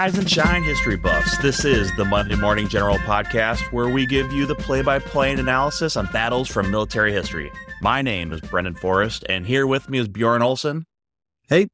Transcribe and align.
Rise 0.00 0.16
and 0.16 0.30
shine, 0.30 0.62
history 0.62 0.96
buffs. 0.96 1.36
This 1.42 1.62
is 1.62 1.94
the 1.98 2.06
Monday 2.06 2.34
Morning 2.34 2.68
General 2.68 2.96
podcast 3.00 3.60
where 3.70 3.90
we 3.90 4.06
give 4.06 4.32
you 4.32 4.46
the 4.46 4.54
play 4.54 4.80
by 4.80 4.98
play 4.98 5.30
and 5.30 5.38
analysis 5.38 5.94
on 5.94 6.06
battles 6.06 6.48
from 6.48 6.70
military 6.70 7.12
history. 7.12 7.52
My 7.82 8.00
name 8.00 8.32
is 8.32 8.40
Brendan 8.40 8.76
Forrest, 8.76 9.26
and 9.28 9.46
here 9.46 9.66
with 9.66 9.90
me 9.90 9.98
is 9.98 10.08
Bjorn 10.08 10.40
Olson. 10.40 10.86
Hey. 11.50 11.68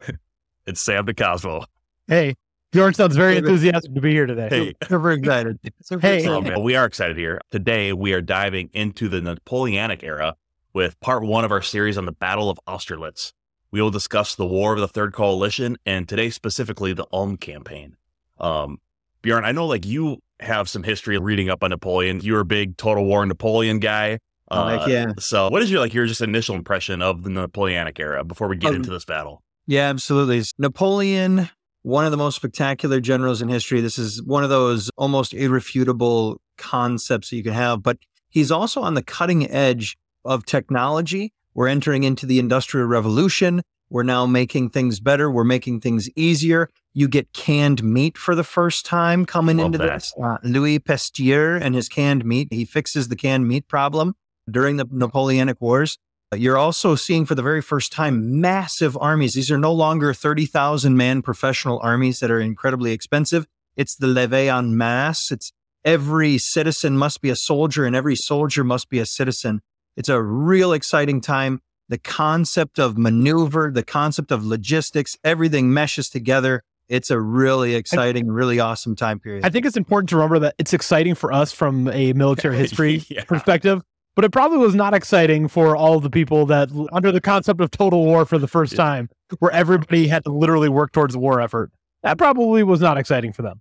it's 0.66 0.84
Sam 0.84 1.06
DeCosmo. 1.06 1.66
Hey. 2.08 2.34
Bjorn 2.72 2.94
sounds 2.94 3.14
very 3.14 3.36
enthusiastic 3.36 3.94
to 3.94 4.00
be 4.00 4.10
here 4.10 4.26
today. 4.26 4.48
Hey. 4.50 4.74
Super 4.88 5.12
excited. 5.12 5.60
Super 5.84 6.00
Hey. 6.04 6.18
excited. 6.24 6.52
Oh, 6.52 6.58
we 6.58 6.74
are 6.74 6.84
excited 6.84 7.16
here. 7.16 7.40
Today, 7.52 7.92
we 7.92 8.12
are 8.12 8.20
diving 8.20 8.70
into 8.72 9.08
the 9.08 9.20
Napoleonic 9.20 10.02
era 10.02 10.34
with 10.74 10.98
part 10.98 11.22
one 11.22 11.44
of 11.44 11.52
our 11.52 11.62
series 11.62 11.96
on 11.96 12.06
the 12.06 12.12
Battle 12.12 12.50
of 12.50 12.58
Austerlitz. 12.66 13.34
We 13.76 13.82
will 13.82 13.90
discuss 13.90 14.36
the 14.36 14.46
War 14.46 14.72
of 14.72 14.80
the 14.80 14.88
Third 14.88 15.12
Coalition 15.12 15.76
and 15.84 16.08
today 16.08 16.30
specifically 16.30 16.94
the 16.94 17.04
Ulm 17.12 17.36
campaign. 17.36 17.94
Um, 18.40 18.78
Bjorn, 19.20 19.44
I 19.44 19.52
know 19.52 19.66
like 19.66 19.84
you 19.84 20.22
have 20.40 20.66
some 20.66 20.82
history 20.82 21.18
reading 21.18 21.50
up 21.50 21.62
on 21.62 21.68
Napoleon. 21.68 22.20
You're 22.22 22.40
a 22.40 22.44
big 22.46 22.78
Total 22.78 23.04
War 23.04 23.26
Napoleon 23.26 23.78
guy. 23.78 24.18
Oh, 24.50 24.66
heck 24.66 24.88
yeah. 24.88 25.12
So, 25.18 25.50
what 25.50 25.60
is 25.60 25.70
your 25.70 25.80
like 25.80 25.92
your 25.92 26.06
just 26.06 26.22
initial 26.22 26.54
impression 26.54 27.02
of 27.02 27.22
the 27.22 27.28
Napoleonic 27.28 28.00
era 28.00 28.24
before 28.24 28.48
we 28.48 28.56
get 28.56 28.70
Um, 28.70 28.76
into 28.76 28.88
this 28.88 29.04
battle? 29.04 29.42
Yeah, 29.66 29.90
absolutely. 29.90 30.42
Napoleon, 30.56 31.50
one 31.82 32.06
of 32.06 32.12
the 32.12 32.16
most 32.16 32.36
spectacular 32.36 32.98
generals 32.98 33.42
in 33.42 33.48
history. 33.50 33.82
This 33.82 33.98
is 33.98 34.22
one 34.22 34.42
of 34.42 34.48
those 34.48 34.90
almost 34.96 35.34
irrefutable 35.34 36.40
concepts 36.56 37.28
that 37.28 37.36
you 37.36 37.42
can 37.42 37.52
have, 37.52 37.82
but 37.82 37.98
he's 38.30 38.50
also 38.50 38.80
on 38.80 38.94
the 38.94 39.02
cutting 39.02 39.50
edge 39.50 39.98
of 40.24 40.46
technology. 40.46 41.34
We're 41.56 41.68
entering 41.68 42.04
into 42.04 42.26
the 42.26 42.38
Industrial 42.38 42.86
Revolution. 42.86 43.62
We're 43.88 44.02
now 44.02 44.26
making 44.26 44.70
things 44.70 45.00
better. 45.00 45.30
We're 45.30 45.42
making 45.42 45.80
things 45.80 46.10
easier. 46.14 46.68
You 46.92 47.08
get 47.08 47.32
canned 47.32 47.82
meat 47.82 48.18
for 48.18 48.34
the 48.34 48.44
first 48.44 48.84
time 48.84 49.24
coming 49.24 49.56
Love 49.56 49.66
into 49.66 49.78
that. 49.78 49.94
this. 49.94 50.12
Uh, 50.22 50.36
Louis 50.42 50.78
Pasteur 50.78 51.56
and 51.56 51.74
his 51.74 51.88
canned 51.88 52.26
meat. 52.26 52.48
He 52.50 52.66
fixes 52.66 53.08
the 53.08 53.16
canned 53.16 53.48
meat 53.48 53.68
problem 53.68 54.16
during 54.50 54.76
the 54.76 54.84
Napoleonic 54.90 55.58
Wars. 55.58 55.96
You're 56.34 56.58
also 56.58 56.94
seeing 56.94 57.24
for 57.24 57.34
the 57.34 57.42
very 57.42 57.62
first 57.62 57.90
time 57.90 58.38
massive 58.38 58.94
armies. 59.00 59.32
These 59.32 59.50
are 59.50 59.56
no 59.56 59.72
longer 59.72 60.12
30,000 60.12 60.94
man 60.94 61.22
professional 61.22 61.80
armies 61.82 62.20
that 62.20 62.30
are 62.30 62.40
incredibly 62.40 62.92
expensive. 62.92 63.46
It's 63.76 63.96
the 63.96 64.08
levée 64.08 64.54
en 64.54 64.76
masse. 64.76 65.32
It's 65.32 65.52
every 65.86 66.36
citizen 66.36 66.98
must 66.98 67.22
be 67.22 67.30
a 67.30 67.36
soldier 67.36 67.86
and 67.86 67.96
every 67.96 68.16
soldier 68.16 68.62
must 68.62 68.90
be 68.90 68.98
a 68.98 69.06
citizen. 69.06 69.62
It's 69.96 70.08
a 70.08 70.20
real 70.22 70.72
exciting 70.72 71.20
time. 71.20 71.60
The 71.88 71.98
concept 71.98 72.78
of 72.78 72.98
maneuver, 72.98 73.70
the 73.72 73.82
concept 73.84 74.30
of 74.32 74.44
logistics, 74.44 75.16
everything 75.24 75.72
meshes 75.72 76.08
together. 76.08 76.62
It's 76.88 77.10
a 77.10 77.20
really 77.20 77.74
exciting, 77.74 78.28
really 78.28 78.60
awesome 78.60 78.94
time 78.96 79.18
period. 79.20 79.44
I 79.44 79.50
think 79.50 79.66
it's 79.66 79.76
important 79.76 80.08
to 80.10 80.16
remember 80.16 80.38
that 80.40 80.54
it's 80.58 80.72
exciting 80.72 81.14
for 81.14 81.32
us 81.32 81.52
from 81.52 81.88
a 81.88 82.12
military 82.12 82.56
history 82.64 83.04
Yeah. 83.08 83.24
perspective, 83.24 83.82
but 84.14 84.24
it 84.24 84.32
probably 84.32 84.58
was 84.58 84.74
not 84.74 84.94
exciting 84.94 85.48
for 85.48 85.76
all 85.76 85.98
the 86.00 86.10
people 86.10 86.46
that 86.46 86.70
under 86.92 87.10
the 87.12 87.20
concept 87.20 87.60
of 87.60 87.70
total 87.70 88.04
war 88.04 88.24
for 88.24 88.38
the 88.38 88.48
first 88.48 88.72
Yeah. 88.72 88.76
time, 88.78 89.08
where 89.38 89.50
everybody 89.52 90.08
had 90.08 90.24
to 90.24 90.30
literally 90.32 90.68
work 90.68 90.92
towards 90.92 91.14
the 91.14 91.20
war 91.20 91.40
effort. 91.40 91.70
That 92.02 92.18
probably 92.18 92.62
was 92.62 92.80
not 92.80 92.98
exciting 92.98 93.32
for 93.32 93.42
them. 93.42 93.60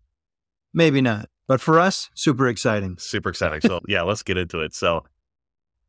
Maybe 0.74 1.02
not, 1.02 1.30
but 1.48 1.62
for 1.62 1.80
us, 1.80 2.10
super 2.16 2.48
exciting. 2.48 2.98
Super 3.00 3.30
exciting. 3.30 3.62
So, 3.62 3.80
yeah, 3.88 4.02
let's 4.02 4.24
get 4.24 4.38
into 4.38 4.60
it. 4.62 4.74
So, 4.76 5.04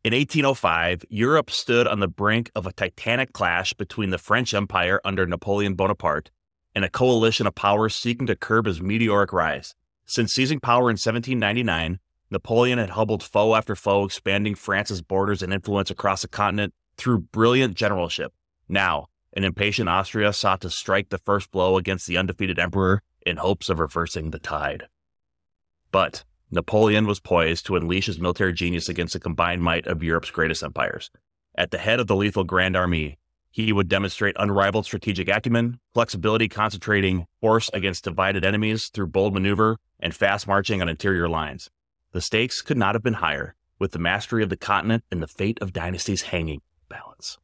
in 0.06 0.12
1805, 0.12 1.04
Europe 1.10 1.50
stood 1.50 1.88
on 1.88 1.98
the 1.98 2.06
brink 2.06 2.48
of 2.54 2.64
a 2.64 2.72
titanic 2.72 3.32
clash 3.32 3.72
between 3.72 4.10
the 4.10 4.18
French 4.18 4.54
Empire 4.54 5.00
under 5.04 5.26
Napoleon 5.26 5.74
Bonaparte 5.74 6.30
and 6.76 6.84
a 6.84 6.88
coalition 6.88 7.44
of 7.44 7.56
powers 7.56 7.96
seeking 7.96 8.28
to 8.28 8.36
curb 8.36 8.66
his 8.66 8.80
meteoric 8.80 9.32
rise. 9.32 9.74
Since 10.04 10.32
seizing 10.32 10.60
power 10.60 10.82
in 10.82 10.94
1799, 10.94 11.98
Napoleon 12.30 12.78
had 12.78 12.90
hobbled 12.90 13.24
foe 13.24 13.56
after 13.56 13.74
foe, 13.74 14.04
expanding 14.04 14.54
France's 14.54 15.02
borders 15.02 15.42
and 15.42 15.52
influence 15.52 15.90
across 15.90 16.22
the 16.22 16.28
continent 16.28 16.72
through 16.96 17.26
brilliant 17.32 17.74
generalship. 17.74 18.32
Now, 18.68 19.08
an 19.32 19.42
impatient 19.42 19.88
Austria 19.88 20.32
sought 20.32 20.60
to 20.60 20.70
strike 20.70 21.08
the 21.08 21.18
first 21.18 21.50
blow 21.50 21.78
against 21.78 22.06
the 22.06 22.16
undefeated 22.16 22.60
emperor 22.60 23.02
in 23.26 23.38
hopes 23.38 23.68
of 23.68 23.80
reversing 23.80 24.30
the 24.30 24.38
tide. 24.38 24.84
But 25.90 26.22
Napoleon 26.50 27.06
was 27.06 27.18
poised 27.18 27.66
to 27.66 27.76
unleash 27.76 28.06
his 28.06 28.20
military 28.20 28.52
genius 28.52 28.88
against 28.88 29.14
the 29.14 29.20
combined 29.20 29.62
might 29.62 29.86
of 29.86 30.02
Europe's 30.02 30.30
greatest 30.30 30.62
empires. 30.62 31.10
At 31.56 31.70
the 31.70 31.78
head 31.78 31.98
of 31.98 32.06
the 32.06 32.14
lethal 32.14 32.44
Grand 32.44 32.76
Army, 32.76 33.18
he 33.50 33.72
would 33.72 33.88
demonstrate 33.88 34.36
unrivaled 34.38 34.84
strategic 34.84 35.28
acumen, 35.28 35.80
flexibility 35.94 36.48
concentrating 36.48 37.26
force 37.40 37.70
against 37.72 38.04
divided 38.04 38.44
enemies 38.44 38.88
through 38.88 39.06
bold 39.08 39.34
maneuver 39.34 39.78
and 39.98 40.14
fast 40.14 40.46
marching 40.46 40.82
on 40.82 40.88
interior 40.88 41.28
lines. 41.28 41.70
The 42.12 42.20
stakes 42.20 42.62
could 42.62 42.76
not 42.76 42.94
have 42.94 43.02
been 43.02 43.14
higher, 43.14 43.54
with 43.78 43.92
the 43.92 43.98
mastery 43.98 44.42
of 44.42 44.50
the 44.50 44.56
continent 44.56 45.04
and 45.10 45.22
the 45.22 45.26
fate 45.26 45.58
of 45.60 45.72
dynasties 45.72 46.22
hanging 46.22 46.60
balance. 46.88 47.38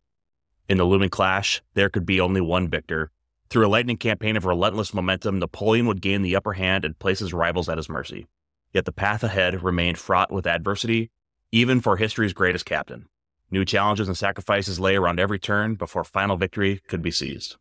In 0.68 0.78
the 0.78 0.84
looming 0.84 1.10
clash, 1.10 1.60
there 1.74 1.88
could 1.88 2.06
be 2.06 2.20
only 2.20 2.40
one 2.40 2.68
victor. 2.68 3.10
Through 3.48 3.66
a 3.66 3.68
lightning 3.68 3.96
campaign 3.96 4.36
of 4.36 4.44
relentless 4.44 4.94
momentum, 4.94 5.38
Napoleon 5.38 5.86
would 5.86 6.00
gain 6.00 6.22
the 6.22 6.36
upper 6.36 6.52
hand 6.52 6.84
and 6.84 6.98
place 6.98 7.18
his 7.18 7.34
rivals 7.34 7.68
at 7.68 7.78
his 7.78 7.88
mercy. 7.88 8.26
Yet 8.72 8.84
the 8.86 8.92
path 8.92 9.22
ahead 9.22 9.62
remained 9.62 9.98
fraught 9.98 10.32
with 10.32 10.46
adversity, 10.46 11.10
even 11.50 11.80
for 11.80 11.96
history's 11.96 12.32
greatest 12.32 12.64
captain. 12.64 13.06
New 13.50 13.64
challenges 13.66 14.08
and 14.08 14.16
sacrifices 14.16 14.80
lay 14.80 14.96
around 14.96 15.20
every 15.20 15.38
turn 15.38 15.74
before 15.74 16.04
final 16.04 16.36
victory 16.36 16.80
could 16.88 17.02
be 17.02 17.10
seized. 17.10 17.56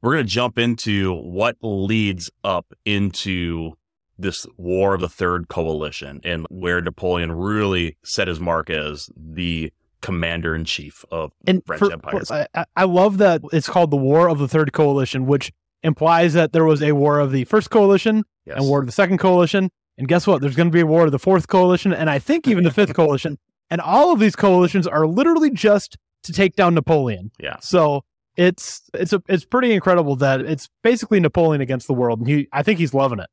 We're 0.00 0.12
going 0.14 0.26
to 0.26 0.30
jump 0.32 0.58
into 0.58 1.12
what 1.14 1.56
leads 1.60 2.30
up 2.44 2.72
into 2.84 3.72
this 4.16 4.46
War 4.56 4.94
of 4.94 5.00
the 5.00 5.08
Third 5.08 5.48
Coalition 5.48 6.20
and 6.22 6.46
where 6.50 6.80
Napoleon 6.80 7.32
really 7.32 7.96
set 8.04 8.28
his 8.28 8.38
mark 8.38 8.70
as 8.70 9.10
the 9.16 9.72
commander 10.00 10.54
in 10.54 10.64
chief 10.64 11.04
of 11.10 11.32
And 11.48 11.64
French 11.66 11.80
for- 11.80 11.92
Empire. 11.92 12.22
I- 12.30 12.46
I, 12.54 12.64
I 12.76 12.84
love 12.84 13.18
that 13.18 13.40
it's 13.52 13.68
called 13.68 13.90
the 13.90 13.96
War 13.96 14.28
of 14.28 14.38
the 14.38 14.46
Third 14.48 14.72
Coalition, 14.72 15.26
which 15.26 15.50
implies 15.82 16.32
that 16.34 16.52
there 16.52 16.64
was 16.64 16.82
a 16.82 16.92
war 16.92 17.18
of 17.20 17.32
the 17.32 17.44
First 17.44 17.70
Coalition 17.70 18.24
Yes. 18.46 18.56
and 18.58 18.66
war 18.68 18.80
of 18.80 18.86
the 18.86 18.92
Second 18.92 19.18
Coalition. 19.18 19.70
And 19.96 20.06
guess 20.08 20.26
what? 20.26 20.40
There's 20.40 20.54
going 20.56 20.68
to 20.68 20.72
be 20.72 20.80
a 20.80 20.86
war 20.86 21.04
of 21.06 21.12
the 21.12 21.18
Fourth 21.18 21.48
Coalition, 21.48 21.92
and 21.92 22.08
I 22.08 22.18
think 22.18 22.46
even 22.46 22.64
the 22.64 22.70
Fifth 22.70 22.94
Coalition. 22.96 23.38
And 23.70 23.80
all 23.80 24.12
of 24.12 24.20
these 24.20 24.36
coalitions 24.36 24.86
are 24.86 25.06
literally 25.06 25.50
just 25.50 25.96
to 26.22 26.32
take 26.32 26.54
down 26.56 26.74
Napoleon. 26.74 27.30
Yeah. 27.38 27.56
So 27.60 28.04
it's 28.36 28.82
it's 28.94 29.12
a 29.12 29.20
it's 29.28 29.44
pretty 29.44 29.72
incredible 29.72 30.14
that 30.16 30.40
it's 30.40 30.68
basically 30.82 31.20
Napoleon 31.20 31.60
against 31.60 31.86
the 31.88 31.94
world, 31.94 32.20
and 32.20 32.28
he 32.28 32.48
I 32.52 32.62
think 32.62 32.78
he's 32.78 32.94
loving 32.94 33.18
it. 33.18 33.28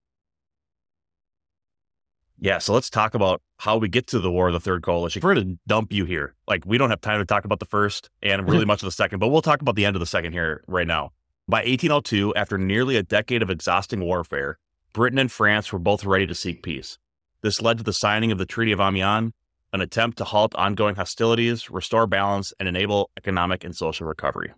Yeah, 2.38 2.58
so 2.58 2.74
let's 2.74 2.90
talk 2.90 3.14
about 3.14 3.42
how 3.60 3.78
we 3.78 3.88
get 3.88 4.08
to 4.08 4.20
the 4.20 4.30
War 4.30 4.48
of 4.48 4.54
the 4.54 4.60
Third 4.60 4.84
Coalition. 4.84 5.22
We're 5.24 5.36
going 5.36 5.48
to 5.48 5.60
dump 5.68 5.94
you 5.94 6.04
here. 6.04 6.36
Like, 6.48 6.66
we 6.66 6.78
don't 6.78 6.90
have 6.90 7.00
time 7.00 7.20
to 7.20 7.26
talk 7.26 7.46
about 7.46 7.60
the 7.60 7.66
first 7.66 8.10
and 8.22 8.48
really 8.50 8.66
much 8.72 8.82
of 8.84 8.88
the 8.88 8.92
second, 8.92 9.20
but 9.20 9.30
we'll 9.30 9.42
talk 9.42 9.62
about 9.62 9.76
the 9.76 9.86
end 9.86 9.96
of 9.96 10.02
the 10.02 10.06
second 10.06 10.34
here 10.34 10.62
right 10.68 10.86
now. 10.86 11.12
By 11.48 11.60
1802, 11.60 12.34
after 12.34 12.58
nearly 12.58 12.96
a 12.98 13.04
decade 13.04 13.44
of 13.44 13.52
exhausting 13.52 14.00
warfare, 14.00 14.58
Britain 14.94 15.20
and 15.20 15.32
France 15.32 15.72
were 15.72 15.78
both 15.78 16.04
ready 16.04 16.26
to 16.26 16.34
seek 16.34 16.64
peace. 16.64 16.98
This 17.42 17.62
led 17.62 17.78
to 17.78 17.84
the 17.84 17.94
signing 17.94 18.32
of 18.32 18.40
the 18.40 18.48
Treaty 18.48 18.72
of 18.72 18.80
Amiens, 18.80 19.32
an 19.72 19.80
attempt 19.80 20.18
to 20.18 20.24
halt 20.24 20.56
ongoing 20.56 20.96
hostilities, 20.96 21.70
restore 21.70 22.08
balance, 22.08 22.52
and 22.60 22.68
enable 22.68 23.12
economic 23.16 23.64
and 23.64 23.76
social 23.76 24.08
recovery. 24.08 24.54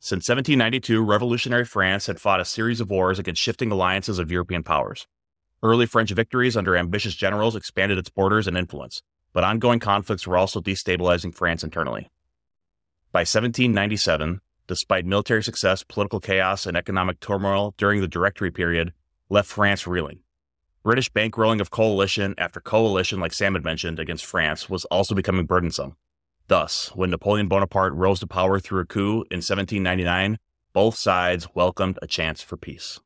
Since 0.00 0.28
1792, 0.28 1.00
revolutionary 1.00 1.64
France 1.64 2.06
had 2.06 2.20
fought 2.20 2.40
a 2.40 2.44
series 2.44 2.80
of 2.80 2.90
wars 2.90 3.20
against 3.20 3.40
shifting 3.40 3.70
alliances 3.70 4.18
of 4.18 4.32
European 4.32 4.64
powers. 4.64 5.06
Early 5.62 5.86
French 5.86 6.10
victories 6.10 6.56
under 6.56 6.76
ambitious 6.76 7.14
generals 7.14 7.54
expanded 7.54 7.98
its 7.98 8.10
borders 8.10 8.48
and 8.48 8.56
influence, 8.56 9.02
but 9.32 9.44
ongoing 9.44 9.78
conflicts 9.78 10.26
were 10.26 10.38
also 10.38 10.60
destabilizing 10.60 11.32
France 11.32 11.62
internally. 11.62 12.10
By 13.12 13.20
1797, 13.20 14.40
despite 14.70 15.04
military 15.04 15.42
success, 15.42 15.82
political 15.82 16.20
chaos, 16.20 16.64
and 16.64 16.76
economic 16.76 17.18
turmoil 17.18 17.74
during 17.76 18.00
the 18.00 18.06
Directory 18.06 18.52
period 18.52 18.92
left 19.28 19.48
France 19.48 19.84
reeling. 19.84 20.20
British 20.84 21.10
bankrolling 21.10 21.60
of 21.60 21.72
coalition 21.72 22.36
after 22.38 22.60
coalition, 22.60 23.18
like 23.18 23.32
Sam 23.32 23.54
had 23.54 23.64
mentioned, 23.64 23.98
against 23.98 24.24
France 24.24 24.70
was 24.70 24.84
also 24.84 25.12
becoming 25.12 25.44
burdensome. 25.44 25.96
Thus, 26.46 26.92
when 26.94 27.10
Napoleon 27.10 27.48
Bonaparte 27.48 27.94
rose 27.94 28.20
to 28.20 28.28
power 28.28 28.60
through 28.60 28.82
a 28.82 28.86
coup 28.86 29.24
in 29.32 29.38
1799, 29.38 30.38
both 30.72 30.94
sides 30.94 31.48
welcomed 31.52 31.98
a 32.00 32.06
chance 32.06 32.40
for 32.40 32.56
peace. 32.56 33.00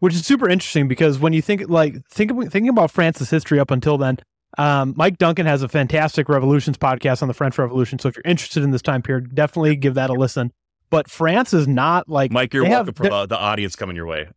which 0.00 0.12
is 0.12 0.26
super 0.26 0.48
interesting 0.48 0.88
because 0.88 1.20
when 1.20 1.32
you 1.34 1.40
think 1.40 1.68
like 1.68 2.04
think 2.08 2.32
thinking 2.50 2.68
about 2.68 2.90
France's 2.90 3.30
history 3.30 3.60
up 3.60 3.70
until 3.70 3.96
then, 3.96 4.18
um, 4.56 4.94
Mike 4.96 5.18
Duncan 5.18 5.46
has 5.46 5.62
a 5.62 5.68
fantastic 5.68 6.28
revolutions 6.28 6.78
podcast 6.78 7.22
on 7.22 7.28
the 7.28 7.34
French 7.34 7.58
Revolution. 7.58 7.98
So 7.98 8.08
if 8.08 8.16
you're 8.16 8.22
interested 8.24 8.62
in 8.62 8.70
this 8.70 8.82
time 8.82 9.02
period, 9.02 9.34
definitely 9.34 9.76
give 9.76 9.94
that 9.94 10.10
a 10.10 10.14
listen. 10.14 10.52
But 10.88 11.10
France 11.10 11.52
is 11.52 11.66
not 11.66 12.08
like 12.08 12.30
Mike, 12.30 12.54
you're 12.54 12.62
they 12.64 12.70
have- 12.70 12.86
welcome 12.86 12.94
for 12.94 13.08
the, 13.08 13.26
the 13.26 13.38
audience 13.38 13.76
coming 13.76 13.96
your 13.96 14.06
way. 14.06 14.28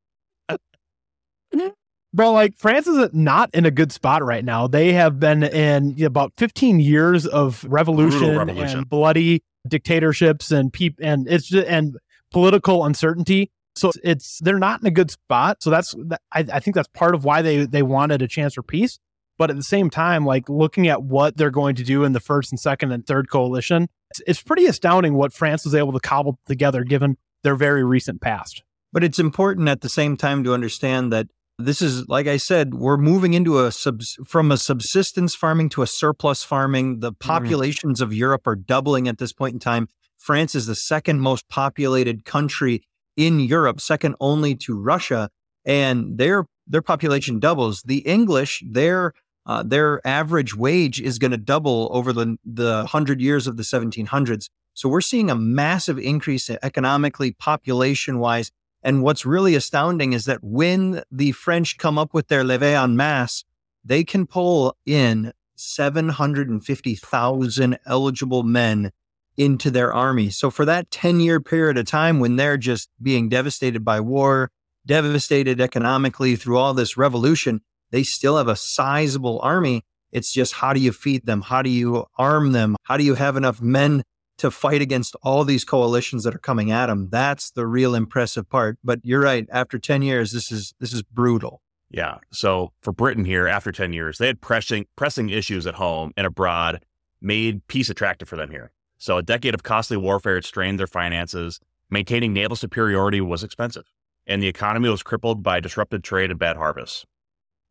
bro. 2.14 2.32
Like 2.32 2.56
France 2.56 2.86
is 2.86 3.10
not 3.12 3.50
in 3.54 3.66
a 3.66 3.70
good 3.70 3.92
spot 3.92 4.24
right 4.24 4.44
now. 4.44 4.66
They 4.66 4.92
have 4.92 5.18
been 5.20 5.42
in 5.42 6.02
about 6.04 6.32
15 6.36 6.80
years 6.80 7.26
of 7.26 7.64
revolution, 7.68 8.36
revolution. 8.36 8.78
and 8.78 8.88
bloody 8.88 9.42
dictatorships 9.66 10.50
and 10.50 10.72
peop- 10.72 10.98
and 11.00 11.28
it's 11.28 11.46
just, 11.46 11.66
and 11.66 11.96
political 12.30 12.84
uncertainty. 12.84 13.50
So 13.74 13.90
it's 14.04 14.38
they're 14.40 14.58
not 14.58 14.80
in 14.80 14.86
a 14.86 14.90
good 14.90 15.10
spot. 15.10 15.62
So 15.62 15.70
that's 15.70 15.94
I, 16.32 16.44
I 16.52 16.60
think 16.60 16.74
that's 16.74 16.88
part 16.88 17.14
of 17.14 17.24
why 17.24 17.42
they 17.42 17.64
they 17.64 17.82
wanted 17.82 18.22
a 18.22 18.28
chance 18.28 18.54
for 18.54 18.62
peace. 18.62 18.98
But 19.38 19.50
at 19.50 19.56
the 19.56 19.62
same 19.62 19.90
time, 19.90 20.26
like 20.26 20.48
looking 20.48 20.88
at 20.88 21.02
what 21.02 21.36
they're 21.36 21.50
going 21.50 21.74
to 21.76 21.84
do 21.84 22.04
in 22.04 22.12
the 22.12 22.20
first 22.20 22.52
and 22.52 22.60
second 22.60 22.92
and 22.92 23.06
third 23.06 23.30
coalition, 23.30 23.88
it's, 24.10 24.20
it's 24.26 24.42
pretty 24.42 24.66
astounding 24.66 25.14
what 25.14 25.32
France 25.32 25.64
was 25.64 25.74
able 25.74 25.92
to 25.92 26.00
cobble 26.00 26.38
together 26.46 26.84
given 26.84 27.16
their 27.42 27.56
very 27.56 27.82
recent 27.82 28.20
past. 28.20 28.62
But 28.92 29.02
it's 29.02 29.18
important 29.18 29.68
at 29.68 29.80
the 29.80 29.88
same 29.88 30.16
time 30.16 30.44
to 30.44 30.52
understand 30.52 31.12
that 31.12 31.28
this 31.58 31.82
is, 31.82 32.08
like 32.08 32.26
I 32.26 32.36
said, 32.36 32.74
we're 32.74 32.96
moving 32.96 33.34
into 33.34 33.64
a 33.64 33.72
sub 33.72 34.02
from 34.26 34.52
a 34.52 34.56
subsistence 34.56 35.34
farming 35.34 35.70
to 35.70 35.82
a 35.82 35.86
surplus 35.86 36.42
farming. 36.42 37.00
The 37.00 37.12
mm-hmm. 37.12 37.28
populations 37.28 38.00
mm. 38.00 38.02
of 38.02 38.12
Europe 38.12 38.46
are 38.46 38.56
doubling 38.56 39.08
at 39.08 39.18
this 39.18 39.32
point 39.32 39.54
in 39.54 39.60
time. 39.60 39.88
France 40.18 40.54
is 40.54 40.66
the 40.66 40.74
second 40.74 41.20
most 41.20 41.48
populated 41.48 42.24
country 42.24 42.84
in 43.16 43.40
Europe, 43.40 43.80
second 43.80 44.16
only 44.20 44.54
to 44.56 44.78
Russia, 44.78 45.30
and 45.64 46.18
their 46.18 46.46
their 46.66 46.82
population 46.82 47.38
doubles. 47.38 47.82
The 47.82 47.98
English, 47.98 48.62
their 48.66 49.12
uh, 49.44 49.62
their 49.62 50.06
average 50.06 50.56
wage 50.56 51.00
is 51.00 51.18
going 51.18 51.32
to 51.32 51.36
double 51.36 51.90
over 51.92 52.12
the 52.12 52.36
the 52.44 52.86
hundred 52.86 53.20
years 53.20 53.46
of 53.46 53.56
the 53.56 53.62
1700s. 53.62 54.48
So 54.74 54.88
we're 54.88 55.00
seeing 55.00 55.30
a 55.30 55.34
massive 55.34 55.98
increase 55.98 56.48
economically, 56.48 57.32
population 57.32 58.18
wise. 58.18 58.50
And 58.82 59.02
what's 59.02 59.26
really 59.26 59.54
astounding 59.54 60.12
is 60.12 60.24
that 60.24 60.42
when 60.42 61.02
the 61.10 61.32
French 61.32 61.78
come 61.78 61.98
up 61.98 62.14
with 62.14 62.28
their 62.28 62.42
levée 62.42 62.82
en 62.82 62.96
masse, 62.96 63.44
they 63.84 64.02
can 64.02 64.26
pull 64.26 64.76
in 64.86 65.32
750,000 65.56 67.78
eligible 67.86 68.42
men 68.42 68.90
into 69.36 69.70
their 69.70 69.92
army. 69.92 70.30
So 70.30 70.50
for 70.50 70.64
that 70.64 70.90
10 70.90 71.20
year 71.20 71.40
period 71.40 71.78
of 71.78 71.86
time 71.86 72.20
when 72.20 72.36
they're 72.36 72.58
just 72.58 72.88
being 73.00 73.28
devastated 73.28 73.84
by 73.84 74.00
war, 74.00 74.50
devastated 74.86 75.60
economically 75.60 76.36
through 76.36 76.58
all 76.58 76.74
this 76.74 76.96
revolution, 76.96 77.60
they 77.90 78.02
still 78.02 78.36
have 78.36 78.48
a 78.48 78.56
sizable 78.56 79.40
army. 79.42 79.82
It's 80.10 80.32
just 80.32 80.54
how 80.54 80.72
do 80.72 80.80
you 80.80 80.92
feed 80.92 81.26
them? 81.26 81.42
How 81.42 81.62
do 81.62 81.70
you 81.70 82.06
arm 82.18 82.52
them? 82.52 82.76
How 82.84 82.96
do 82.96 83.04
you 83.04 83.14
have 83.14 83.36
enough 83.36 83.62
men 83.62 84.02
to 84.38 84.50
fight 84.50 84.82
against 84.82 85.16
all 85.22 85.44
these 85.44 85.64
coalitions 85.64 86.24
that 86.24 86.34
are 86.34 86.38
coming 86.38 86.70
at 86.70 86.86
them? 86.86 87.08
That's 87.10 87.50
the 87.50 87.66
real 87.66 87.94
impressive 87.94 88.48
part. 88.50 88.78
But 88.84 89.00
you're 89.02 89.22
right. 89.22 89.46
After 89.50 89.78
10 89.78 90.02
years, 90.02 90.32
this 90.32 90.52
is 90.52 90.74
this 90.80 90.92
is 90.92 91.02
brutal. 91.02 91.62
Yeah. 91.90 92.18
So 92.32 92.72
for 92.80 92.92
Britain 92.92 93.24
here, 93.24 93.46
after 93.46 93.70
10 93.72 93.92
years, 93.92 94.18
they 94.18 94.26
had 94.26 94.40
pressing 94.40 94.86
pressing 94.96 95.30
issues 95.30 95.66
at 95.66 95.74
home 95.74 96.12
and 96.16 96.26
abroad 96.26 96.84
made 97.20 97.66
peace 97.68 97.88
attractive 97.88 98.28
for 98.28 98.36
them 98.36 98.50
here. 98.50 98.72
So 99.02 99.16
a 99.16 99.22
decade 99.24 99.52
of 99.52 99.64
costly 99.64 99.96
warfare 99.96 100.36
had 100.36 100.44
strained 100.44 100.78
their 100.78 100.86
finances. 100.86 101.58
Maintaining 101.90 102.32
naval 102.32 102.54
superiority 102.54 103.20
was 103.20 103.42
expensive, 103.42 103.90
and 104.28 104.40
the 104.40 104.46
economy 104.46 104.88
was 104.88 105.02
crippled 105.02 105.42
by 105.42 105.58
disrupted 105.58 106.04
trade 106.04 106.30
and 106.30 106.38
bad 106.38 106.56
harvests. 106.56 107.04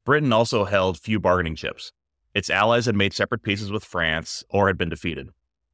Britain 0.04 0.34
also 0.34 0.66
held 0.66 1.00
few 1.00 1.22
bargaining 1.22 1.56
chips. 1.56 1.94
Its 2.34 2.50
allies 2.50 2.86
had 2.86 2.98
made 2.98 3.14
separate 3.14 3.44
peaces 3.44 3.72
with 3.72 3.86
France 3.86 4.44
or 4.50 4.68
had 4.68 4.78
been 4.78 4.90
defeated. 4.90 5.30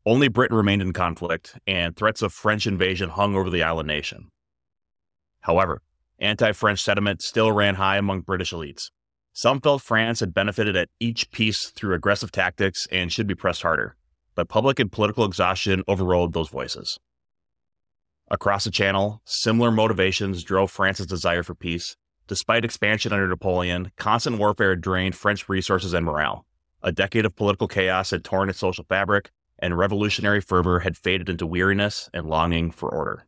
Only 0.05 0.27
Britain 0.27 0.55
remained 0.55 0.83
in 0.83 0.93
conflict, 0.93 1.57
and 1.65 1.95
threats 1.95 2.21
of 2.21 2.31
French 2.31 2.67
invasion 2.67 3.09
hung 3.09 3.35
over 3.35 3.49
the 3.49 3.63
island 3.63 3.87
nation. 3.87 4.29
However, 5.41 5.81
anti 6.19 6.51
French 6.51 6.83
sentiment 6.83 7.23
still 7.23 7.51
ran 7.51 7.75
high 7.75 7.97
among 7.97 8.21
British 8.21 8.53
elites. 8.53 8.91
Some 9.33 9.59
felt 9.59 9.81
France 9.81 10.19
had 10.19 10.35
benefited 10.35 10.75
at 10.75 10.89
each 10.99 11.31
peace 11.31 11.71
through 11.71 11.95
aggressive 11.95 12.31
tactics 12.31 12.87
and 12.91 13.11
should 13.11 13.25
be 13.25 13.33
pressed 13.33 13.63
harder 13.63 13.95
but 14.37 14.47
public 14.47 14.79
and 14.79 14.91
political 14.91 15.25
exhaustion 15.25 15.83
overrode 15.87 16.31
those 16.31 16.47
voices. 16.47 16.99
Across 18.29 18.65
the 18.65 18.71
channel, 18.71 19.19
similar 19.25 19.71
motivations 19.71 20.43
drove 20.43 20.69
France's 20.69 21.07
desire 21.07 21.41
for 21.41 21.55
peace. 21.55 21.97
Despite 22.27 22.63
expansion 22.63 23.11
under 23.11 23.27
Napoleon, 23.27 23.91
constant 23.97 24.37
warfare 24.37 24.75
drained 24.75 25.15
French 25.15 25.49
resources 25.49 25.93
and 25.93 26.05
morale. 26.05 26.45
A 26.83 26.91
decade 26.91 27.25
of 27.25 27.35
political 27.35 27.67
chaos 27.67 28.11
had 28.11 28.23
torn 28.23 28.47
its 28.47 28.59
social 28.59 28.83
fabric, 28.83 29.31
and 29.57 29.75
revolutionary 29.75 30.41
fervor 30.41 30.81
had 30.81 30.97
faded 30.97 31.29
into 31.29 31.47
weariness 31.47 32.07
and 32.13 32.29
longing 32.29 32.69
for 32.69 32.89
order. 32.89 33.25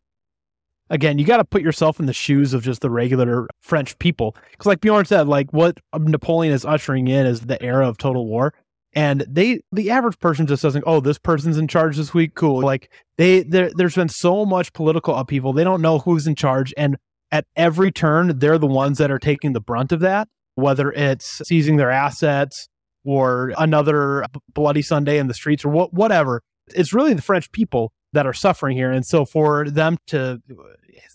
Again, 0.91 1.17
you 1.17 1.25
got 1.25 1.37
to 1.37 1.45
put 1.45 1.63
yourself 1.63 1.99
in 1.99 2.05
the 2.05 2.13
shoes 2.13 2.53
of 2.53 2.61
just 2.61 2.81
the 2.81 2.89
regular 2.91 3.47
French 3.61 3.97
people. 3.97 4.35
Because, 4.51 4.67
like 4.67 4.81
Bjorn 4.81 5.05
said, 5.05 5.27
like 5.27 5.51
what 5.53 5.79
Napoleon 5.97 6.53
is 6.53 6.65
ushering 6.65 7.07
in 7.07 7.25
is 7.25 7.41
the 7.41 7.61
era 7.63 7.87
of 7.87 7.97
total 7.97 8.27
war 8.27 8.53
and 8.93 9.25
they 9.27 9.61
the 9.71 9.91
average 9.91 10.19
person 10.19 10.47
just 10.47 10.63
doesn't 10.63 10.83
oh 10.87 10.99
this 10.99 11.19
person's 11.19 11.57
in 11.57 11.67
charge 11.67 11.97
this 11.97 12.13
week? 12.13 12.35
Cool. 12.35 12.61
Like 12.61 12.91
they 13.17 13.43
there, 13.43 13.71
there's 13.75 13.95
been 13.95 14.09
so 14.09 14.45
much 14.45 14.73
political 14.73 15.15
upheaval. 15.15 15.53
They 15.53 15.63
don't 15.63 15.81
know 15.81 15.99
who's 15.99 16.27
in 16.27 16.35
charge. 16.35 16.73
And 16.77 16.97
at 17.31 17.45
every 17.55 17.91
turn 17.91 18.39
they're 18.39 18.57
the 18.57 18.67
ones 18.67 18.97
that 18.97 19.11
are 19.11 19.19
taking 19.19 19.53
the 19.53 19.61
brunt 19.61 19.91
of 19.91 19.99
that 19.99 20.27
whether 20.59 20.91
it's 20.91 21.41
seizing 21.47 21.77
their 21.77 21.91
assets 21.91 22.67
or 23.03 23.53
another 23.57 24.25
bloody 24.53 24.81
sunday 24.81 25.17
in 25.17 25.27
the 25.27 25.33
streets 25.33 25.65
or 25.65 25.69
what, 25.69 25.93
whatever. 25.93 26.41
It's 26.75 26.93
really 26.93 27.13
the 27.13 27.21
french 27.21 27.51
people 27.51 27.91
that 28.13 28.27
are 28.27 28.33
suffering 28.33 28.75
here. 28.75 28.91
And 28.91 29.05
so 29.05 29.25
for 29.25 29.69
them 29.69 29.97
to 30.07 30.41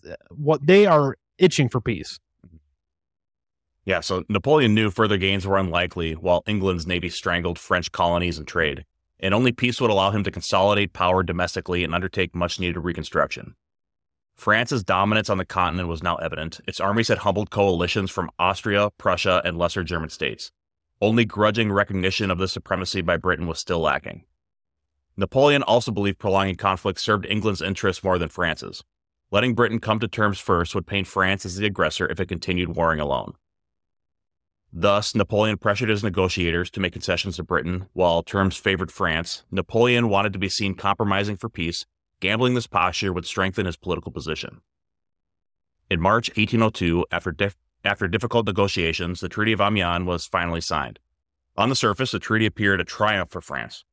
eh, 0.06 0.14
what 0.30 0.66
they 0.66 0.86
are 0.86 1.16
itching 1.38 1.68
for 1.68 1.80
peace 1.80 2.18
yeah, 3.84 4.00
so 4.00 4.24
Napoleon 4.28 4.74
knew 4.74 4.90
further 4.90 5.18
gains 5.18 5.46
were 5.46 5.58
unlikely 5.58 6.12
while 6.14 6.42
England's 6.46 6.86
navy 6.86 7.08
strangled 7.08 7.58
French 7.58 7.92
colonies 7.92 8.38
and 8.38 8.46
trade, 8.46 8.84
and 9.20 9.34
only 9.34 9.52
peace 9.52 9.80
would 9.80 9.90
allow 9.90 10.10
him 10.10 10.24
to 10.24 10.30
consolidate 10.30 10.92
power 10.92 11.22
domestically 11.22 11.84
and 11.84 11.94
undertake 11.94 12.34
much 12.34 12.58
needed 12.58 12.78
reconstruction. 12.80 13.54
France's 14.34 14.82
dominance 14.82 15.30
on 15.30 15.38
the 15.38 15.44
continent 15.44 15.88
was 15.88 16.02
now 16.02 16.16
evident. 16.16 16.60
Its 16.66 16.80
armies 16.80 17.08
had 17.08 17.18
humbled 17.18 17.50
coalitions 17.50 18.10
from 18.10 18.30
Austria, 18.38 18.90
Prussia, 18.98 19.40
and 19.44 19.56
lesser 19.56 19.84
German 19.84 20.10
states. 20.10 20.50
Only 21.00 21.24
grudging 21.24 21.70
recognition 21.70 22.30
of 22.30 22.38
this 22.38 22.52
supremacy 22.52 23.00
by 23.00 23.16
Britain 23.16 23.46
was 23.46 23.58
still 23.58 23.80
lacking. 23.80 24.24
Napoleon 25.16 25.62
also 25.62 25.92
believed 25.92 26.18
prolonging 26.18 26.56
conflict 26.56 26.98
served 26.98 27.26
England's 27.26 27.62
interests 27.62 28.02
more 28.02 28.18
than 28.18 28.28
France's. 28.28 28.82
Letting 29.30 29.54
Britain 29.54 29.78
come 29.78 30.00
to 30.00 30.08
terms 30.08 30.40
first 30.40 30.74
would 30.74 30.86
paint 30.86 31.06
France 31.06 31.46
as 31.46 31.56
the 31.56 31.66
aggressor 31.66 32.08
if 32.08 32.18
it 32.18 32.26
continued 32.26 32.74
warring 32.74 33.00
alone. 33.00 33.34
Thus, 34.76 35.14
Napoleon 35.14 35.56
pressured 35.56 35.88
his 35.88 36.02
negotiators 36.02 36.68
to 36.72 36.80
make 36.80 36.92
concessions 36.92 37.36
to 37.36 37.44
Britain, 37.44 37.86
while 37.92 38.24
terms 38.24 38.56
favored 38.56 38.90
France. 38.90 39.44
Napoleon 39.52 40.08
wanted 40.08 40.32
to 40.32 40.38
be 40.40 40.48
seen 40.48 40.74
compromising 40.74 41.36
for 41.36 41.48
peace. 41.48 41.86
Gambling 42.18 42.54
this 42.54 42.66
posture 42.66 43.12
would 43.12 43.24
strengthen 43.24 43.66
his 43.66 43.76
political 43.76 44.10
position. 44.10 44.62
In 45.88 46.00
March 46.00 46.28
1802, 46.30 47.06
after, 47.12 47.30
dif- 47.30 47.56
after 47.84 48.08
difficult 48.08 48.46
negotiations, 48.46 49.20
the 49.20 49.28
Treaty 49.28 49.52
of 49.52 49.60
Amiens 49.60 50.06
was 50.06 50.26
finally 50.26 50.60
signed. 50.60 50.98
On 51.56 51.68
the 51.68 51.76
surface, 51.76 52.10
the 52.10 52.18
treaty 52.18 52.46
appeared 52.46 52.80
a 52.80 52.84
triumph 52.84 53.30
for 53.30 53.40
France. 53.40 53.84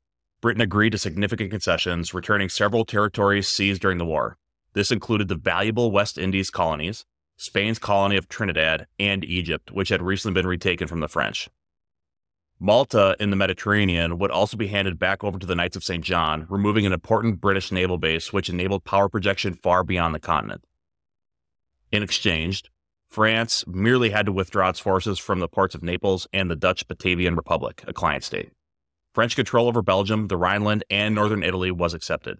Britain 0.42 0.62
agreed 0.62 0.94
to 0.94 0.98
significant 0.98 1.52
concessions, 1.52 2.12
returning 2.12 2.50
several 2.50 2.86
territories 2.86 3.48
seized 3.48 3.84
during 3.84 4.00
the 4.00 4.06
war. 4.06 4.40
This 4.74 4.92
included 4.92 5.28
the 5.28 5.36
valuable 5.36 5.92
West 5.92 6.18
Indies 6.18 6.50
colonies, 6.50 7.06
Spain's 7.42 7.80
colony 7.80 8.18
of 8.18 8.30
Trinidad, 8.30 8.86
and 9.00 9.26
Egypt, 9.26 9.72
which 9.72 9.90
had 9.90 10.00
recently 10.00 10.40
been 10.40 10.46
retaken 10.46 10.88
from 10.88 11.00
the 11.00 11.08
French. 11.08 11.50
Malta 12.60 13.16
in 13.20 13.32
the 13.32 13.36
Mediterranean 13.36 14.20
would 14.20 14.30
also 14.30 14.56
be 14.56 14.68
handed 14.68 15.00
back 15.00 15.24
over 15.24 15.40
to 15.40 15.48
the 15.48 15.56
Knights 15.56 15.76
of 15.76 15.84
St. 15.84 16.04
John, 16.04 16.46
removing 16.50 16.86
an 16.86 16.94
important 16.94 17.42
British 17.42 17.72
naval 17.72 17.98
base 17.98 18.32
which 18.32 18.48
enabled 18.48 18.84
power 18.84 19.10
projection 19.10 19.56
far 19.56 19.84
beyond 19.84 20.14
the 20.14 20.20
continent. 20.20 20.64
In 21.92 22.04
exchange, 22.04 22.64
France 23.10 23.66
merely 23.66 24.12
had 24.12 24.28
to 24.28 24.32
withdraw 24.32 24.70
its 24.70 24.80
forces 24.80 25.18
from 25.18 25.40
the 25.40 25.48
ports 25.48 25.74
of 25.74 25.82
Naples 25.82 26.28
and 26.32 26.52
the 26.52 26.56
Dutch 26.56 26.88
Batavian 26.88 27.36
Republic, 27.36 27.84
a 27.88 27.92
client 27.92 28.24
state. 28.24 28.52
French 29.16 29.36
control 29.36 29.68
over 29.68 29.82
Belgium, 29.82 30.28
the 30.28 30.38
Rhineland, 30.38 30.84
and 30.92 31.16
northern 31.16 31.42
Italy 31.42 31.72
was 31.72 31.96
accepted. 31.96 32.38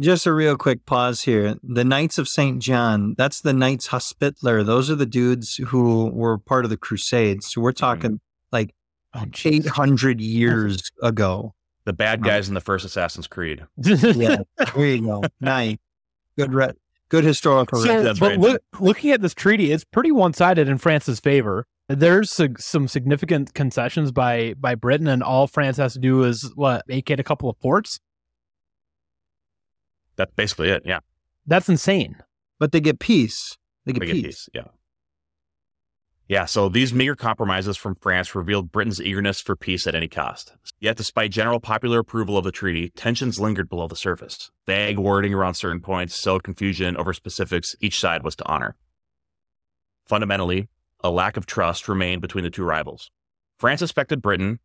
Just 0.00 0.24
a 0.24 0.32
real 0.32 0.56
quick 0.56 0.86
pause 0.86 1.20
here. 1.20 1.56
The 1.62 1.84
Knights 1.84 2.16
of 2.16 2.26
St. 2.26 2.58
John, 2.58 3.14
that's 3.18 3.42
the 3.42 3.52
Knights 3.52 3.88
Hospitaller. 3.88 4.62
Those 4.62 4.90
are 4.90 4.94
the 4.94 5.04
dudes 5.04 5.56
who 5.56 6.06
were 6.06 6.38
part 6.38 6.64
of 6.64 6.70
the 6.70 6.78
Crusades. 6.78 7.52
So 7.52 7.60
we're 7.60 7.72
talking 7.72 8.12
mm-hmm. 8.12 8.50
like 8.50 8.74
oh, 9.14 9.26
800 9.44 10.22
years 10.22 10.90
ago. 11.02 11.54
The 11.84 11.92
bad 11.92 12.24
guys 12.24 12.48
in 12.48 12.54
the 12.54 12.62
first 12.62 12.86
Assassin's 12.86 13.26
Creed. 13.26 13.66
yeah, 13.76 14.36
there 14.74 14.86
you 14.86 15.02
go. 15.02 15.22
Nice. 15.38 15.76
Good, 16.38 16.54
re- 16.54 16.72
good 17.10 17.24
historical. 17.24 17.80
So, 17.80 18.14
but 18.14 18.38
look, 18.38 18.62
looking 18.80 19.10
at 19.10 19.20
this 19.20 19.34
treaty, 19.34 19.70
it's 19.70 19.84
pretty 19.84 20.12
one 20.12 20.32
sided 20.32 20.66
in 20.66 20.78
France's 20.78 21.20
favor. 21.20 21.66
There's 21.88 22.40
a, 22.40 22.50
some 22.58 22.88
significant 22.88 23.52
concessions 23.52 24.12
by 24.12 24.54
by 24.54 24.76
Britain, 24.76 25.08
and 25.08 25.22
all 25.22 25.46
France 25.46 25.76
has 25.78 25.92
to 25.94 25.98
do 25.98 26.22
is 26.22 26.52
what 26.54 26.86
vacate 26.86 27.18
a 27.20 27.24
couple 27.24 27.50
of 27.50 27.58
ports 27.60 27.98
that's 30.20 30.34
basically 30.34 30.68
it. 30.68 30.82
Yeah. 30.84 31.00
That's 31.46 31.68
insane. 31.68 32.16
But 32.58 32.72
they 32.72 32.80
get 32.80 32.98
peace. 32.98 33.56
They 33.86 33.92
get, 33.92 34.00
they 34.00 34.06
peace. 34.06 34.14
get 34.14 34.28
peace. 34.28 34.48
Yeah. 34.54 34.62
Yeah, 36.28 36.44
so 36.44 36.68
these 36.68 36.94
meager 36.94 37.16
compromises 37.16 37.76
from 37.76 37.96
France 37.96 38.36
revealed 38.36 38.70
Britain's 38.70 39.00
eagerness 39.00 39.40
for 39.40 39.56
peace 39.56 39.88
at 39.88 39.96
any 39.96 40.06
cost. 40.06 40.54
Yet, 40.78 40.96
despite 40.96 41.32
general 41.32 41.58
popular 41.58 41.98
approval 41.98 42.38
of 42.38 42.44
the 42.44 42.52
treaty, 42.52 42.90
tensions 42.90 43.40
lingered 43.40 43.68
below 43.68 43.88
the 43.88 43.96
surface. 43.96 44.52
Vague 44.64 44.98
wording 44.98 45.34
around 45.34 45.54
certain 45.54 45.80
points 45.80 46.14
sowed 46.14 46.44
confusion 46.44 46.96
over 46.96 47.12
specifics 47.12 47.74
each 47.80 47.98
side 47.98 48.22
was 48.22 48.36
to 48.36 48.46
honor. 48.46 48.76
Fundamentally, 50.06 50.68
a 51.00 51.10
lack 51.10 51.36
of 51.36 51.46
trust 51.46 51.88
remained 51.88 52.22
between 52.22 52.44
the 52.44 52.50
two 52.50 52.62
rivals. 52.62 53.10
France 53.58 53.80
suspected 53.80 54.22
Britain 54.22 54.60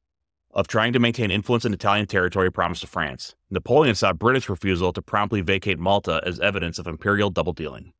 of 0.55 0.67
trying 0.67 0.93
to 0.93 0.99
maintain 0.99 1.29
influence 1.29 1.65
in 1.65 1.73
Italian 1.73 2.07
territory 2.07 2.49
promised 2.49 2.81
to 2.81 2.87
France. 2.87 3.35
Napoleon 3.49 3.93
saw 3.93 4.13
British 4.13 4.47
refusal 4.47 4.93
to 4.93 5.01
promptly 5.01 5.41
vacate 5.41 5.77
Malta 5.77 6.21
as 6.25 6.39
evidence 6.39 6.79
of 6.79 6.87
imperial 6.87 7.29
double 7.29 7.51
dealing. 7.51 7.91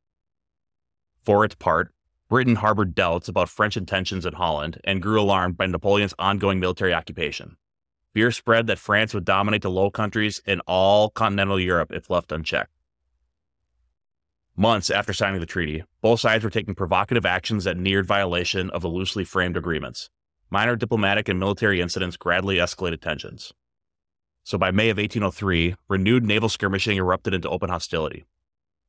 For 1.22 1.44
its 1.44 1.56
part, 1.56 1.94
Britain 2.30 2.56
harbored 2.56 2.96
doubts 2.96 3.28
about 3.28 3.50
French 3.50 3.76
intentions 3.76 4.26
in 4.26 4.34
Holland 4.34 4.80
and 4.86 5.02
grew 5.02 5.22
alarmed 5.22 5.58
by 5.58 5.66
Napoleon's 5.66 6.14
ongoing 6.18 6.60
military 6.60 6.94
occupation. 6.94 7.58
Fear 8.14 8.32
spread 8.32 8.68
that 8.68 8.80
France 8.80 9.14
would 9.14 9.26
dominate 9.26 9.62
the 9.62 9.70
Low 9.70 9.92
Countries 9.92 10.42
and 10.48 10.62
all 10.66 11.10
continental 11.10 11.60
Europe 11.60 11.92
if 11.92 12.10
left 12.10 12.32
unchecked. 12.32 12.72
Months 14.56 14.90
after 14.90 15.12
signing 15.12 15.42
the 15.42 15.46
treaty, 15.46 15.84
both 16.02 16.22
sides 16.22 16.44
were 16.44 16.50
taking 16.50 16.74
provocative 16.74 17.26
actions 17.26 17.66
that 17.66 17.76
neared 17.76 18.06
violation 18.06 18.70
of 18.70 18.82
the 18.82 18.88
loosely 18.88 19.26
framed 19.26 19.58
agreements. 19.58 20.10
Minor 20.56 20.78
diplomatic 20.78 21.28
and 21.28 21.38
military 21.38 21.82
incidents 21.82 22.16
gradually 22.16 22.60
escalated 22.60 23.02
tensions. 23.02 23.52
So 24.46 24.58
by 24.58 24.72
May 24.72 24.90
of 24.90 24.96
1803, 24.96 25.76
renewed 25.90 26.24
naval 26.24 26.48
skirmishing 26.48 26.96
erupted 26.96 27.34
into 27.34 27.50
open 27.50 27.70
hostility. 27.70 28.24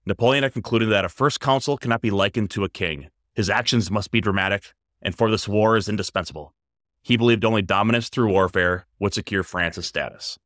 Napoleon 0.04 0.44
had 0.44 0.52
concluded 0.52 0.90
that 0.90 1.04
a 1.04 1.08
first 1.08 1.40
consul 1.40 1.76
cannot 1.76 2.02
be 2.02 2.12
likened 2.12 2.52
to 2.52 2.62
a 2.62 2.68
king, 2.68 3.08
his 3.34 3.50
actions 3.50 3.90
must 3.90 4.12
be 4.12 4.20
dramatic, 4.20 4.74
and 5.02 5.18
for 5.18 5.28
this 5.28 5.48
war 5.48 5.76
is 5.76 5.88
indispensable. 5.88 6.54
He 7.02 7.16
believed 7.16 7.44
only 7.44 7.62
dominance 7.62 8.10
through 8.10 8.30
warfare 8.30 8.86
would 9.00 9.12
secure 9.12 9.42
France's 9.42 9.88
status. 9.88 10.38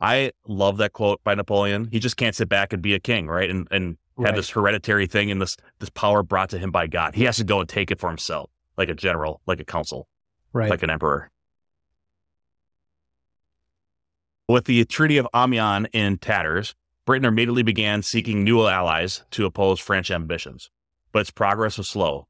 I 0.00 0.30
love 0.46 0.76
that 0.76 0.92
quote 0.92 1.20
by 1.24 1.34
Napoleon. 1.34 1.88
He 1.90 1.98
just 1.98 2.16
can't 2.16 2.36
sit 2.36 2.48
back 2.48 2.72
and 2.72 2.80
be 2.80 2.94
a 2.94 3.00
king, 3.00 3.26
right? 3.26 3.50
And 3.50 3.66
and 3.72 3.96
right. 4.16 4.28
have 4.28 4.36
this 4.36 4.50
hereditary 4.50 5.08
thing 5.08 5.32
and 5.32 5.42
this 5.42 5.56
this 5.80 5.90
power 5.90 6.22
brought 6.22 6.50
to 6.50 6.60
him 6.60 6.70
by 6.70 6.86
God. 6.86 7.16
He 7.16 7.24
has 7.24 7.38
to 7.38 7.44
go 7.44 7.58
and 7.58 7.68
take 7.68 7.90
it 7.90 7.98
for 7.98 8.08
himself, 8.08 8.50
like 8.76 8.88
a 8.88 8.94
general, 8.94 9.40
like 9.46 9.58
a 9.58 9.64
consul, 9.64 10.06
right. 10.52 10.70
like 10.70 10.82
an 10.82 10.90
emperor. 10.90 11.30
With 14.48 14.64
the 14.64 14.84
Treaty 14.84 15.16
of 15.16 15.28
Amiens 15.34 15.88
in 15.92 16.18
tatters, 16.18 16.74
Britain 17.06 17.26
immediately 17.26 17.62
began 17.62 18.02
seeking 18.02 18.44
new 18.44 18.66
allies 18.66 19.22
to 19.30 19.46
oppose 19.46 19.80
French 19.80 20.10
ambitions 20.10 20.70
but 21.12 21.20
its 21.20 21.30
progress 21.30 21.78
was 21.78 21.88
slow. 21.88 22.26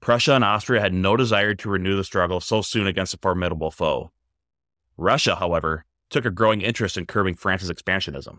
Prussia 0.00 0.34
and 0.34 0.44
Austria 0.44 0.80
had 0.80 0.92
no 0.92 1.16
desire 1.16 1.54
to 1.54 1.70
renew 1.70 1.96
the 1.96 2.02
struggle 2.02 2.40
so 2.40 2.62
soon 2.62 2.86
against 2.86 3.14
a 3.14 3.18
formidable 3.18 3.70
foe. 3.70 4.10
Russia, 4.96 5.36
however, 5.36 5.84
took 6.10 6.24
a 6.24 6.30
growing 6.30 6.60
interest 6.60 6.96
in 6.96 7.06
curbing 7.06 7.36
France's 7.36 7.70
expansionism. 7.70 8.38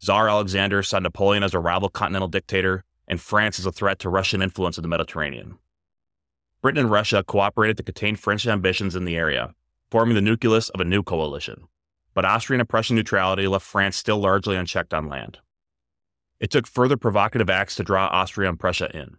Tsar 0.00 0.28
Alexander 0.28 0.82
saw 0.82 0.98
Napoleon 0.98 1.42
as 1.42 1.54
a 1.54 1.58
rival 1.58 1.88
continental 1.88 2.28
dictator 2.28 2.84
and 3.06 3.20
France 3.20 3.58
as 3.58 3.66
a 3.66 3.72
threat 3.72 3.98
to 3.98 4.08
Russian 4.08 4.40
influence 4.40 4.78
in 4.78 4.82
the 4.82 4.88
Mediterranean. 4.88 5.58
Britain 6.64 6.80
and 6.80 6.90
Russia 6.90 7.22
cooperated 7.22 7.76
to 7.76 7.82
contain 7.82 8.16
French 8.16 8.46
ambitions 8.46 8.96
in 8.96 9.04
the 9.04 9.18
area, 9.18 9.54
forming 9.90 10.14
the 10.14 10.22
nucleus 10.22 10.70
of 10.70 10.80
a 10.80 10.84
new 10.86 11.02
coalition. 11.02 11.68
But 12.14 12.24
Austrian 12.24 12.58
and 12.58 12.66
Prussian 12.66 12.96
neutrality 12.96 13.46
left 13.46 13.66
France 13.66 13.98
still 13.98 14.16
largely 14.16 14.56
unchecked 14.56 14.94
on 14.94 15.06
land. 15.06 15.40
It 16.40 16.50
took 16.50 16.66
further 16.66 16.96
provocative 16.96 17.50
acts 17.50 17.76
to 17.76 17.84
draw 17.84 18.06
Austria 18.06 18.48
and 18.48 18.58
Prussia 18.58 18.88
in. 18.96 19.18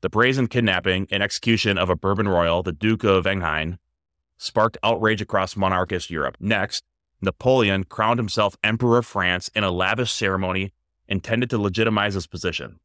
The 0.00 0.08
brazen 0.08 0.46
kidnapping 0.46 1.08
and 1.10 1.24
execution 1.24 1.76
of 1.76 1.90
a 1.90 1.96
Bourbon 1.96 2.28
royal, 2.28 2.62
the 2.62 2.70
Duke 2.70 3.02
of 3.02 3.26
Enghien, 3.26 3.78
sparked 4.36 4.78
outrage 4.84 5.20
across 5.20 5.56
monarchist 5.56 6.08
Europe. 6.08 6.36
Next, 6.38 6.84
Napoleon 7.20 7.82
crowned 7.82 8.20
himself 8.20 8.54
Emperor 8.62 8.98
of 8.98 9.06
France 9.06 9.50
in 9.56 9.64
a 9.64 9.72
lavish 9.72 10.12
ceremony 10.12 10.72
intended 11.08 11.50
to 11.50 11.58
legitimize 11.58 12.14
his 12.14 12.28
position. 12.28 12.78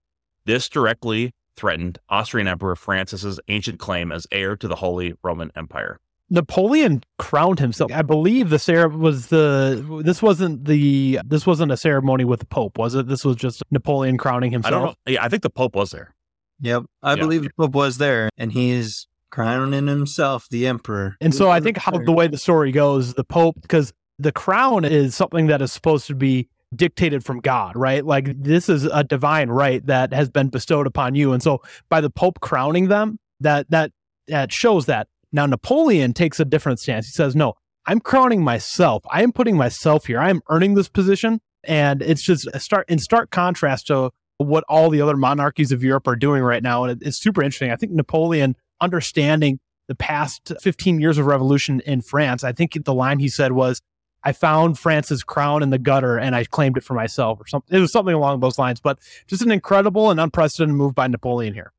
This 0.45 0.69
directly 0.69 1.35
threatened 1.55 1.99
Austrian 2.09 2.47
Emperor 2.47 2.75
Francis's 2.75 3.39
ancient 3.47 3.79
claim 3.79 4.11
as 4.11 4.27
heir 4.31 4.55
to 4.57 4.67
the 4.67 4.75
Holy 4.75 5.13
Roman 5.23 5.51
Empire. 5.55 5.99
Napoleon 6.29 7.03
crowned 7.19 7.59
himself. 7.59 7.91
I 7.91 8.03
believe 8.03 8.49
the 8.49 8.59
ceremony 8.59 9.01
was 9.01 9.27
the 9.27 10.01
this 10.05 10.21
wasn't 10.21 10.63
the 10.63 11.19
this 11.25 11.45
wasn't 11.45 11.73
a 11.73 11.77
ceremony 11.77 12.23
with 12.23 12.39
the 12.39 12.45
Pope, 12.45 12.77
was 12.77 12.95
it? 12.95 13.07
This 13.07 13.25
was 13.25 13.35
just 13.35 13.61
Napoleon 13.69 14.17
crowning 14.17 14.51
himself. 14.51 14.73
I 14.73 14.77
don't 14.77 14.85
know. 14.85 14.95
Yeah, 15.13 15.23
I 15.23 15.27
think 15.27 15.43
the 15.43 15.49
Pope 15.49 15.75
was 15.75 15.91
there. 15.91 16.15
Yep. 16.61 16.83
I 17.03 17.11
yeah. 17.11 17.15
believe 17.17 17.43
the 17.43 17.49
Pope 17.57 17.75
was 17.75 17.97
there 17.97 18.29
and 18.37 18.53
he's 18.53 19.07
crowning 19.29 19.87
himself 19.87 20.47
the 20.49 20.67
emperor. 20.67 21.17
And 21.19 21.35
so 21.35 21.49
I 21.49 21.59
think 21.59 21.77
how 21.77 21.97
the 21.97 22.11
way 22.13 22.27
the 22.27 22.37
story 22.37 22.71
goes, 22.71 23.15
the 23.15 23.23
Pope, 23.25 23.57
because 23.61 23.93
the 24.17 24.31
crown 24.31 24.85
is 24.85 25.15
something 25.15 25.47
that 25.47 25.61
is 25.61 25.71
supposed 25.71 26.07
to 26.07 26.15
be 26.15 26.47
dictated 26.75 27.23
from 27.23 27.39
God, 27.39 27.75
right? 27.75 28.05
Like 28.05 28.41
this 28.41 28.69
is 28.69 28.85
a 28.85 29.03
divine 29.03 29.49
right 29.49 29.85
that 29.85 30.13
has 30.13 30.29
been 30.29 30.49
bestowed 30.49 30.87
upon 30.87 31.15
you. 31.15 31.33
And 31.33 31.43
so 31.43 31.61
by 31.89 32.01
the 32.01 32.09
Pope 32.09 32.39
crowning 32.39 32.87
them, 32.87 33.19
that 33.39 33.69
that 33.69 33.91
that 34.27 34.51
shows 34.51 34.85
that. 34.85 35.07
Now 35.31 35.45
Napoleon 35.45 36.13
takes 36.13 36.39
a 36.39 36.45
different 36.45 36.79
stance. 36.79 37.07
He 37.07 37.11
says, 37.11 37.35
No, 37.35 37.55
I'm 37.85 37.99
crowning 37.99 38.43
myself. 38.43 39.03
I 39.09 39.23
am 39.23 39.31
putting 39.31 39.57
myself 39.57 40.05
here. 40.05 40.19
I 40.19 40.29
am 40.29 40.41
earning 40.49 40.75
this 40.75 40.89
position. 40.89 41.41
And 41.63 42.01
it's 42.01 42.23
just 42.23 42.47
start 42.59 42.89
in 42.89 42.99
stark 42.99 43.29
contrast 43.29 43.87
to 43.87 44.11
what 44.37 44.63
all 44.67 44.89
the 44.89 45.01
other 45.01 45.15
monarchies 45.15 45.71
of 45.71 45.83
Europe 45.83 46.07
are 46.07 46.15
doing 46.15 46.41
right 46.41 46.63
now. 46.63 46.85
And 46.85 47.01
it's 47.03 47.19
super 47.19 47.43
interesting. 47.43 47.71
I 47.71 47.75
think 47.75 47.91
Napoleon 47.91 48.55
understanding 48.79 49.59
the 49.87 49.95
past 49.95 50.53
15 50.61 50.99
years 50.99 51.17
of 51.17 51.25
revolution 51.25 51.81
in 51.81 52.01
France, 52.01 52.43
I 52.43 52.51
think 52.51 52.83
the 52.85 52.93
line 52.93 53.19
he 53.19 53.29
said 53.29 53.51
was, 53.51 53.81
I 54.23 54.31
found 54.33 54.77
France's 54.77 55.23
crown 55.23 55.63
in 55.63 55.71
the 55.71 55.79
gutter 55.79 56.17
and 56.17 56.35
I 56.35 56.43
claimed 56.43 56.77
it 56.77 56.83
for 56.83 56.93
myself 56.93 57.39
or 57.39 57.47
something. 57.47 57.75
It 57.75 57.81
was 57.81 57.91
something 57.91 58.13
along 58.13 58.39
those 58.39 58.59
lines, 58.59 58.79
but 58.79 58.99
just 59.27 59.41
an 59.41 59.51
incredible 59.51 60.11
and 60.11 60.19
unprecedented 60.19 60.75
move 60.75 60.93
by 60.93 61.07
Napoleon 61.07 61.53
here. 61.53 61.73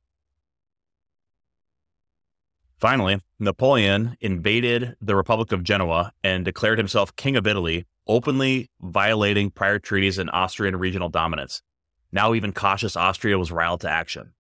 Finally, 2.79 3.21
Napoleon 3.39 4.17
invaded 4.21 4.97
the 5.01 5.15
Republic 5.15 5.53
of 5.53 5.63
Genoa 5.63 6.13
and 6.25 6.45
declared 6.45 6.79
himself 6.79 7.15
King 7.15 7.37
of 7.37 7.47
Italy, 7.47 7.87
openly 8.09 8.71
violating 8.81 9.51
prior 9.51 9.79
treaties 9.79 10.19
and 10.19 10.29
Austrian 10.33 10.75
regional 10.75 11.09
dominance. 11.09 11.63
Now, 12.11 12.35
even 12.35 12.53
cautious 12.53 12.97
Austria 12.97 13.39
was 13.39 13.53
riled 13.53 13.83
to 13.83 13.89
action. 13.89 14.33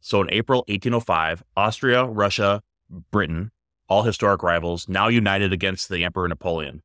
So, 0.00 0.22
in 0.22 0.32
April 0.32 0.60
1805, 0.66 1.44
Austria, 1.54 2.06
Russia, 2.06 2.62
Britain, 3.10 3.50
all 3.86 4.02
historic 4.02 4.42
rivals, 4.42 4.88
now 4.88 5.08
united 5.08 5.52
against 5.52 5.90
the 5.90 6.04
Emperor 6.04 6.28
Napoleon. 6.28 6.82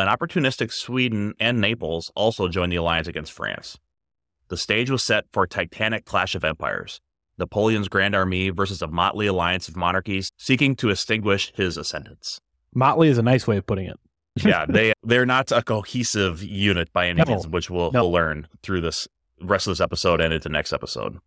An 0.00 0.08
opportunistic 0.08 0.72
Sweden 0.72 1.34
and 1.38 1.60
Naples 1.60 2.10
also 2.14 2.48
joined 2.48 2.72
the 2.72 2.76
alliance 2.76 3.06
against 3.06 3.32
France. 3.32 3.78
The 4.48 4.56
stage 4.56 4.90
was 4.90 5.02
set 5.02 5.26
for 5.32 5.44
a 5.44 5.48
titanic 5.48 6.04
clash 6.04 6.34
of 6.34 6.44
empires 6.44 7.00
Napoleon's 7.40 7.88
Grand 7.88 8.14
Army 8.14 8.50
versus 8.50 8.82
a 8.82 8.86
motley 8.86 9.26
alliance 9.26 9.68
of 9.68 9.74
monarchies 9.74 10.30
seeking 10.36 10.76
to 10.76 10.90
extinguish 10.90 11.52
his 11.56 11.76
ascendance. 11.76 12.40
Motley 12.72 13.08
is 13.08 13.18
a 13.18 13.22
nice 13.22 13.46
way 13.48 13.56
of 13.56 13.66
putting 13.66 13.86
it. 13.86 13.98
yeah, 14.36 14.64
they 14.68 14.92
they're 15.02 15.26
not 15.26 15.50
a 15.50 15.62
cohesive 15.62 16.40
unit 16.42 16.92
by 16.92 17.08
any 17.08 17.22
means, 17.26 17.48
which 17.48 17.68
we'll, 17.68 17.90
no. 17.90 18.04
we'll 18.04 18.12
learn 18.12 18.46
through 18.62 18.80
this 18.80 19.08
rest 19.42 19.66
of 19.66 19.72
this 19.72 19.80
episode 19.80 20.20
and 20.20 20.32
into 20.32 20.48
next 20.48 20.72
episode. 20.72 21.18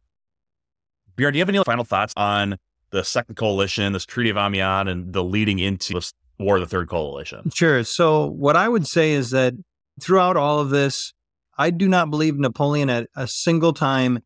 Bjorn, 1.17 1.33
do 1.33 1.37
you 1.37 1.41
have 1.41 1.49
any 1.49 1.61
final 1.63 1.83
thoughts 1.83 2.13
on 2.15 2.57
the 2.91 3.03
Second 3.03 3.35
Coalition, 3.35 3.91
this 3.91 4.05
Treaty 4.05 4.29
of 4.29 4.37
Amiens, 4.37 4.87
and 4.87 5.11
the 5.11 5.23
leading 5.23 5.59
into 5.59 5.95
this 5.95 6.13
War 6.39 6.55
of 6.57 6.61
the 6.61 6.67
Third 6.67 6.89
Coalition? 6.89 7.49
Sure. 7.53 7.83
So, 7.83 8.27
what 8.27 8.55
I 8.55 8.67
would 8.67 8.87
say 8.87 9.11
is 9.11 9.31
that 9.31 9.53
throughout 10.01 10.37
all 10.37 10.59
of 10.59 10.69
this, 10.69 11.13
I 11.57 11.69
do 11.69 11.87
not 11.87 12.09
believe 12.09 12.37
Napoleon 12.37 12.89
at 12.89 13.07
a 13.15 13.27
single 13.27 13.73
time 13.73 14.19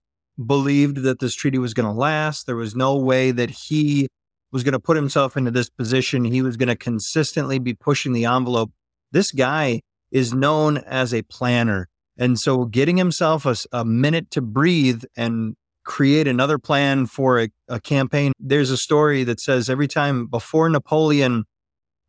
believed 0.44 0.98
that 0.98 1.20
this 1.20 1.36
treaty 1.36 1.58
was 1.58 1.74
going 1.74 1.88
to 1.88 1.92
last. 1.92 2.46
There 2.46 2.56
was 2.56 2.76
no 2.76 2.96
way 2.96 3.32
that 3.32 3.50
he 3.50 4.08
was 4.52 4.64
going 4.64 4.74
to 4.74 4.80
put 4.80 4.96
himself 4.96 5.36
into 5.36 5.52
this 5.52 5.70
position. 5.70 6.24
He 6.24 6.42
was 6.42 6.58
going 6.58 6.70
to 6.70 6.76
consistently 6.76 7.60
be 7.60 7.74
pushing 7.74 8.14
the 8.14 8.26
envelope. 8.26 8.72
This 9.12 9.32
guy 9.32 9.82
is 10.12 10.34
known 10.34 10.78
as 10.78 11.14
a 11.14 11.24
planner. 11.24 11.90
And 12.18 12.40
so 12.40 12.66
getting 12.66 12.98
himself 12.98 13.46
a, 13.46 13.56
a 13.72 13.84
minute 13.84 14.32
to 14.32 14.42
breathe 14.42 15.04
and 15.16 15.56
create 15.84 16.28
another 16.28 16.58
plan 16.58 17.06
for 17.06 17.40
a, 17.40 17.50
a 17.68 17.80
campaign. 17.80 18.34
There's 18.40 18.72
a 18.72 18.78
story 18.78 19.24
that 19.24 19.40
says 19.40 19.70
every 19.70 19.88
time 19.88 20.28
before 20.28 20.70
Napoleon 20.70 21.46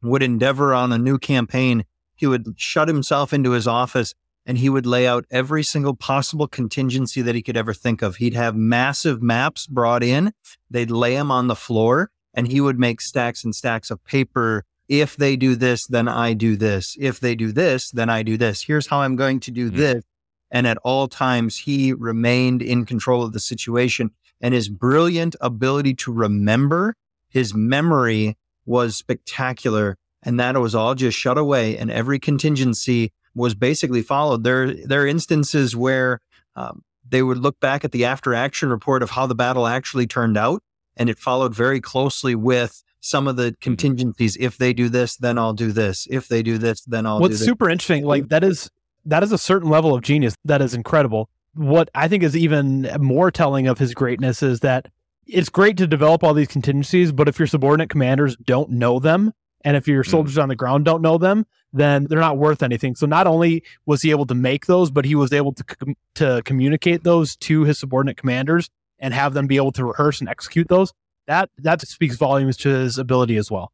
would 0.03 0.23
endeavor 0.23 0.75
on 0.75 0.93
a 0.93 0.99
new 0.99 1.19
campaign, 1.19 1.85
he 2.15 2.27
would 2.27 2.55
shut 2.57 2.89
himself 2.89 3.33
into 3.33 3.53
his 3.53 3.67
office 3.67 4.15
and 4.47 4.59
he 4.59 4.71
would 4.71 4.87
lay 4.87 5.07
out 5.07 5.27
every 5.31 5.63
single 5.63 5.95
possible 5.95 6.49
contingency 6.49 7.21
that 7.21 7.35
he 7.35 7.43
could 7.43 7.57
ever 7.57 7.75
think 7.75 8.01
of. 8.01 8.17
He'd 8.17 8.35
have 8.35 8.57
massive 8.57 9.23
maps 9.23 9.67
brought 9.67 10.03
in, 10.03 10.33
they'd 10.71 10.91
lay 10.91 11.15
them 11.15 11.31
on 11.31 11.49
the 11.49 11.55
floor, 11.55 12.11
and 12.33 12.49
he 12.49 12.61
would 12.61 12.79
make 12.79 13.01
stacks 13.01 13.45
and 13.45 13.55
stacks 13.55 13.91
of 13.91 14.03
paper 14.05 14.65
if 14.89 15.17
they 15.17 15.37
do 15.37 15.55
this, 15.55 15.87
then 15.87 16.09
I 16.09 16.33
do 16.33 16.57
this. 16.57 16.97
If 16.99 17.21
they 17.21 17.35
do 17.35 17.53
this, 17.53 17.91
then 17.91 18.09
I 18.09 18.23
do 18.23 18.37
this. 18.37 18.63
Here's 18.63 18.87
how 18.87 19.03
I'm 19.03 19.17
going 19.17 19.41
to 19.41 19.51
do 19.51 19.69
mm-hmm. 19.69 19.77
this. 19.77 20.05
And 20.51 20.67
at 20.67 20.79
all 20.79 21.09
times, 21.09 21.59
he 21.59 21.93
remained 21.93 22.63
in 22.63 22.87
control 22.87 23.23
of 23.23 23.33
the 23.33 23.41
situation. 23.41 24.11
and 24.41 24.55
his 24.55 24.69
brilliant 24.69 25.35
ability 25.41 25.95
to 25.95 26.13
remember. 26.13 26.95
His 27.29 27.53
memory 27.55 28.39
was 28.69 28.97
spectacular, 28.97 29.97
and 30.23 30.39
that 30.39 30.57
was 30.59 30.75
all 30.75 30.95
just 30.95 31.19
shut 31.19 31.39
away. 31.39 31.77
And 31.77 31.91
every 31.91 32.19
contingency 32.19 33.13
was 33.35 33.55
basically 33.55 34.03
followed. 34.03 34.45
There, 34.45 34.75
there 34.75 35.03
are 35.03 35.07
instances 35.07 35.75
where 35.75 36.21
um, 36.55 36.83
they 37.09 37.23
would 37.23 37.39
look 37.39 37.59
back 37.61 37.85
at 37.85 37.93
the 37.93 38.05
after 38.05 38.35
action 38.35 38.69
report 38.69 39.03
of 39.03 39.11
how 39.11 39.27
the 39.27 39.35
battle 39.35 39.67
actually 39.67 40.07
turned 40.07 40.37
out, 40.37 40.63
and 40.97 41.09
it 41.09 41.19
followed 41.19 41.55
very 41.55 41.81
closely 41.81 42.35
with 42.35 42.83
some 43.01 43.27
of 43.27 43.37
the 43.37 43.57
contingencies. 43.61 44.37
If 44.39 44.59
they 44.59 44.73
do 44.73 44.89
this, 44.89 45.17
then 45.17 45.39
I'll 45.39 45.55
do 45.55 45.73
this. 45.73 46.07
If 46.11 46.29
they 46.29 46.43
do 46.43 46.59
this, 46.59 46.83
then 46.83 47.07
I'll. 47.07 47.21
What's 47.21 47.39
super 47.39 47.71
interesting, 47.71 48.05
like 48.05 48.29
that 48.29 48.45
is 48.45 48.71
that 49.07 49.23
is 49.23 49.33
a 49.33 49.39
certain 49.39 49.71
level 49.71 49.95
of 49.95 50.03
genius 50.03 50.37
that 50.45 50.61
is 50.61 50.75
incredible. 50.75 51.31
What 51.55 51.89
I 51.95 52.09
think 52.09 52.23
is 52.23 52.37
even 52.37 52.89
more 53.01 53.31
telling 53.31 53.67
of 53.67 53.79
his 53.79 53.95
greatness 53.95 54.43
is 54.43 54.61
that 54.61 54.87
it's 55.29 55.49
great 55.49 55.77
to 55.77 55.87
develop 55.87 56.25
all 56.25 56.35
these 56.35 56.49
contingencies, 56.49 57.13
but 57.13 57.29
if 57.29 57.39
your 57.39 57.47
subordinate 57.47 57.91
commanders 57.91 58.37
don't 58.37 58.71
know 58.71 58.99
them, 58.99 59.33
and 59.63 59.77
if 59.77 59.87
your 59.87 60.05
soldiers 60.05 60.37
mm. 60.37 60.43
on 60.43 60.49
the 60.49 60.57
ground 60.57 60.85
don't 60.85 61.03
know 61.03 61.19
them, 61.19 61.47
then 61.73 62.07
they're 62.09 62.21
not 62.21 62.39
worth 62.39 62.63
anything. 62.63 62.95
So 62.95 63.07
not 63.07 63.27
only 63.27 63.63
was 63.85 64.03
he 64.03 64.11
able 64.11 64.27
to 64.27 64.35
make 64.35 64.67
those, 64.67 64.91
but 64.91 65.05
he 65.05 65.15
was 65.15 65.33
able 65.33 65.53
to 65.53 65.65
com- 65.65 65.97
to 66.15 66.43
communicate 66.45 67.05
those 67.05 67.37
to 67.37 67.65
his 67.65 67.79
subordinate 67.79 68.17
commanders 68.17 68.71
and 68.99 69.13
have 69.13 69.35
them 69.35 69.47
be 69.47 69.57
able 69.57 69.73
to 69.73 69.85
rehearse 69.85 70.21
and 70.21 70.29
execute 70.29 70.69
those. 70.69 70.93
That 71.27 71.51
that 71.59 71.87
speaks 71.87 72.17
volumes 72.17 72.57
to 72.59 72.71
his 72.71 72.97
ability 72.97 73.37
as 73.37 73.51
well. 73.51 73.73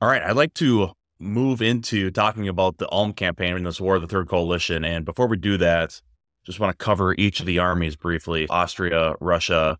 All 0.00 0.08
right, 0.08 0.22
I'd 0.22 0.36
like 0.36 0.54
to 0.54 0.90
move 1.18 1.62
into 1.62 2.10
talking 2.10 2.48
about 2.48 2.78
the 2.78 2.92
Ulm 2.92 3.12
campaign 3.12 3.56
in 3.56 3.62
this 3.62 3.80
War 3.80 3.94
of 3.94 4.02
the 4.02 4.08
Third 4.08 4.28
Coalition. 4.28 4.84
And 4.84 5.04
before 5.04 5.28
we 5.28 5.36
do 5.36 5.56
that, 5.58 6.02
just 6.44 6.60
want 6.60 6.76
to 6.76 6.84
cover 6.84 7.14
each 7.16 7.40
of 7.40 7.46
the 7.46 7.58
armies 7.58 7.96
briefly: 7.96 8.46
Austria, 8.48 9.14
Russia, 9.20 9.78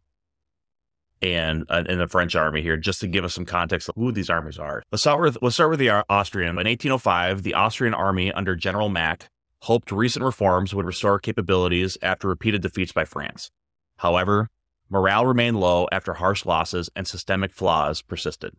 and 1.21 1.65
uh, 1.69 1.85
in 1.89 1.99
the 1.99 2.09
French 2.09 2.35
army 2.35 2.63
here, 2.63 2.77
just 2.77 3.01
to 3.01 3.07
give 3.07 3.25
us 3.25 3.35
some 3.35 3.45
context 3.45 3.89
of 3.89 3.95
who 3.97 4.13
these 4.13 4.31
armies 4.31 4.59
are. 4.59 4.83
Let's 4.91 5.03
start 5.03 5.21
with 5.21 5.39
let's 5.41 5.55
start 5.55 5.71
with 5.71 5.79
the 5.79 5.91
Austrian. 6.09 6.51
In 6.51 6.57
1805, 6.57 7.43
the 7.43 7.55
Austrian 7.55 7.95
army 7.95 8.33
under 8.33 8.57
General 8.57 8.89
Mack 8.89 9.29
hoped 9.63 9.93
recent 9.93 10.25
reforms 10.25 10.75
would 10.75 10.87
restore 10.87 11.21
capabilities 11.21 11.97
after 12.03 12.29
repeated 12.29 12.63
defeats 12.63 12.93
by 12.93 13.05
France. 13.05 13.51
However, 13.99 14.49
morale 14.91 15.25
remained 15.25 15.61
low 15.61 15.87
after 15.93 16.15
harsh 16.15 16.45
losses 16.45 16.91
and 16.97 17.07
systemic 17.07 17.53
flaws 17.53 18.03
persisted. 18.03 18.55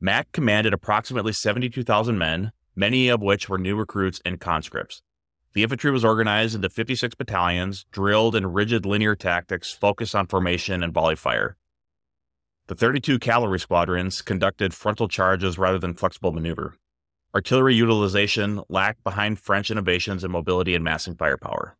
Mack 0.00 0.32
commanded 0.32 0.72
approximately 0.72 1.32
72,000 1.32 2.18
men, 2.18 2.50
many 2.74 3.08
of 3.08 3.22
which 3.22 3.48
were 3.48 3.58
new 3.58 3.76
recruits 3.76 4.20
and 4.24 4.40
conscripts. 4.40 5.02
The 5.54 5.62
infantry 5.62 5.90
was 5.90 6.04
organized 6.04 6.54
into 6.54 6.70
56 6.70 7.14
battalions, 7.14 7.84
drilled 7.92 8.34
in 8.34 8.52
rigid 8.52 8.86
linear 8.86 9.14
tactics 9.14 9.70
focused 9.70 10.14
on 10.14 10.26
formation 10.26 10.82
and 10.82 10.94
volley 10.94 11.16
fire. 11.16 11.56
The 12.68 12.74
32 12.74 13.18
cavalry 13.18 13.60
squadrons 13.60 14.22
conducted 14.22 14.72
frontal 14.72 15.08
charges 15.08 15.58
rather 15.58 15.78
than 15.78 15.94
flexible 15.94 16.32
maneuver. 16.32 16.76
Artillery 17.34 17.74
utilization 17.74 18.62
lacked 18.68 19.04
behind 19.04 19.38
French 19.38 19.70
innovations 19.70 20.24
in 20.24 20.30
mobility 20.30 20.74
and 20.74 20.84
massing 20.84 21.16
firepower. 21.16 21.76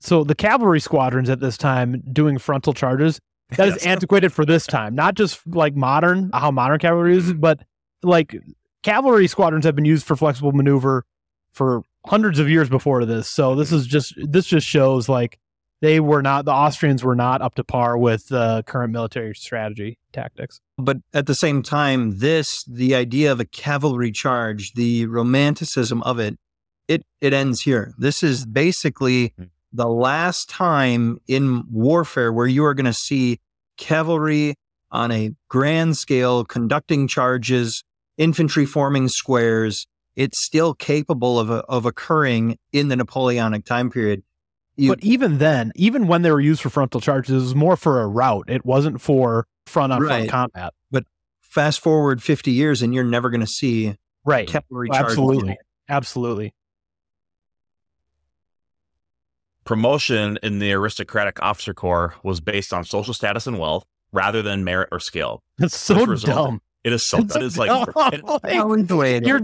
So 0.00 0.22
the 0.22 0.34
cavalry 0.34 0.80
squadrons 0.80 1.28
at 1.28 1.40
this 1.40 1.56
time 1.56 2.02
doing 2.12 2.38
frontal 2.38 2.72
charges, 2.72 3.20
that 3.56 3.68
is 3.68 3.74
yes. 3.74 3.86
antiquated 3.86 4.32
for 4.32 4.44
this 4.44 4.66
time. 4.66 4.94
Not 4.94 5.14
just 5.14 5.40
like 5.46 5.74
modern, 5.74 6.30
how 6.32 6.50
modern 6.50 6.78
cavalry 6.78 7.16
is, 7.16 7.30
mm-hmm. 7.30 7.40
but 7.40 7.60
like 8.02 8.36
cavalry 8.82 9.26
squadrons 9.26 9.64
have 9.64 9.74
been 9.74 9.84
used 9.84 10.06
for 10.06 10.14
flexible 10.14 10.52
maneuver 10.52 11.04
for 11.52 11.82
hundreds 12.06 12.38
of 12.38 12.48
years 12.48 12.68
before 12.68 13.04
this. 13.04 13.28
So 13.28 13.54
this 13.54 13.72
is 13.72 13.86
just 13.86 14.14
this 14.16 14.46
just 14.46 14.66
shows 14.66 15.08
like 15.08 15.38
they 15.80 16.00
were 16.00 16.22
not 16.22 16.44
the 16.44 16.52
Austrians 16.52 17.02
were 17.02 17.16
not 17.16 17.42
up 17.42 17.54
to 17.56 17.64
par 17.64 17.96
with 17.96 18.28
the 18.28 18.62
current 18.66 18.92
military 18.92 19.34
strategy 19.34 19.98
tactics. 20.12 20.60
But 20.78 20.98
at 21.14 21.26
the 21.26 21.34
same 21.34 21.62
time, 21.62 22.18
this 22.18 22.64
the 22.64 22.94
idea 22.94 23.32
of 23.32 23.40
a 23.40 23.44
cavalry 23.44 24.12
charge, 24.12 24.74
the 24.74 25.06
romanticism 25.06 26.02
of 26.02 26.18
it, 26.18 26.38
it 26.88 27.02
it 27.20 27.32
ends 27.32 27.62
here. 27.62 27.94
This 27.98 28.22
is 28.22 28.46
basically 28.46 29.32
hmm. 29.36 29.44
the 29.72 29.88
last 29.88 30.48
time 30.48 31.18
in 31.26 31.64
warfare 31.70 32.32
where 32.32 32.46
you 32.46 32.64
are 32.64 32.74
going 32.74 32.86
to 32.86 32.92
see 32.92 33.40
cavalry 33.76 34.54
on 34.92 35.10
a 35.12 35.30
grand 35.48 35.96
scale 35.96 36.44
conducting 36.44 37.06
charges, 37.06 37.84
infantry 38.18 38.66
forming 38.66 39.08
squares, 39.08 39.86
it's 40.16 40.38
still 40.38 40.74
capable 40.74 41.38
of, 41.38 41.50
uh, 41.50 41.62
of 41.68 41.86
occurring 41.86 42.58
in 42.72 42.88
the 42.88 42.96
Napoleonic 42.96 43.64
time 43.64 43.90
period. 43.90 44.22
You, 44.76 44.90
but 44.90 45.02
even 45.02 45.38
then, 45.38 45.72
even 45.76 46.06
when 46.06 46.22
they 46.22 46.30
were 46.30 46.40
used 46.40 46.62
for 46.62 46.70
frontal 46.70 47.00
charges, 47.00 47.32
it 47.32 47.36
was 47.36 47.54
more 47.54 47.76
for 47.76 48.00
a 48.00 48.06
rout. 48.06 48.48
It 48.48 48.64
wasn't 48.64 49.00
for 49.00 49.46
front 49.66 49.92
on 49.92 50.04
front 50.04 50.30
combat. 50.30 50.72
But 50.90 51.04
fast 51.42 51.80
forward 51.80 52.22
50 52.22 52.50
years 52.50 52.80
and 52.82 52.94
you're 52.94 53.04
never 53.04 53.30
going 53.30 53.42
to 53.42 53.46
see 53.46 53.96
right. 54.24 54.48
cavalry 54.48 54.88
oh, 54.90 54.94
charges. 54.94 55.12
Absolutely. 55.12 55.58
Absolutely. 55.88 56.54
Promotion 59.64 60.38
in 60.42 60.58
the 60.58 60.72
aristocratic 60.72 61.42
officer 61.42 61.74
corps 61.74 62.14
was 62.22 62.40
based 62.40 62.72
on 62.72 62.84
social 62.84 63.14
status 63.14 63.46
and 63.46 63.58
wealth 63.58 63.84
rather 64.12 64.42
than 64.42 64.64
merit 64.64 64.88
or 64.90 64.98
skill. 64.98 65.42
That's 65.58 65.76
so 65.76 66.06
dumb. 66.16 66.60
It 66.82 66.92
is 66.92 67.04
so 67.04 67.18
oh, 67.20 67.22
that 67.22 67.42
is 67.42 67.58
like, 67.58 67.70
it, 67.70 68.22
you're, 69.26 69.40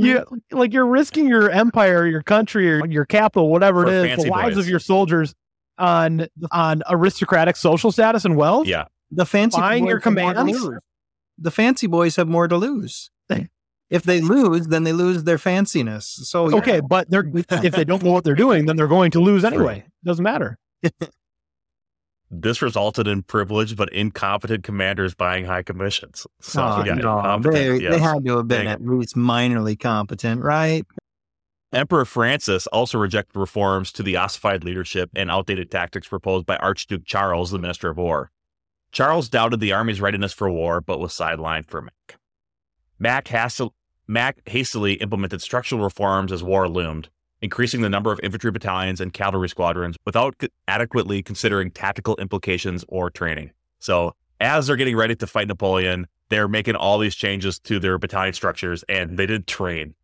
you, 0.00 0.24
like 0.52 0.72
you're 0.72 0.86
risking 0.86 1.26
your 1.26 1.50
empire, 1.50 2.06
your 2.06 2.22
country, 2.22 2.70
or 2.70 2.86
your 2.86 3.04
capital, 3.04 3.50
whatever 3.50 3.86
it 3.86 4.10
is, 4.10 4.24
the 4.24 4.30
lives 4.30 4.56
boys. 4.56 4.64
of 4.64 4.70
your 4.70 4.78
soldiers 4.78 5.34
on 5.78 6.26
on 6.50 6.82
aristocratic 6.88 7.56
social 7.56 7.90
status 7.90 8.24
and 8.24 8.36
wealth. 8.36 8.66
Yeah, 8.66 8.84
the 9.10 9.26
fancy 9.26 9.60
buying 9.60 9.86
your 9.86 10.00
commands. 10.00 10.68
The 11.38 11.50
fancy 11.50 11.86
boys 11.86 12.16
have 12.16 12.28
more 12.28 12.48
to 12.48 12.56
lose. 12.56 13.10
if 13.90 14.02
they 14.04 14.20
lose, 14.20 14.68
then 14.68 14.84
they 14.84 14.92
lose 14.92 15.24
their 15.24 15.38
fanciness. 15.38 16.04
So 16.04 16.48
yeah. 16.48 16.56
okay, 16.56 16.80
but 16.80 17.10
they're 17.10 17.30
if 17.34 17.74
they 17.74 17.84
don't 17.84 18.02
know 18.02 18.12
what 18.12 18.24
they're 18.24 18.34
doing, 18.34 18.66
then 18.66 18.76
they're 18.76 18.86
going 18.86 19.10
to 19.12 19.20
lose 19.20 19.44
anyway. 19.44 19.84
Doesn't 20.04 20.22
matter. 20.22 20.58
This 22.30 22.60
resulted 22.60 23.06
in 23.06 23.22
privileged 23.22 23.76
but 23.76 23.92
incompetent 23.92 24.64
commanders 24.64 25.14
buying 25.14 25.44
high 25.44 25.62
commissions. 25.62 26.26
So, 26.40 26.62
oh, 26.62 26.84
yeah, 26.84 26.94
no, 26.94 27.38
they, 27.38 27.76
yes. 27.78 27.94
they 27.94 28.00
had 28.00 28.24
to 28.24 28.38
have 28.38 28.48
been 28.48 28.64
Dang. 28.64 28.72
at 28.72 28.84
least 28.84 29.14
minorly 29.14 29.78
competent, 29.78 30.42
right? 30.42 30.84
Emperor 31.72 32.04
Francis 32.04 32.66
also 32.68 32.98
rejected 32.98 33.38
reforms 33.38 33.92
to 33.92 34.02
the 34.02 34.16
ossified 34.16 34.64
leadership 34.64 35.10
and 35.14 35.30
outdated 35.30 35.70
tactics 35.70 36.08
proposed 36.08 36.46
by 36.46 36.56
Archduke 36.56 37.04
Charles, 37.04 37.50
the 37.50 37.58
Minister 37.58 37.90
of 37.90 37.96
War. 37.96 38.30
Charles 38.92 39.28
doubted 39.28 39.60
the 39.60 39.72
army's 39.72 40.00
readiness 40.00 40.32
for 40.32 40.50
war, 40.50 40.80
but 40.80 40.98
was 40.98 41.12
sidelined 41.12 41.66
for 41.66 41.82
Mack. 41.82 42.18
Mack, 42.98 43.28
hastily, 43.28 43.70
Mack 44.06 44.40
hastily 44.48 44.94
implemented 44.94 45.42
structural 45.42 45.82
reforms 45.82 46.32
as 46.32 46.42
war 46.42 46.68
loomed, 46.68 47.08
increasing 47.46 47.80
the 47.80 47.88
number 47.88 48.10
of 48.10 48.18
infantry 48.24 48.50
battalions 48.50 49.00
and 49.00 49.12
cavalry 49.12 49.48
squadrons 49.48 49.96
without 50.04 50.34
adequately 50.66 51.22
considering 51.22 51.70
tactical 51.70 52.16
implications 52.16 52.84
or 52.88 53.08
training. 53.08 53.52
So, 53.78 54.16
as 54.40 54.66
they're 54.66 54.74
getting 54.74 54.96
ready 54.96 55.14
to 55.14 55.28
fight 55.28 55.46
Napoleon, 55.46 56.08
they're 56.28 56.48
making 56.48 56.74
all 56.74 56.98
these 56.98 57.14
changes 57.14 57.60
to 57.60 57.78
their 57.78 57.98
battalion 57.98 58.34
structures 58.34 58.82
and 58.88 59.16
they 59.16 59.26
didn't 59.26 59.46
train. 59.46 59.94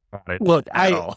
Look, 0.41 0.69
I 0.73 1.15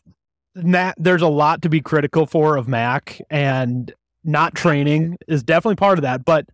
Matt, 0.56 0.96
there's 0.98 1.22
a 1.22 1.28
lot 1.28 1.62
to 1.62 1.70
be 1.70 1.80
critical 1.80 2.26
for 2.26 2.58
of 2.58 2.68
Mack 2.68 3.22
and 3.30 3.94
not 4.24 4.56
training 4.56 5.18
is 5.28 5.44
definitely 5.44 5.76
part 5.76 6.00
of 6.00 6.02
that, 6.02 6.26
but 6.26 6.48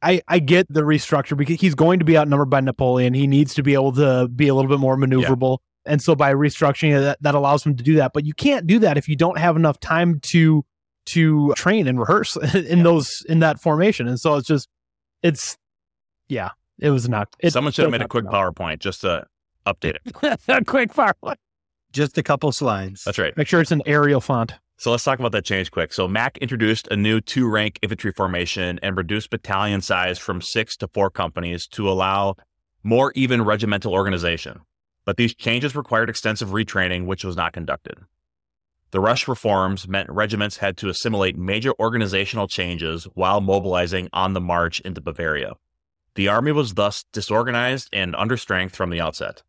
I, 0.00 0.22
I 0.26 0.38
get 0.38 0.72
the 0.72 0.82
restructure 0.82 1.36
because 1.36 1.60
he's 1.60 1.74
going 1.74 1.98
to 1.98 2.04
be 2.04 2.16
outnumbered 2.16 2.48
by 2.48 2.60
Napoleon. 2.60 3.12
He 3.12 3.26
needs 3.26 3.52
to 3.54 3.62
be 3.62 3.74
able 3.74 3.92
to 3.92 4.28
be 4.28 4.48
a 4.48 4.54
little 4.54 4.70
bit 4.70 4.78
more 4.78 4.96
maneuverable. 4.96 5.58
And 5.88 6.02
so 6.02 6.14
by 6.14 6.32
restructuring 6.32 7.00
that, 7.00 7.18
that 7.22 7.34
allows 7.34 7.64
them 7.64 7.76
to 7.76 7.82
do 7.82 7.96
that. 7.96 8.12
But 8.12 8.24
you 8.24 8.34
can't 8.34 8.66
do 8.66 8.78
that 8.80 8.96
if 8.96 9.08
you 9.08 9.16
don't 9.16 9.38
have 9.38 9.56
enough 9.56 9.80
time 9.80 10.20
to 10.30 10.64
to 11.06 11.54
train 11.54 11.88
and 11.88 11.98
rehearse 11.98 12.36
in 12.54 12.78
yeah. 12.78 12.82
those 12.82 13.24
in 13.28 13.40
that 13.40 13.60
formation. 13.60 14.06
And 14.06 14.20
so 14.20 14.36
it's 14.36 14.46
just 14.46 14.68
it's 15.22 15.56
yeah, 16.28 16.50
it 16.78 16.90
was 16.90 17.08
not. 17.08 17.34
It, 17.40 17.52
Someone 17.52 17.72
should 17.72 17.84
have 17.84 17.92
made 17.92 18.02
a 18.02 18.08
quick 18.08 18.26
PowerPoint 18.26 18.80
just 18.80 19.00
to 19.00 19.26
update 19.66 19.96
it. 19.96 20.02
a 20.48 20.64
quick 20.64 20.92
PowerPoint. 20.92 21.36
Just 21.92 22.18
a 22.18 22.22
couple 22.22 22.52
slides. 22.52 23.04
That's 23.04 23.18
right. 23.18 23.34
Make 23.36 23.48
sure 23.48 23.60
it's 23.62 23.72
an 23.72 23.82
Arial 23.86 24.20
font. 24.20 24.54
So 24.76 24.90
let's 24.90 25.02
talk 25.02 25.18
about 25.18 25.32
that 25.32 25.44
change 25.44 25.70
quick. 25.70 25.92
So 25.92 26.06
Mack 26.06 26.38
introduced 26.38 26.86
a 26.88 26.96
new 26.96 27.20
two 27.20 27.48
rank 27.48 27.78
infantry 27.82 28.12
formation 28.12 28.78
and 28.82 28.96
reduced 28.96 29.30
battalion 29.30 29.80
size 29.80 30.18
from 30.18 30.40
six 30.40 30.76
to 30.76 30.88
four 30.88 31.10
companies 31.10 31.66
to 31.68 31.88
allow 31.88 32.36
more 32.84 33.10
even 33.16 33.42
regimental 33.42 33.92
organization 33.92 34.60
but 35.08 35.16
these 35.16 35.34
changes 35.34 35.74
required 35.74 36.10
extensive 36.10 36.50
retraining, 36.50 37.06
which 37.06 37.24
was 37.24 37.34
not 37.34 37.54
conducted. 37.54 37.96
The 38.90 39.00
rush 39.00 39.26
reforms 39.26 39.88
meant 39.88 40.10
regiments 40.10 40.58
had 40.58 40.76
to 40.76 40.90
assimilate 40.90 41.34
major 41.34 41.72
organizational 41.80 42.46
changes 42.46 43.04
while 43.14 43.40
mobilizing 43.40 44.10
on 44.12 44.34
the 44.34 44.40
march 44.42 44.80
into 44.80 45.00
Bavaria. 45.00 45.54
The 46.14 46.28
army 46.28 46.52
was 46.52 46.74
thus 46.74 47.06
disorganized 47.10 47.88
and 47.90 48.12
understrength 48.12 48.72
from 48.72 48.90
the 48.90 49.00
outset. 49.00 49.42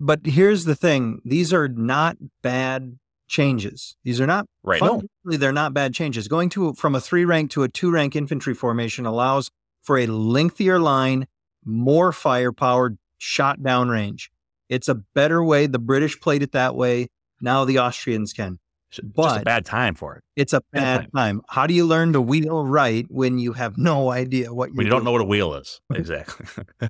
But 0.00 0.20
here's 0.24 0.64
the 0.64 0.74
thing 0.74 1.20
these 1.22 1.52
are 1.52 1.68
not 1.68 2.16
bad 2.40 2.98
changes. 3.26 3.98
These 4.04 4.22
are 4.22 4.26
not 4.26 4.46
Right. 4.62 4.80
No. 4.80 5.00
fundamentally 5.00 5.36
they're 5.36 5.52
not 5.52 5.74
bad 5.74 5.92
changes. 5.92 6.28
Going 6.28 6.48
to 6.48 6.72
from 6.72 6.94
a 6.94 7.00
three 7.02 7.26
rank 7.26 7.50
to 7.50 7.62
a 7.62 7.68
two 7.68 7.90
rank 7.90 8.16
infantry 8.16 8.54
formation 8.54 9.04
allows 9.04 9.50
for 9.82 9.98
a 9.98 10.06
lengthier 10.06 10.78
line, 10.78 11.26
more 11.62 12.10
firepower, 12.10 12.96
shot 13.18 13.62
down 13.62 13.88
range. 13.88 14.30
It's 14.68 14.88
a 14.88 14.94
better 14.94 15.42
way. 15.42 15.66
The 15.66 15.78
British 15.78 16.20
played 16.20 16.42
it 16.42 16.52
that 16.52 16.74
way. 16.74 17.08
Now 17.40 17.64
the 17.64 17.78
Austrians 17.78 18.32
can. 18.32 18.58
Just 18.90 19.06
a 19.40 19.44
bad 19.44 19.66
time 19.66 19.94
for 19.94 20.16
it. 20.16 20.24
It's 20.34 20.54
a 20.54 20.62
Bad 20.72 21.02
bad 21.02 21.10
time. 21.14 21.42
How 21.48 21.66
do 21.66 21.74
you 21.74 21.84
learn 21.84 22.14
to 22.14 22.22
wheel 22.22 22.64
right 22.64 23.04
when 23.10 23.38
you 23.38 23.52
have 23.52 23.76
no 23.76 24.10
idea 24.10 24.52
what 24.52 24.70
you're 24.70 24.76
when 24.76 24.86
you 24.86 24.90
don't 24.90 25.04
know 25.04 25.12
what 25.12 25.20
a 25.20 25.24
wheel 25.24 25.54
is. 25.54 25.80
Exactly. 25.94 26.46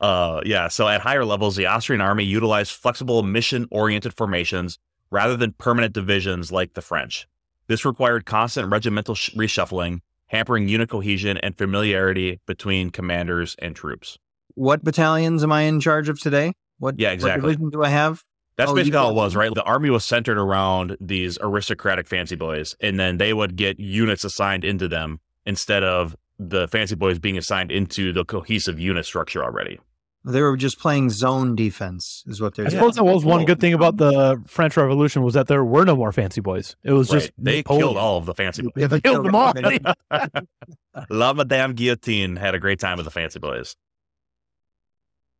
uh, 0.00 0.40
yeah. 0.46 0.68
So 0.68 0.88
at 0.88 1.02
higher 1.02 1.24
levels, 1.24 1.56
the 1.56 1.66
Austrian 1.66 2.00
army 2.00 2.24
utilized 2.24 2.72
flexible 2.72 3.22
mission 3.22 3.66
oriented 3.70 4.14
formations 4.14 4.78
rather 5.10 5.36
than 5.36 5.52
permanent 5.52 5.92
divisions 5.92 6.50
like 6.50 6.72
the 6.74 6.82
French. 6.82 7.28
This 7.66 7.84
required 7.84 8.24
constant 8.24 8.70
regimental 8.70 9.14
sh- 9.14 9.34
reshuffling, 9.34 10.00
hampering 10.28 10.68
unit 10.68 10.88
cohesion 10.88 11.36
and 11.38 11.58
familiarity 11.58 12.40
between 12.46 12.90
commanders 12.90 13.54
and 13.58 13.76
troops. 13.76 14.18
What 14.56 14.82
battalions 14.82 15.42
am 15.44 15.52
I 15.52 15.62
in 15.62 15.78
charge 15.80 16.08
of 16.08 16.18
today? 16.20 16.52
What, 16.78 16.98
Yeah, 16.98 17.10
exactly. 17.12 17.52
division 17.52 17.70
do 17.70 17.82
I 17.84 17.88
have? 17.88 18.22
That's 18.56 18.70
Oh, 18.70 18.74
you 18.74 18.80
basically 18.80 18.96
all 18.98 19.10
it 19.10 19.14
was, 19.14 19.36
right? 19.36 19.54
The 19.54 19.62
army 19.62 19.90
was 19.90 20.04
centered 20.04 20.38
around 20.38 20.96
these 21.00 21.38
aristocratic 21.40 22.06
fancy 22.08 22.36
boys, 22.36 22.74
and 22.80 22.98
then 22.98 23.18
they 23.18 23.32
would 23.34 23.56
get 23.56 23.78
units 23.78 24.24
assigned 24.24 24.64
into 24.64 24.88
them 24.88 25.20
instead 25.44 25.84
of 25.84 26.16
the 26.38 26.66
fancy 26.68 26.94
boys 26.94 27.18
being 27.18 27.36
assigned 27.38 27.70
into 27.70 28.12
the 28.12 28.24
cohesive 28.24 28.80
unit 28.80 29.04
structure 29.06 29.44
already. 29.44 29.78
They 30.24 30.42
were 30.42 30.56
just 30.56 30.80
playing 30.80 31.10
zone 31.10 31.54
defense, 31.54 32.24
is 32.26 32.40
what 32.40 32.56
they're 32.56 32.66
I 32.66 32.70
doing. 32.70 32.80
suppose 32.80 32.96
that 32.96 33.04
was 33.04 33.24
one 33.24 33.44
good 33.44 33.60
thing 33.60 33.74
about 33.74 33.96
the 33.98 34.42
French 34.46 34.76
Revolution 34.76 35.22
was 35.22 35.34
that 35.34 35.46
there 35.46 35.64
were 35.64 35.84
no 35.84 35.94
more 35.94 36.10
fancy 36.10 36.40
boys. 36.40 36.74
It 36.82 36.92
was 36.92 37.12
Right. 37.12 37.20
just 37.20 37.32
they 37.38 37.58
Napoleon. 37.58 37.80
killed 37.82 37.96
all 37.96 38.16
of 38.18 38.26
the 38.26 38.34
fancy 38.34 38.62
boys. 38.62 38.72
Yeah, 38.76 38.86
they 38.88 39.00
killed 39.00 39.24
them 39.24 39.34
all. 39.36 39.52
La 41.10 41.32
Madame 41.32 41.74
Guillotine 41.74 42.36
had 42.36 42.54
a 42.54 42.58
great 42.58 42.80
time 42.80 42.96
with 42.96 43.04
the 43.04 43.10
fancy 43.10 43.38
boys. 43.38 43.76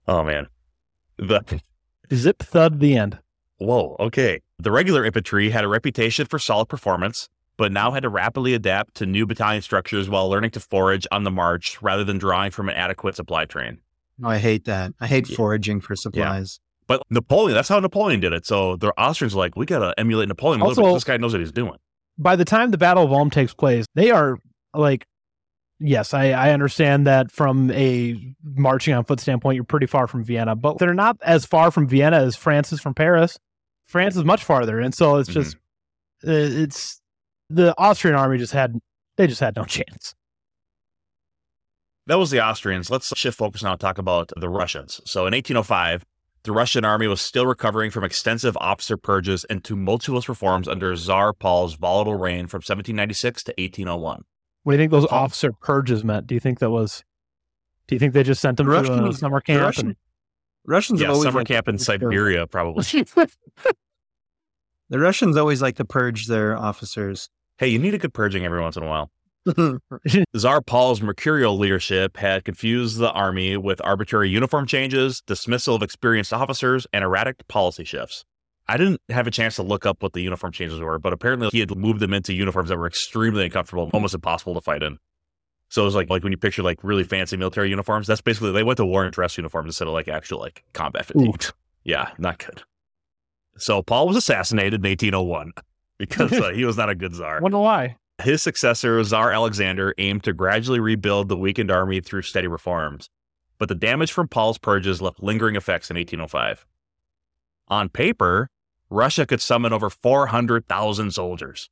Oh 0.09 0.23
man. 0.23 0.47
The 1.19 1.61
Zip 2.15 2.39
thud 2.39 2.81
the 2.81 2.97
end. 2.97 3.19
whoa, 3.59 3.97
okay. 3.99 4.41
The 4.59 4.71
regular 4.71 5.05
infantry 5.05 5.51
had 5.51 5.65
a 5.65 5.69
reputation 5.69 6.27
for 6.27 6.39
solid 6.39 6.67
performance, 6.67 7.29
but 7.57 7.73
now 7.73 7.91
had 7.91 8.03
to 8.05 8.09
rapidly 8.09 8.55
adapt 8.55 8.95
to 8.97 9.07
new 9.07 9.27
battalion 9.27 9.63
structures 9.63 10.09
while 10.09 10.29
learning 10.29 10.51
to 10.53 10.61
forage 10.61 11.07
on 11.11 11.25
the 11.25 11.31
march 11.31 11.81
rather 11.83 12.05
than 12.05 12.19
drawing 12.19 12.51
from 12.51 12.69
an 12.69 12.75
adequate 12.77 13.17
supply 13.17 13.45
train. 13.45 13.79
No, 14.19 14.29
I 14.29 14.39
hate 14.39 14.65
that. 14.67 14.93
I 15.01 15.07
hate 15.07 15.29
Yeah. 15.29 15.37
foraging 15.37 15.81
for 15.81 15.97
supplies. 15.97 16.61
But 16.87 17.03
Napoleon, 17.11 17.55
that's 17.55 17.69
how 17.69 17.81
Napoleon 17.81 18.21
did 18.21 18.33
it. 18.33 18.47
So 18.47 18.77
the 18.77 18.93
Austrians 18.99 19.35
are 19.35 19.39
like, 19.39 19.57
we 19.57 19.67
gotta 19.67 19.93
emulate 19.99 20.29
Napoleon 20.29 20.61
a 20.61 20.65
little 20.67 20.83
bit. 20.83 20.87
Also- 20.89 20.97
This 20.97 21.05
guy 21.05 21.17
knows 21.17 21.33
what 21.33 21.41
he's 21.41 21.53
doing. 21.53 21.77
By 22.17 22.37
the 22.37 22.45
time 22.45 22.71
the 22.71 22.79
Battle 22.79 23.03
of 23.05 23.13
Ulm 23.13 23.29
takes 23.31 23.53
place, 23.53 23.85
they 23.95 24.11
are 24.11 24.39
like, 24.73 25.07
yes, 25.79 26.15
I, 26.15 26.31
I 26.31 26.53
understand 26.53 27.07
that 27.07 27.31
from 27.31 27.71
a 27.71 28.35
marching 28.43 28.95
on 28.95 29.05
foot 29.05 29.21
standpoint, 29.21 29.57
you're 29.57 29.65
pretty 29.65 29.87
far 29.87 30.07
from 30.07 30.25
Vienna, 30.25 30.57
but 30.57 30.79
they're 30.79 30.95
not 30.95 31.17
as 31.23 31.45
far 31.45 31.71
from 31.71 31.87
Vienna 31.89 32.17
as 32.19 32.37
France 32.37 32.73
is 32.73 32.81
from 32.81 32.95
Paris. 32.95 33.39
France 33.87 34.17
is 34.17 34.25
much 34.25 34.43
farther, 34.43 34.81
and 34.81 34.95
so 34.95 35.17
it's 35.17 35.29
just 35.29 35.57
uh, 36.27 36.31
it's 36.31 37.01
the 37.49 37.75
Austrian 37.79 38.17
army 38.17 38.39
just 38.39 38.53
had 38.53 38.79
they 39.17 39.27
just 39.27 39.41
had 39.41 39.57
no 39.57 39.65
chance. 39.67 40.15
That 42.07 42.19
was 42.19 42.31
the 42.31 42.45
Austrians. 42.45 42.89
Let's 42.89 43.17
shift 43.17 43.37
focus 43.37 43.63
now 43.63 43.73
and 43.73 43.81
talk 43.81 43.99
about 43.99 44.31
the 44.37 44.49
Russians. 44.49 45.01
So 45.05 45.27
in 45.27 45.33
1805, 45.33 46.05
the 46.45 46.53
Russian 46.53 46.85
army 46.85 47.09
was 47.09 47.21
still 47.21 47.47
recovering 47.47 47.91
from 47.91 48.05
extensive 48.05 48.57
officer 48.59 48.97
purges 48.97 49.43
and 49.45 49.65
tumultuous 49.65 50.29
reforms 50.29 50.69
under 50.69 50.95
Tsar 50.95 51.33
Paul's 51.33 51.75
volatile 51.75 52.15
reign 52.15 52.47
from 52.47 52.59
1796 52.59 53.43
to 53.45 53.55
1801. 53.59 54.23
What 54.67 54.73
do 54.73 54.79
you 54.79 54.83
think 54.83 54.91
those 54.91 55.07
Paul- 55.07 55.19
officer 55.21 55.53
purges 55.53 56.03
meant? 56.03 56.27
Do 56.27 56.35
you 56.35 56.41
think 56.41 56.59
that 56.59 56.71
was? 56.71 57.05
Do 57.87 57.95
you 57.95 58.01
think 58.01 58.15
they 58.15 58.25
just 58.25 58.41
sent 58.41 58.57
them 58.57 58.67
The 58.67 58.73
to 58.73 58.79
a 58.79 58.83
Russians- 58.83 59.21
summer 59.21 59.39
The 59.39 59.43
camp? 59.45 59.63
Russian- 59.63 59.97
Russians 60.65 61.01
Yeah, 61.01 61.07
always 61.11 61.23
summer 61.23 61.39
liked 61.39 61.49
camp 61.49 61.69
in 61.69 61.77
purge 61.77 61.87
their- 61.87 61.95
Siberia, 62.01 62.47
probably. 62.49 62.85
The 64.89 64.99
Russians 64.99 65.37
always 65.37 65.63
like 65.63 65.77
to 65.77 65.85
purge 65.85 66.27
their 66.27 66.57
officers. 66.57 67.29
hey, 67.59 67.69
you 67.69 67.79
need 67.79 67.95
a 67.95 67.99
good 67.99 68.13
purging 68.13 68.45
every 68.45 68.61
once 68.61 68.77
in 68.77 68.83
a 68.83 68.87
while. 68.89 69.11
Tsar 70.37 70.61
Paul's 70.63 71.01
mercurial 71.01 71.57
leadership 71.57 72.17
had 72.17 72.45
confused 72.45 72.99
the 72.99 73.13
army 73.13 73.57
with 73.57 73.81
arbitrary 73.85 74.29
uniform 74.31 74.67
changes, 74.67 75.23
dismissal 75.27 75.77
of 75.77 75.83
experienced 75.83 76.33
officers, 76.33 76.89
and 76.93 77.05
erratic 77.05 77.47
policy 77.47 77.85
shifts. 77.85 78.25
I 78.69 78.77
didn't 78.77 79.01
have 79.11 79.27
a 79.27 79.31
chance 79.31 79.57
to 79.57 79.63
look 79.63 79.87
up 79.87 80.03
what 80.03 80.13
the 80.13 80.21
uniform 80.21 80.53
changes 80.53 80.81
were, 80.81 80.99
but 80.99 81.13
apparently 81.13 81.49
he 81.53 81.61
had 81.61 81.75
moved 81.77 82.01
them 82.01 82.13
into 82.13 82.35
uniforms 82.35 82.69
that 82.69 82.79
were 82.79 82.87
extremely 82.87 83.45
uncomfortable, 83.45 83.91
almost 83.93 84.15
impossible 84.15 84.55
to 84.55 84.61
fight 84.61 84.83
in. 84.83 84.99
So 85.69 85.83
it 85.83 85.85
was 85.85 85.95
like 85.95 86.11
like 86.11 86.23
when 86.23 86.33
you 86.33 86.39
picture 86.39 86.63
like 86.63 86.83
really 86.83 87.05
fancy 87.05 87.37
military 87.37 87.71
uniforms, 87.71 88.07
that's 88.07 88.21
basically 88.21 88.53
they 88.53 88.63
went 88.63 88.77
to 88.79 88.87
war 88.87 89.05
in 89.05 89.11
dress 89.11 89.37
uniforms 89.37 89.69
instead 89.69 89.89
of 89.89 89.95
like 89.95 90.09
actual 90.09 90.41
like 90.41 90.65
combat 90.73 91.07
fatigue. 91.07 91.45
Yeah, 91.85 92.11
not 92.19 92.39
good. 92.39 92.63
So 93.59 93.83
Paul 93.83 94.09
was 94.09 94.17
assassinated 94.17 94.85
in 94.85 94.89
1801 94.89 95.53
because 95.99 96.33
uh, 96.33 96.51
he 96.51 96.65
was 96.65 96.77
not 96.77 96.91
a 96.91 96.95
good 96.95 97.15
czar. 97.15 97.41
Wonder 97.41 97.59
why? 97.59 97.97
His 98.23 98.43
successor, 98.43 99.03
Tsar 99.05 99.31
Alexander, 99.31 99.95
aimed 99.99 100.25
to 100.25 100.33
gradually 100.33 100.81
rebuild 100.81 101.29
the 101.29 101.37
weakened 101.37 101.71
army 101.71 102.01
through 102.01 102.23
steady 102.23 102.47
reforms. 102.47 103.11
But 103.59 103.69
the 103.69 103.75
damage 103.75 104.13
from 104.13 104.29
Paul's 104.29 104.59
purges 104.59 105.03
left 105.03 105.23
lingering 105.23 105.55
effects 105.55 105.91
in 105.91 105.97
1805. 105.97 106.67
On 107.69 107.89
paper, 107.89 108.49
Russia 108.91 109.27
could 109.27 109.41
summon 109.41 109.73
over 109.73 109.91
400,000 109.91 111.11
soldiers. 111.13 111.71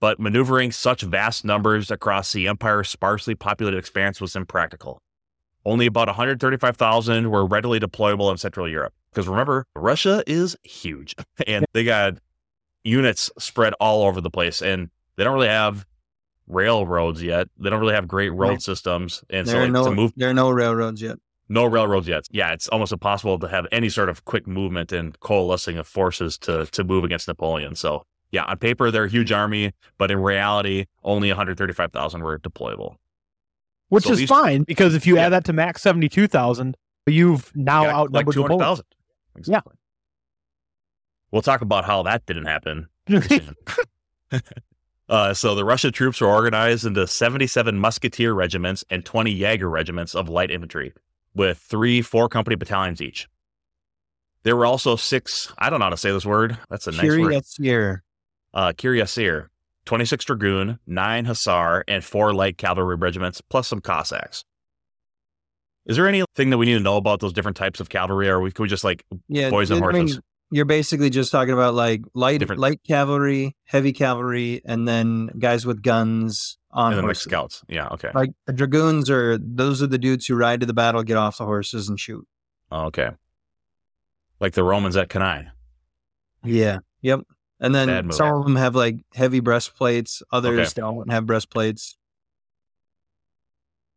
But 0.00 0.20
maneuvering 0.20 0.72
such 0.72 1.02
vast 1.02 1.44
numbers 1.44 1.90
across 1.90 2.32
the 2.32 2.48
empire's 2.48 2.88
sparsely 2.88 3.34
populated 3.34 3.78
expanse 3.78 4.20
was 4.20 4.36
impractical. 4.36 5.00
Only 5.64 5.86
about 5.86 6.08
135,000 6.08 7.30
were 7.30 7.46
readily 7.46 7.80
deployable 7.80 8.30
in 8.30 8.36
Central 8.36 8.68
Europe. 8.68 8.92
Because 9.10 9.26
remember, 9.26 9.64
Russia 9.74 10.22
is 10.26 10.56
huge 10.62 11.14
and 11.46 11.64
they 11.72 11.84
got 11.84 12.18
units 12.84 13.30
spread 13.38 13.72
all 13.80 14.06
over 14.06 14.20
the 14.20 14.30
place. 14.30 14.60
And 14.62 14.90
they 15.16 15.24
don't 15.24 15.34
really 15.34 15.48
have 15.48 15.86
railroads 16.46 17.22
yet. 17.22 17.48
They 17.58 17.70
don't 17.70 17.80
really 17.80 17.94
have 17.94 18.06
great 18.06 18.30
road 18.30 18.48
Right. 18.50 18.62
systems, 18.62 19.24
and 19.30 19.46
there 19.46 19.56
so 19.56 19.60
like, 19.62 19.72
no 19.72 19.84
to 19.84 19.90
move 19.90 20.12
there 20.16 20.30
are 20.30 20.34
no 20.34 20.50
railroads 20.50 21.02
yet. 21.02 21.18
No 21.48 21.64
railroads 21.64 22.08
yet. 22.08 22.26
Yeah, 22.30 22.52
it's 22.52 22.68
almost 22.68 22.92
impossible 22.92 23.38
to 23.38 23.48
have 23.48 23.66
any 23.70 23.88
sort 23.88 24.08
of 24.08 24.24
quick 24.24 24.46
movement 24.46 24.90
and 24.92 25.18
coalescing 25.20 25.78
of 25.78 25.86
forces 25.86 26.36
to 26.38 26.66
to 26.66 26.84
move 26.84 27.04
against 27.04 27.28
Napoleon. 27.28 27.74
So 27.76 28.04
yeah, 28.32 28.44
on 28.44 28.58
paper 28.58 28.90
they're 28.90 29.04
a 29.04 29.08
huge 29.10 29.30
army, 29.32 29.72
but 29.98 30.10
in 30.10 30.18
reality, 30.18 30.86
only 31.04 31.28
135,000 31.28 32.22
were 32.22 32.38
deployable. 32.40 32.96
Which 33.88 34.04
So 34.04 34.12
is 34.12 34.18
these- 34.18 34.28
fine 34.28 34.64
because 34.64 34.94
if 34.96 35.06
you 35.06 35.14
Yeah. 35.16 35.26
add 35.26 35.32
that 35.32 35.44
to 35.44 35.52
Mack's 35.52 35.82
seventy 35.82 36.08
two 36.08 36.26
thousand, 36.26 36.76
you've 37.06 37.54
now 37.54 37.82
Yeah, 37.82 37.86
like 37.88 37.96
outnumbered 37.96 38.26
Napoleon. 38.36 38.48
200,000. 38.58 38.84
Exactly. 39.36 39.74
We'll 41.30 41.42
talk 41.42 41.60
about 41.60 41.84
how 41.84 42.02
that 42.02 42.26
didn't 42.26 42.46
happen 42.46 42.88
Uh, 45.08 45.32
so 45.32 45.54
the 45.54 45.64
Russian 45.64 45.92
troops 45.92 46.20
were 46.20 46.26
organized 46.26 46.84
into 46.84 47.06
77 47.06 47.78
musketeer 47.78 48.32
regiments 48.32 48.84
and 48.90 49.04
20 49.04 49.30
Jaeger 49.30 49.70
regiments 49.70 50.16
of 50.16 50.28
light 50.28 50.50
infantry, 50.50 50.92
with 51.36 51.58
three 51.58 52.02
four 52.02 52.28
company 52.28 52.56
battalions 52.56 53.00
each. 53.00 53.28
There 54.42 54.56
were 54.56 54.66
also 54.66 54.96
six, 54.96 55.52
I 55.58 55.70
don't 55.70 55.80
know 55.80 55.86
how 55.86 55.90
to 55.90 55.96
say 55.96 56.10
this 56.12 56.24
word. 56.26 56.56
That's 56.70 56.86
a 56.86 56.92
nice 56.92 57.02
word. 57.02 57.42
Uh, 58.54 58.72
Cuirassier, 58.72 59.48
26 59.86 60.24
Dragoon, 60.24 60.78
nine 60.86 61.24
Hussar, 61.26 61.82
and 61.88 62.02
four 62.04 62.32
light 62.32 62.56
cavalry 62.56 62.96
regiments, 62.96 63.40
plus 63.40 63.68
some 63.68 63.80
Cossacks. 63.80 64.44
Is 65.84 65.96
there 65.96 66.08
anything 66.08 66.50
that 66.50 66.58
we 66.58 66.66
need 66.66 66.74
to 66.74 66.80
know 66.80 66.96
about 66.96 67.20
those 67.20 67.32
different 67.32 67.56
types 67.56 67.80
of 67.80 67.88
cavalry, 67.88 68.28
or 68.28 68.40
we, 68.40 68.50
can 68.50 68.62
we 68.62 68.68
just 68.68 68.82
like 68.84 69.04
Yeah, 69.28 69.50
boys 69.50 69.70
and 69.70 69.82
I 69.84 69.86
mean, 69.92 70.00
horses? 70.02 70.20
you're 70.50 70.64
basically 70.64 71.10
just 71.10 71.30
talking 71.30 71.52
about 71.54 71.74
like 71.74 72.02
light 72.14 72.40
Different- 72.40 72.60
light 72.60 72.80
cavalry, 72.86 73.54
heavy 73.64 73.92
cavalry, 73.92 74.62
and 74.64 74.86
then 74.88 75.28
guys 75.38 75.66
with 75.66 75.82
guns 75.82 76.56
on 76.76 76.92
and 76.92 76.98
then 77.00 77.06
like 77.08 77.16
scouts? 77.16 77.64
Yeah, 77.68 77.88
okay. 77.88 78.10
Like 78.14 78.30
the 78.46 78.52
dragoons 78.52 79.10
are 79.10 79.38
those 79.38 79.82
are 79.82 79.86
the 79.88 79.98
dudes 79.98 80.26
who 80.26 80.36
ride 80.36 80.60
to 80.60 80.66
the 80.66 80.74
battle, 80.74 81.02
get 81.02 81.16
off 81.16 81.38
the 81.38 81.44
horses, 81.44 81.88
and 81.88 81.98
shoot. 81.98 82.24
Oh, 82.70 82.84
okay. 82.86 83.10
Like 84.38 84.52
the 84.52 84.62
Romans 84.62 84.96
at 84.96 85.08
Cannae. 85.08 85.48
Yeah. 86.44 86.80
Yep. 87.00 87.20
And 87.58 87.74
then 87.74 88.12
some 88.12 88.34
of 88.36 88.44
them 88.44 88.56
have 88.56 88.74
like 88.74 88.96
heavy 89.14 89.40
breastplates. 89.40 90.22
Others 90.30 90.72
Okay. 90.72 90.80
don't 90.82 91.10
have 91.10 91.24
breastplates. 91.26 91.96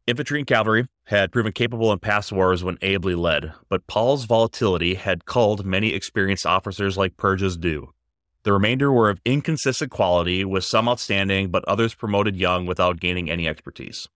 Infantry 0.07 0.39
and 0.39 0.47
cavalry 0.47 0.87
had 1.03 1.31
proven 1.31 1.51
capable 1.51 1.91
in 1.91 1.99
past 1.99 2.31
wars 2.31 2.63
when 2.63 2.79
ably 2.81 3.13
led, 3.13 3.53
but 3.69 3.85
Paul's 3.85 4.25
volatility 4.25 4.95
had 4.95 5.25
culled 5.25 5.65
many 5.65 5.93
experienced 5.93 6.45
officers 6.47 6.97
like 6.97 7.15
Purges 7.17 7.57
do. 7.57 7.93
The 8.43 8.53
remainder 8.53 8.91
were 8.91 9.09
of 9.09 9.19
inconsistent 9.25 9.91
quality, 9.91 10.45
with 10.45 10.63
some 10.63 10.87
outstanding, 10.87 11.49
but 11.49 11.65
others 11.65 11.93
promoted 11.93 12.37
young 12.37 12.65
without 12.65 12.99
gaining 12.99 13.29
any 13.29 13.47
expertise. 13.47 14.07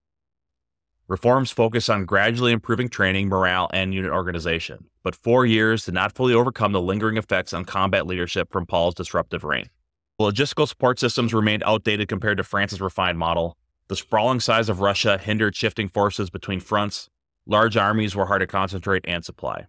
Reforms 1.09 1.51
focus 1.51 1.89
on 1.89 2.05
gradually 2.05 2.53
improving 2.53 2.87
training, 2.87 3.27
morale, 3.27 3.69
and 3.73 3.93
unit 3.93 4.11
organization, 4.11 4.85
but 5.03 5.15
four 5.15 5.45
years 5.45 5.83
did 5.83 5.93
not 5.93 6.15
fully 6.15 6.33
overcome 6.33 6.71
the 6.71 6.81
lingering 6.81 7.17
effects 7.17 7.51
on 7.51 7.65
combat 7.65 8.07
leadership 8.07 8.49
from 8.51 8.65
Paul's 8.65 8.95
disruptive 8.95 9.43
reign. 9.43 9.69
Logistical 10.21 10.67
support 10.67 10.99
systems 10.99 11.33
remained 11.33 11.63
outdated 11.65 12.07
compared 12.07 12.37
to 12.37 12.43
France's 12.43 12.79
refined 12.79 13.19
model. 13.19 13.57
The 13.89 13.97
sprawling 13.97 14.39
size 14.39 14.69
of 14.69 14.79
Russia 14.79 15.17
hindered 15.17 15.55
shifting 15.57 15.89
forces 15.89 16.29
between 16.29 16.61
fronts. 16.61 17.09
Large 17.45 17.75
armies 17.75 18.15
were 18.15 18.27
hard 18.27 18.39
to 18.39 18.47
concentrate 18.47 19.03
and 19.05 19.25
supply. 19.25 19.67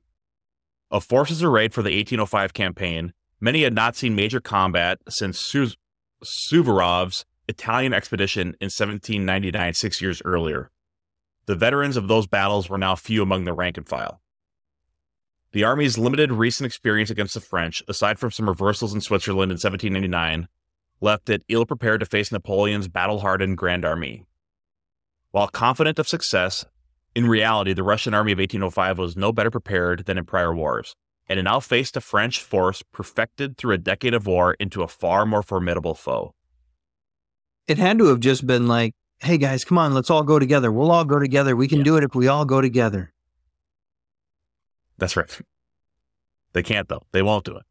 Of 0.92 1.02
forces 1.02 1.42
arrayed 1.42 1.74
for 1.74 1.82
the 1.82 1.96
1805 1.96 2.54
campaign, 2.54 3.12
many 3.44 3.62
had 3.62 3.74
not 3.74 3.94
seen 3.94 4.16
major 4.16 4.40
combat 4.40 4.98
since 5.06 5.38
Su- 5.38 5.74
Suvorov's 6.24 7.26
Italian 7.46 7.92
expedition 7.92 8.48
in 8.58 8.70
1799, 8.72 9.74
six 9.74 10.00
years 10.00 10.22
earlier. 10.24 10.70
The 11.44 11.54
veterans 11.54 11.98
of 11.98 12.08
those 12.08 12.26
battles 12.26 12.70
were 12.70 12.78
now 12.78 12.94
few 12.94 13.22
among 13.22 13.44
the 13.44 13.52
rank 13.52 13.76
and 13.76 13.86
file. 13.86 14.22
The 15.52 15.62
Army's 15.62 15.98
limited 15.98 16.32
recent 16.32 16.64
experience 16.66 17.10
against 17.10 17.34
the 17.34 17.40
French, 17.40 17.82
aside 17.86 18.18
from 18.18 18.30
some 18.30 18.48
reversals 18.48 18.94
in 18.94 19.02
Switzerland 19.02 19.52
in 19.52 19.56
1799, 19.56 20.48
left 21.02 21.28
it 21.28 21.44
ill 21.50 21.66
prepared 21.66 22.00
to 22.00 22.06
face 22.06 22.32
Napoleon's 22.32 22.88
battle 22.88 23.20
hardened 23.20 23.58
Grand 23.58 23.84
Army. 23.84 24.24
While 25.32 25.48
confident 25.48 25.98
of 25.98 26.08
success, 26.08 26.64
in 27.14 27.28
reality, 27.28 27.74
the 27.74 27.82
Russian 27.82 28.14
army 28.14 28.32
of 28.32 28.38
1805 28.38 28.98
was 28.98 29.16
no 29.18 29.32
better 29.32 29.50
prepared 29.50 30.06
than 30.06 30.16
in 30.16 30.24
prior 30.24 30.54
wars, 30.54 30.96
and 31.28 31.38
it 31.38 31.42
now 31.44 31.60
faced 31.60 31.96
a 31.96 32.00
French 32.00 32.40
force 32.40 32.82
perfected 32.92 33.56
through 33.56 33.74
a 33.74 33.78
decade 33.78 34.14
of 34.14 34.26
war 34.26 34.54
into 34.54 34.82
a 34.82 34.88
far 34.88 35.24
more 35.26 35.42
formidable 35.42 35.94
foe. 35.94 36.34
It 37.66 37.78
had 37.78 37.98
to 37.98 38.06
have 38.06 38.20
just 38.20 38.46
been 38.46 38.66
like, 38.68 38.92
hey 39.20 39.38
guys, 39.38 39.64
come 39.64 39.78
on, 39.78 39.94
let's 39.94 40.10
all 40.10 40.22
go 40.22 40.38
together. 40.38 40.70
We'll 40.70 40.90
all 40.90 41.04
go 41.04 41.18
together. 41.18 41.56
We 41.56 41.68
can 41.68 41.78
Yeah. 41.78 41.84
do 41.84 41.96
it 41.96 42.04
if 42.04 42.14
we 42.14 42.28
all 42.28 42.44
go 42.44 42.60
together. 42.60 43.12
That's 44.98 45.16
right. 45.16 45.30
They 46.52 46.62
can't, 46.62 46.88
though. 46.88 47.02
They 47.12 47.22
won't 47.22 47.44
do 47.44 47.56
it. 47.56 47.64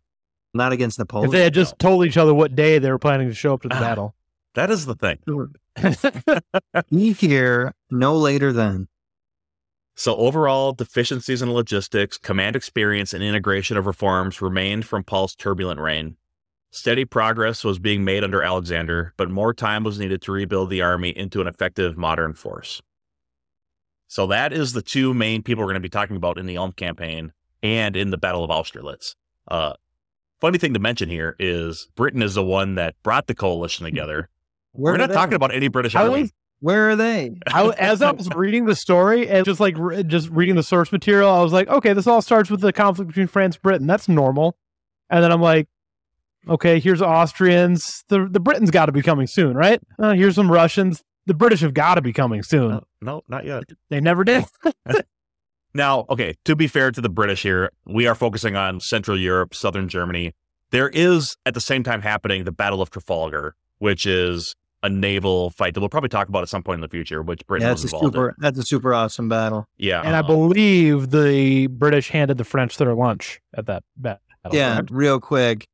Not 0.54 0.72
against 0.74 1.00
Napoleon. 1.00 1.30
If 1.30 1.32
they 1.32 1.44
had 1.44 1.54
just 1.54 1.80
told 1.80 2.06
each 2.06 2.18
other 2.18 2.34
what 2.34 2.56
day 2.56 2.80
they 2.80 2.92
were 2.92 3.00
planning 3.00 3.28
to 3.30 3.34
show 3.34 3.54
up 3.54 3.62
to 3.62 3.70
the 3.70 3.76
Ah. 3.76 3.80
battle. 3.80 4.16
That 4.56 4.70
is 4.70 4.86
the 4.86 4.96
thing. 4.96 5.20
Be 6.92 7.14
here 7.14 7.74
no 7.90 8.16
later 8.18 8.52
than. 8.54 8.88
So, 9.96 10.16
overall, 10.16 10.74
deficiencies 10.74 11.44
in 11.44 11.54
logistics, 11.54 12.18
command 12.18 12.56
experience, 12.56 13.14
and 13.14 13.24
integration 13.24 13.78
of 13.78 13.86
reforms 13.86 14.42
remained 14.42 14.86
from 14.86 15.04
Paul's 15.04 15.36
turbulent 15.36 15.80
reign. 15.80 16.18
Steady 16.72 17.06
progress 17.06 17.64
was 17.64 17.78
being 17.78 18.04
made 18.04 18.24
under 18.24 18.42
Alexander, 18.42 19.14
but 19.18 19.30
more 19.30 19.54
time 19.54 19.84
was 19.84 20.00
needed 20.00 20.24
to 20.24 20.32
rebuild 20.32 20.72
the 20.72 20.82
army 20.82 21.10
into 21.10 21.42
an 21.42 21.48
effective 21.48 21.96
modern 21.96 22.34
force. 22.34 22.82
So, 24.08 24.26
that 24.28 24.52
is 24.52 24.74
the 24.74 24.82
two 24.82 25.14
main 25.14 25.44
people 25.44 25.64
we're 25.64 25.70
going 25.70 25.76
to 25.76 25.80
be 25.80 25.90
talking 25.90 26.16
about 26.16 26.40
in 26.40 26.48
the 26.48 26.58
Ulm 26.58 26.72
campaign 26.72 27.32
and 27.62 27.96
in 27.96 28.10
the 28.10 28.18
Battle 28.18 28.44
of 28.44 28.50
Austerlitz. 28.50 29.16
Uh, 29.48 29.74
funny 30.42 30.58
thing 30.58 30.74
to 30.74 30.80
mention 30.80 31.08
here 31.08 31.36
is 31.38 31.88
Britain 31.96 32.24
is 32.24 32.34
the 32.34 32.44
one 32.44 32.76
that 32.76 32.96
brought 33.04 33.28
the 33.28 33.36
coalition 33.36 33.86
together. 33.86 34.28
Where 34.72 34.94
We're 34.94 34.98
not 34.98 35.10
they? 35.10 35.16
talking 35.16 35.36
about 35.36 35.54
any 35.54 35.68
British 35.68 35.94
I 35.96 36.08
army. 36.08 36.32
Where 36.64 36.92
are 36.92 36.96
they? 36.96 37.36
I, 37.48 37.72
as 37.72 38.02
I 38.02 38.12
was 38.12 38.30
reading 38.30 38.68
the 38.68 38.76
story 38.78 39.28
and 39.28 39.44
just 39.44 39.60
like 39.60 39.76
re- 39.78 40.02
just 40.02 40.30
reading 40.30 40.56
the 40.56 40.64
source 40.64 40.94
material, 40.94 41.30
I 41.30 41.42
was 41.42 41.52
like, 41.52 41.68
okay, 41.68 41.92
this 41.92 42.08
all 42.08 42.22
starts 42.22 42.50
with 42.50 42.62
the 42.62 42.72
conflict 42.72 43.10
between 43.10 43.28
France 43.28 43.58
and 43.58 43.62
Britain. 43.62 43.86
That's 43.86 44.08
normal. 44.08 44.56
And 45.10 45.22
then 45.22 45.34
I'm 45.34 45.42
like, 45.42 45.68
okay, 46.48 46.80
here's 46.80 47.02
Austrians. 47.02 48.06
The 48.08 48.30
the 48.32 48.40
Britons 48.40 48.72
got 48.72 48.86
to 48.86 48.94
be 48.94 49.02
coming 49.02 49.28
soon, 49.28 49.58
right? 49.58 49.82
Uh, 50.00 50.14
here's 50.14 50.36
some 50.36 50.50
Russians. 50.50 51.04
The 51.26 51.34
British 51.34 51.60
have 51.60 51.74
got 51.74 51.96
to 51.96 52.02
be 52.02 52.14
coming 52.14 52.44
soon. 52.44 52.70
No, 52.70 52.84
no, 53.02 53.24
not 53.28 53.46
yet. 53.46 53.66
They 53.90 54.00
never 54.00 54.24
did. 54.24 54.46
Now, 55.76 56.06
okay, 56.08 56.36
to 56.46 56.56
be 56.56 56.68
fair 56.68 56.92
to 56.92 57.02
the 57.02 57.10
British 57.10 57.42
here, 57.42 57.72
we 57.84 58.06
are 58.06 58.14
focusing 58.14 58.56
on 58.56 58.80
Central 58.80 59.20
Europe, 59.20 59.56
Southern 59.56 59.90
Germany. 59.90 60.36
There 60.70 60.90
is, 60.90 61.36
at 61.48 61.56
the 61.56 61.62
same 61.62 61.82
time, 61.82 62.04
happening 62.04 62.44
the 62.44 62.52
Battle 62.52 62.80
of 62.80 62.92
Trafalgar, 62.92 63.56
which 63.80 64.06
is 64.06 64.56
a 64.84 64.90
naval 64.90 65.50
fight 65.52 65.74
that 65.74 65.80
we'll 65.80 65.90
probably 65.90 66.10
talk 66.10 66.28
about 66.30 66.42
at 66.44 66.50
some 66.50 66.62
point 66.62 66.76
in 66.76 66.82
the 66.82 66.90
future, 66.90 67.22
which 67.24 67.46
Britain 67.48 67.66
Yeah, 67.66 67.72
was 67.72 67.82
that's 67.84 67.94
a 67.94 67.96
involved 67.96 68.16
super. 68.16 68.36
That's 68.38 68.60
a 68.60 68.64
super 68.64 68.94
awesome 68.94 69.30
battle. 69.30 69.66
Yeah. 69.78 70.02
and 70.02 70.16
I 70.16 70.20
uh, 70.20 70.24
believe 70.24 71.10
the 71.12 71.68
British 71.68 72.10
handed 72.10 72.38
the 72.38 72.44
French 72.44 72.78
their 72.78 72.94
lunch 72.94 73.40
at 73.56 73.66
that 73.68 73.84
battle. 73.96 74.20
yeah, 74.52 74.76
correct? 74.76 74.92
real 74.92 75.20
quick. 75.20 75.68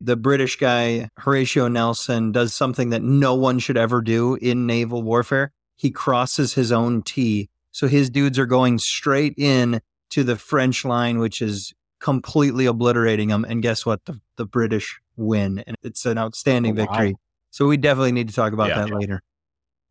The 0.00 0.16
British 0.16 0.56
guy 0.56 1.08
Horatio 1.18 1.68
Nelson 1.68 2.32
does 2.32 2.52
something 2.54 2.90
that 2.90 3.02
no 3.02 3.34
one 3.34 3.58
should 3.58 3.76
ever 3.76 4.00
do 4.02 4.34
in 4.36 4.66
naval 4.66 5.02
warfare. 5.02 5.52
He 5.76 5.90
crosses 5.90 6.54
his 6.54 6.72
own 6.72 7.02
T, 7.02 7.48
so 7.70 7.86
his 7.86 8.10
dudes 8.10 8.38
are 8.38 8.46
going 8.46 8.78
straight 8.78 9.34
in 9.36 9.80
to 10.10 10.24
the 10.24 10.36
French 10.36 10.84
line, 10.84 11.18
which 11.18 11.40
is 11.42 11.72
completely 12.00 12.64
obliterating 12.66 13.28
them. 13.28 13.44
And 13.44 13.62
guess 13.62 13.84
what? 13.86 14.04
The 14.06 14.20
the 14.36 14.46
British 14.46 14.98
win, 15.16 15.62
and 15.66 15.76
it's 15.82 16.06
an 16.06 16.16
outstanding 16.18 16.72
Oh, 16.78 16.84
wow. 16.84 16.92
victory. 16.92 17.16
So 17.50 17.66
we 17.66 17.76
definitely 17.76 18.12
need 18.12 18.28
to 18.28 18.34
talk 18.34 18.52
about 18.52 18.68
Yeah. 18.68 18.84
that 18.84 18.90
later. 18.90 19.22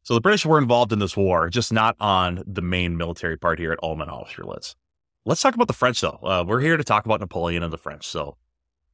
So 0.03 0.13
the 0.13 0.21
British 0.21 0.45
were 0.45 0.57
involved 0.57 0.91
in 0.93 0.99
this 0.99 1.15
war, 1.15 1.49
just 1.49 1.71
not 1.73 1.95
on 1.99 2.41
the 2.47 2.61
main 2.61 2.97
military 2.97 3.37
part 3.37 3.59
here 3.59 3.71
at 3.71 3.79
Ulm 3.83 4.01
and 4.01 4.09
Austerlitz. 4.09 4.75
Let's 5.25 5.41
talk 5.41 5.53
about 5.55 5.67
the 5.67 5.73
French, 5.73 6.01
though. 6.01 6.19
Uh, 6.23 6.43
we're 6.47 6.61
here 6.61 6.77
to 6.77 6.83
talk 6.83 7.05
about 7.05 7.19
Napoleon 7.19 7.61
and 7.61 7.71
the 7.71 7.77
French. 7.77 8.07
So, 8.07 8.37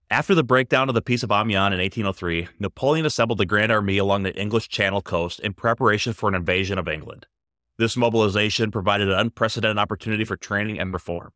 after 0.09 0.35
the 0.35 0.43
breakdown 0.43 0.89
of 0.89 0.95
the 0.95 1.01
Peace 1.01 1.23
of 1.23 1.31
Amiens 1.31 1.73
in 1.73 1.79
1803, 1.79 2.47
Napoleon 2.59 3.05
assembled 3.05 3.37
the 3.37 3.45
Grand 3.45 3.71
Army 3.71 3.97
along 3.97 4.23
the 4.23 4.35
English 4.35 4.67
Channel 4.67 5.01
coast 5.01 5.39
in 5.39 5.53
preparation 5.53 6.13
for 6.13 6.27
an 6.27 6.35
invasion 6.35 6.77
of 6.77 6.87
England. 6.87 7.27
This 7.77 7.95
mobilization 7.95 8.71
provided 8.71 9.07
an 9.09 9.17
unprecedented 9.19 9.77
opportunity 9.77 10.25
for 10.25 10.35
training 10.37 10.79
and 10.79 10.91
reform. 10.93 11.31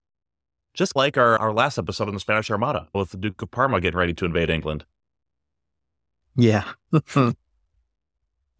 Just 0.74 0.96
like 0.96 1.18
our, 1.18 1.38
our 1.38 1.52
last 1.54 1.78
episode 1.78 2.08
on 2.08 2.14
the 2.14 2.20
Spanish 2.20 2.50
Armada, 2.52 2.88
with 2.94 3.12
the 3.12 3.18
Duke 3.18 3.42
of 3.42 3.52
Parma 3.52 3.82
getting 3.82 3.98
ready 3.98 4.14
to 4.14 4.26
invade 4.26 4.50
England. 4.50 4.86
Yeah. 6.40 6.64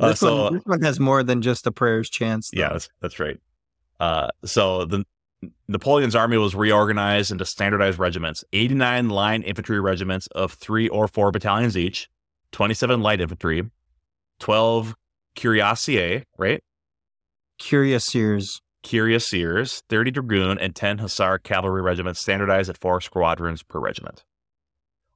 Uh, 0.02 0.08
this, 0.12 0.20
so- 0.22 0.44
one, 0.44 0.54
this 0.54 0.64
one 0.66 0.82
has 0.82 0.98
more 0.98 1.24
than 1.24 1.42
just 1.42 1.68
a 1.68 1.72
prayer's 1.74 2.10
chance. 2.10 2.52
though. 2.52 2.62
Yeah, 2.62 2.70
that's, 2.70 2.88
that's 3.02 3.20
right. 3.20 3.38
Uh, 4.00 4.30
so 4.46 4.86
the 4.86 5.04
Napoleon's 5.68 6.16
army 6.16 6.38
was 6.38 6.56
reorganized 6.56 7.32
into 7.32 7.44
standardized 7.44 8.00
regiments, 8.00 8.44
89 8.54 9.10
line 9.10 9.42
infantry 9.42 9.80
regiments 9.82 10.28
of 10.28 10.54
three 10.54 10.88
or 10.88 11.10
four 11.10 11.32
battalions 11.32 11.76
each, 11.78 12.08
27 12.54 13.02
light 13.02 13.20
infantry, 13.20 13.70
12 14.40 14.96
cuirassiers, 15.36 16.24
right? 16.38 16.64
Cuirassiers. 17.60 18.62
Cuirassiers, 18.86 19.84
30 19.90 20.12
dragoon, 20.12 20.58
and 20.60 20.74
10 20.74 21.00
hussar 21.00 21.38
cavalry 21.40 21.82
regiments 21.82 22.22
standardized 22.22 22.70
at 22.70 22.78
four 22.78 23.02
squadrons 23.02 23.62
per 23.64 23.80
regiment. 23.80 24.24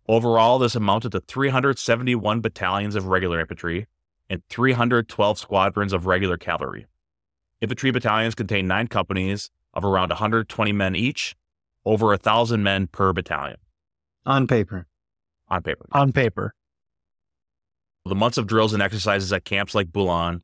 Overall, 0.07 0.59
this 0.59 0.75
amounted 0.75 1.13
to 1.13 1.21
371 1.21 2.41
battalions 2.41 2.95
of 2.95 3.07
regular 3.07 3.39
infantry 3.39 3.87
and 4.29 4.41
312 4.49 5.39
squadrons 5.39 5.93
of 5.93 6.05
regular 6.05 6.37
cavalry. 6.37 6.85
Infantry 7.61 7.91
battalions 7.91 8.35
contained 8.35 8.67
nine 8.67 8.87
companies 8.87 9.49
of 9.73 9.85
around 9.85 10.09
120 10.09 10.71
men 10.73 10.95
each, 10.95 11.35
over 11.85 12.13
a 12.13 12.17
thousand 12.17 12.63
men 12.63 12.87
per 12.87 13.13
battalion 13.13 13.57
on 14.25 14.47
paper. 14.47 14.87
on 15.49 15.61
paper. 15.61 15.85
on 15.91 16.11
paper. 16.11 16.53
The 18.05 18.15
months 18.15 18.37
of 18.37 18.47
drills 18.47 18.73
and 18.73 18.81
exercises 18.81 19.31
at 19.31 19.45
camps 19.45 19.73
like 19.73 19.91
Boulogne 19.91 20.43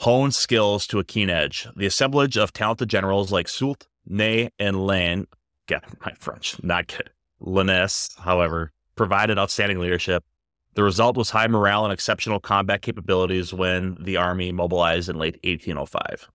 honed 0.00 0.34
skills 0.34 0.86
to 0.88 0.98
a 0.98 1.04
keen 1.04 1.30
edge. 1.30 1.66
The 1.76 1.86
assemblage 1.86 2.36
of 2.36 2.52
talented 2.52 2.88
generals 2.88 3.32
like 3.32 3.48
Soult, 3.48 3.88
Ney, 4.06 4.50
and 4.58 4.86
Lane, 4.86 5.26
get 5.66 5.84
my 6.04 6.12
French, 6.18 6.62
not 6.62 6.86
good. 6.86 7.10
Lannes, 7.40 8.10
however, 8.18 8.72
provided 8.96 9.38
outstanding 9.38 9.78
leadership. 9.78 10.24
The 10.74 10.82
result 10.82 11.16
was 11.16 11.30
high 11.30 11.46
morale 11.46 11.84
and 11.84 11.92
exceptional 11.92 12.40
combat 12.40 12.82
capabilities 12.82 13.54
when 13.54 13.96
the 14.00 14.16
army 14.16 14.52
mobilized 14.52 15.08
in 15.08 15.16
late 15.16 15.38
1805. 15.42 16.28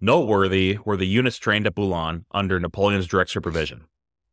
Noteworthy 0.00 0.78
were 0.84 0.96
the 0.96 1.06
units 1.06 1.38
trained 1.38 1.66
at 1.66 1.74
Boulogne 1.74 2.24
under 2.32 2.58
Napoleon's 2.58 3.06
direct 3.06 3.30
supervision. 3.30 3.84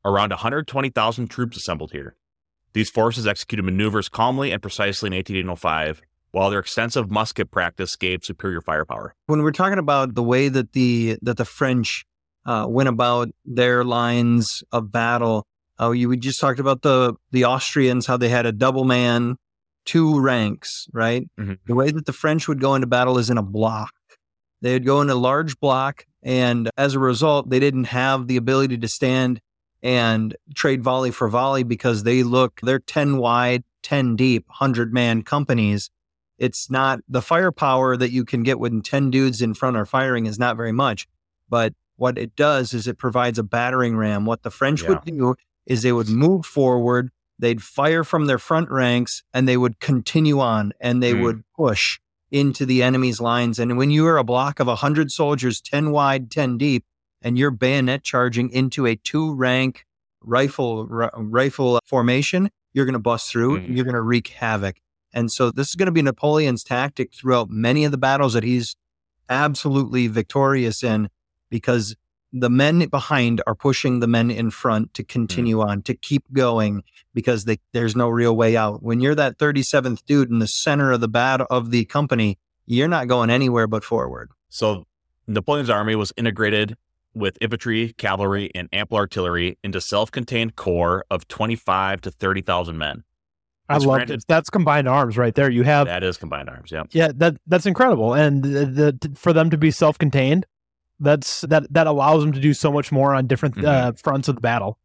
Around 0.04 0.32
120,000 0.32 1.28
troops 1.28 1.58
assembled 1.58 1.92
here. 1.92 2.15
These 2.74 2.89
forces 2.89 3.28
executed 3.28 3.63
maneuvers 3.63 4.10
calmly 4.10 4.52
and 4.52 4.62
precisely 4.62 5.08
in 5.08 5.13
1805, 5.13 6.02
while 6.32 6.50
their 6.50 6.60
extensive 6.60 7.10
musket 7.10 7.52
practice 7.52 7.96
gave 7.96 8.24
superior 8.24 8.62
firepower. 8.62 9.15
when 9.26 9.42
we're 9.42 9.52
talking 9.52 9.80
about 9.80 10.15
the 10.15 10.24
way 10.24 10.50
that 10.50 10.74
the 10.74 11.18
that 11.22 11.38
the 11.38 11.46
French 11.46 12.06
uh, 12.46 12.65
went 12.70 12.89
about 12.89 13.30
their 13.46 13.84
lines 13.84 14.63
of 14.72 14.92
battle, 14.92 15.46
uh, 15.80 15.92
you 15.92 16.10
we 16.10 16.18
just 16.18 16.39
talked 16.39 16.60
about 16.60 16.82
the 16.82 17.13
the 17.32 17.46
Austrians 17.46 18.06
how 18.06 18.18
they 18.18 18.30
had 18.30 18.46
a 18.46 18.52
double 18.52 18.84
man, 18.86 19.38
two 19.86 20.20
ranks, 20.20 20.88
right? 20.94 21.28
Mhm. 21.39 21.58
The 21.65 21.76
way 21.76 21.92
that 21.92 22.06
the 22.06 22.13
French 22.13 22.48
would 22.48 22.60
go 22.60 22.76
into 22.76 22.88
battle 22.88 23.18
is 23.18 23.30
in 23.30 23.38
a 23.38 23.44
block. 23.44 23.92
They 24.62 24.74
would 24.74 24.86
go 24.86 25.02
in 25.02 25.10
a 25.10 25.15
large 25.15 25.60
block, 25.60 26.06
and 26.22 26.70
as 26.78 26.94
a 26.96 27.00
result, 27.00 27.50
they 27.50 27.60
didn't 27.60 27.86
have 27.86 28.28
the 28.28 28.36
ability 28.38 28.78
to 28.78 28.88
stand 28.88 29.39
and 29.82 30.36
trade 30.56 30.84
volley 30.84 31.12
for 31.12 31.30
volley 31.30 31.63
because 31.63 32.04
they 32.04 32.24
look 32.24 32.60
they're 32.62 32.80
ten 32.80 33.18
wide, 33.18 33.63
ten 33.82 34.15
deep, 34.18 34.46
hundred 34.50 34.94
man 34.94 35.22
companies 35.24 35.89
It's 36.38 36.70
not 36.70 37.00
the 37.10 37.22
firepower 37.22 37.98
that 37.98 38.12
you 38.12 38.24
can 38.24 38.44
get 38.44 38.60
when 38.60 38.82
10 38.82 39.10
dudes 39.12 39.42
in 39.42 39.54
front 39.54 39.76
are 39.76 39.86
firing 39.86 40.26
is 40.26 40.39
not 40.39 40.56
very 40.56 40.72
much. 40.72 41.06
But 41.50 41.74
what 41.98 42.18
it 42.18 42.34
does 42.38 42.74
is 42.74 42.88
it 42.88 42.98
provides 42.98 43.38
a 43.38 43.44
battering 43.44 43.98
ram. 43.98 44.26
What 44.26 44.44
the 44.44 44.50
French 44.52 44.82
Yeah. 44.84 44.89
would 44.89 45.04
do 45.04 45.36
is 45.69 45.82
they 45.82 45.93
would 45.93 46.10
move 46.10 46.45
forward, 46.45 47.10
they'd 47.38 47.63
fire 47.63 48.03
from 48.03 48.25
their 48.25 48.38
front 48.39 48.69
ranks, 48.69 49.23
and 49.34 49.47
they 49.47 49.55
would 49.55 49.79
continue 49.79 50.41
on 50.41 50.73
and 50.82 51.01
they 51.01 51.13
Hmm. 51.13 51.21
would 51.21 51.43
push 51.55 51.99
into 52.32 52.65
the 52.65 52.84
enemy's 52.84 53.21
lines. 53.21 53.58
And 53.60 53.77
when 53.77 53.89
you 53.91 54.05
are 54.08 54.17
a 54.17 54.23
block 54.25 54.60
of 54.60 54.67
100 54.67 55.12
soldiers, 55.12 55.62
10 55.62 55.91
wide, 55.91 56.29
10 56.29 56.58
deep, 56.58 56.84
and 57.21 57.38
you're 57.38 57.51
bayonet 57.51 58.03
charging 58.03 58.49
into 58.51 58.86
a 58.86 58.95
two 58.97 59.34
rank 59.34 59.86
rifle 60.21 60.88
r- 60.91 61.12
rifle 61.15 61.79
formation, 61.86 62.49
you're 62.73 62.86
going 62.86 62.93
to 62.93 62.99
bust 62.99 63.32
through 63.32 63.55
and 63.55 63.75
you're 63.75 63.86
going 63.86 63.95
to 63.95 64.01
wreak 64.01 64.27
havoc. 64.27 64.75
And 65.13 65.32
so 65.32 65.49
this 65.49 65.69
is 65.69 65.75
going 65.75 65.88
to 65.88 65.91
be 65.91 66.03
Napoleon's 66.03 66.63
tactic 66.63 67.13
throughout 67.13 67.49
many 67.49 67.84
of 67.84 67.91
the 67.91 67.97
battles 67.97 68.34
that 68.34 68.43
he's 68.43 68.75
absolutely 69.27 70.08
victorious 70.08 70.84
in 70.84 71.10
because 71.49 71.95
the 72.32 72.50
men 72.50 72.88
behind 72.88 73.42
are 73.48 73.56
pushing 73.56 74.00
the 74.00 74.08
men 74.08 74.30
in 74.30 74.52
front 74.52 74.94
to 74.96 75.04
hmm. 75.04 75.08
continue 75.08 75.62
on, 75.62 75.82
to 75.84 75.94
keep 75.94 76.24
going 76.32 76.84
because 77.13 77.46
they, 77.46 77.58
there's 77.74 77.96
no 77.96 78.10
real 78.10 78.36
way 78.36 78.56
out. 78.56 78.84
When 78.84 79.00
you're 79.00 79.15
that 79.15 79.38
37th 79.38 80.06
dude 80.06 80.30
in 80.30 80.39
the 80.39 80.48
center 80.48 80.92
of 80.92 81.02
the 81.02 81.08
battle 81.08 81.48
of 81.50 81.72
the 81.72 81.86
company, 81.86 82.38
you're 82.65 82.88
not 82.88 83.08
going 83.08 83.30
anywhere 83.30 83.68
but 83.68 83.84
forward. 83.84 84.30
So 84.50 84.86
Napoleon's 85.28 85.70
army 85.70 85.96
was 85.96 86.13
integrated 86.18 86.76
with 87.13 87.38
infantry, 87.42 87.94
cavalry, 87.98 88.52
and 88.54 88.70
ample 88.72 88.98
artillery 88.98 89.58
into 89.63 89.82
self-contained 89.82 90.56
corps 90.56 91.06
of 91.10 91.28
25 91.28 92.02
to 92.02 92.12
30,000 92.12 92.78
men. 92.78 93.04
I 93.68 93.78
love 93.78 93.98
granted- 93.98 94.20
it. 94.20 94.26
That's 94.28 94.50
combined 94.50 94.88
arms 94.88 95.18
right 95.18 95.34
there. 95.34 95.50
You 95.50 95.63
have 95.63 95.88
That 95.88 96.04
is 96.04 96.18
combined 96.18 96.50
arms. 96.50 96.72
Yeah. 96.72 96.84
Yeah, 96.89 97.12
that 97.15 97.38
that's 97.46 97.68
incredible, 97.68 98.15
and 98.15 98.44
the, 98.44 98.65
the 98.65 99.12
for 99.15 99.32
them 99.32 99.52
to 99.52 99.58
be 99.58 99.70
self-contained, 99.70 100.48
that's 101.00 101.42
that 101.42 101.72
that 101.74 101.88
allows 101.88 102.24
them 102.24 102.32
to 102.34 102.40
do 102.40 102.54
so 102.54 102.72
much 102.72 102.92
more 102.92 103.14
on 103.16 103.28
different 103.28 103.56
Mhm. 103.56 103.66
uh, 103.66 103.92
fronts 103.94 104.28
of 104.28 104.36
the 104.36 104.42
battle. 104.42 104.78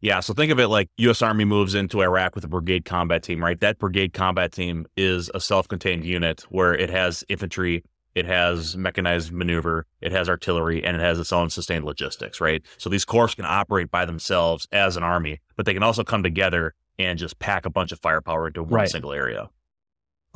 Yeah. 0.00 0.20
So 0.20 0.34
think 0.34 0.52
of 0.52 0.58
it 0.60 0.68
like 0.68 0.90
U.S. 0.98 1.22
Army 1.22 1.44
moves 1.46 1.74
into 1.74 2.02
Iraq 2.02 2.34
with 2.34 2.44
a 2.44 2.48
brigade 2.48 2.84
combat 2.84 3.22
team, 3.22 3.42
right? 3.42 3.58
That 3.60 3.78
brigade 3.78 4.12
combat 4.12 4.52
team 4.52 4.86
is 4.96 5.30
a 5.34 5.40
self-contained 5.40 6.04
unit 6.04 6.44
where 6.50 6.74
it 6.74 6.90
has 6.90 7.24
infantry, 7.30 7.82
it 8.14 8.26
has 8.26 8.76
mechanized 8.76 9.32
maneuver, 9.32 9.86
it 10.02 10.12
has 10.12 10.28
artillery, 10.28 10.84
and 10.84 10.94
it 10.94 11.00
has 11.00 11.18
its 11.18 11.32
own 11.32 11.48
sustained 11.48 11.84
logistics, 11.86 12.38
right? 12.38 12.62
So 12.76 12.90
these 12.90 13.06
corps 13.06 13.28
can 13.34 13.46
operate 13.46 13.90
by 13.90 14.04
themselves 14.04 14.66
as 14.72 14.98
an 14.98 15.02
army, 15.02 15.40
but 15.56 15.64
they 15.64 15.72
can 15.72 15.82
also 15.82 16.04
come 16.04 16.22
together 16.22 16.74
and 16.98 17.18
just 17.18 17.38
pack 17.38 17.64
a 17.64 17.70
bunch 17.70 17.90
of 17.90 17.98
firepower 18.00 18.48
into 18.48 18.62
one 18.62 18.72
Right. 18.80 18.88
single 18.90 19.12
area. 19.12 19.48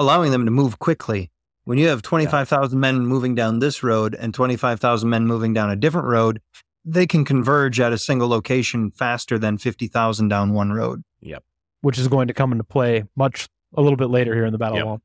allowing 0.01 0.31
them 0.31 0.45
to 0.45 0.51
move 0.53 0.79
quickly. 0.79 1.29
When 1.69 1.77
you 1.77 1.89
have 1.89 2.01
25,000 2.01 2.81
men 2.81 3.05
moving 3.05 3.35
down 3.35 3.59
this 3.59 3.83
road 3.83 4.15
and 4.15 4.33
25,000 4.33 5.07
men 5.07 5.27
moving 5.27 5.53
down 5.53 5.69
a 5.69 5.77
different 5.77 6.09
road, 6.09 6.41
they 6.83 7.07
can 7.07 7.27
converge 7.27 7.79
at 7.79 7.93
a 7.93 7.99
single 7.99 8.27
location 8.27 8.91
faster 8.91 9.39
than 9.39 9.59
50,000 9.59 10.29
down 10.29 10.55
one 10.55 10.73
road. 10.73 11.03
Yep. 11.21 11.45
Which 11.83 11.99
is 11.99 12.09
going 12.09 12.29
to 12.29 12.33
come 12.33 12.53
into 12.53 12.65
play 12.65 13.05
much 13.17 13.51
a 13.75 13.83
little 13.83 13.99
bit 13.99 14.09
later 14.09 14.35
here 14.35 14.47
in 14.47 14.53
the 14.53 14.57
battle 14.59 14.79
Yep. 14.79 14.87
wall. 14.87 15.03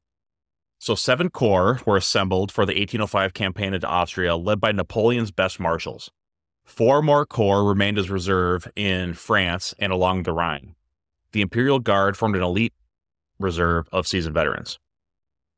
So 0.80 0.96
seven 0.96 1.30
corps 1.30 1.82
were 1.86 1.98
assembled 1.98 2.50
for 2.50 2.66
the 2.66 2.80
1805 2.80 3.34
campaign 3.34 3.74
into 3.74 3.88
Austria, 3.90 4.38
led 4.38 4.62
by 4.62 4.72
Napoleon's 4.72 5.32
best 5.32 5.60
marshals. 5.60 6.12
Four 6.64 7.02
more 7.02 7.26
corps 7.26 7.66
remained 7.66 7.98
as 7.98 8.10
reserve 8.10 8.72
in 8.78 9.16
France 9.16 9.76
and 9.80 9.92
along 9.92 10.24
the 10.24 10.32
Rhine. 10.32 10.76
The 11.34 11.42
Imperial 11.42 11.80
Guard 11.80 12.16
formed 12.16 12.38
an 12.38 12.42
elite 12.42 12.74
reserve 13.38 13.90
of 13.92 14.08
seasoned 14.08 14.34
veterans. 14.34 14.80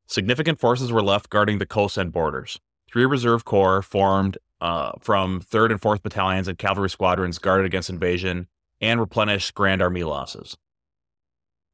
Significant 0.08 0.60
forces 0.60 0.92
were 0.92 1.02
left 1.02 1.30
guarding 1.30 1.58
the 1.58 1.66
coast 1.66 1.98
and 1.98 2.12
borders. 2.12 2.60
Three 2.92 3.06
reserve 3.06 3.44
corps 3.46 3.82
formed 3.82 4.38
uh, 4.62 4.94
from 5.00 5.42
3rd 5.42 5.72
and 5.72 5.82
4th 5.82 6.02
battalions 6.02 6.48
and 6.48 6.58
cavalry 6.58 6.90
squadrons 6.90 7.40
guarded 7.40 7.66
against 7.66 7.90
invasion 7.90 8.48
and 8.82 9.00
replenished 9.00 9.54
Grand 9.54 9.82
Army 9.82 10.04
losses. 10.04 10.58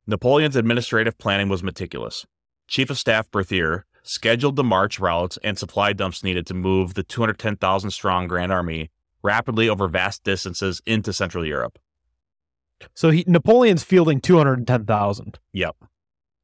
Napoleon's 0.08 0.56
administrative 0.56 1.18
planning 1.18 1.50
was 1.50 1.62
meticulous. 1.64 2.26
Chief 2.68 2.90
of 2.90 2.98
Staff 2.98 3.30
Berthier 3.32 3.86
scheduled 4.04 4.56
the 4.56 4.64
march 4.64 5.00
routes 5.00 5.38
and 5.44 5.58
supply 5.58 5.94
dumps 5.94 6.24
needed 6.24 6.48
to 6.48 6.54
move 6.54 6.96
the 6.96 7.04
210,000 7.04 7.92
strong 7.92 8.28
Grand 8.28 8.52
Army 8.52 8.90
rapidly 9.22 9.70
over 9.70 9.88
vast 9.88 10.24
distances 10.24 10.82
into 10.86 11.14
Central 11.14 11.46
Europe. 11.46 11.78
So 12.96 13.12
he, 13.12 13.24
Napoleon's 13.28 13.84
fielding 13.84 14.20
two 14.20 14.38
hundred 14.38 14.58
and 14.58 14.68
ten 14.68 14.86
thousand 14.86 15.38
Yep. 15.54 15.76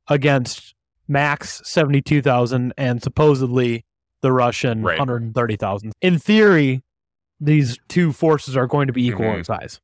against 0.07 0.75
Mack's 1.07 1.61
seventy 1.67 2.01
two 2.01 2.21
thousand, 2.21 2.73
and 2.77 3.01
supposedly 3.01 3.85
the 4.21 4.31
Russian 4.31 4.83
Right. 4.83 4.97
hundred 4.97 5.21
and 5.21 5.33
thirty 5.35 5.55
thousand. 5.55 5.93
In 6.01 6.19
theory, 6.19 6.83
these 7.39 7.77
two 7.87 8.11
forces 8.11 8.57
are 8.57 8.67
going 8.67 8.87
to 8.87 8.93
be 8.93 9.07
equal 9.07 9.25
Mhm. 9.27 9.37
in 9.39 9.43
size. 9.43 9.79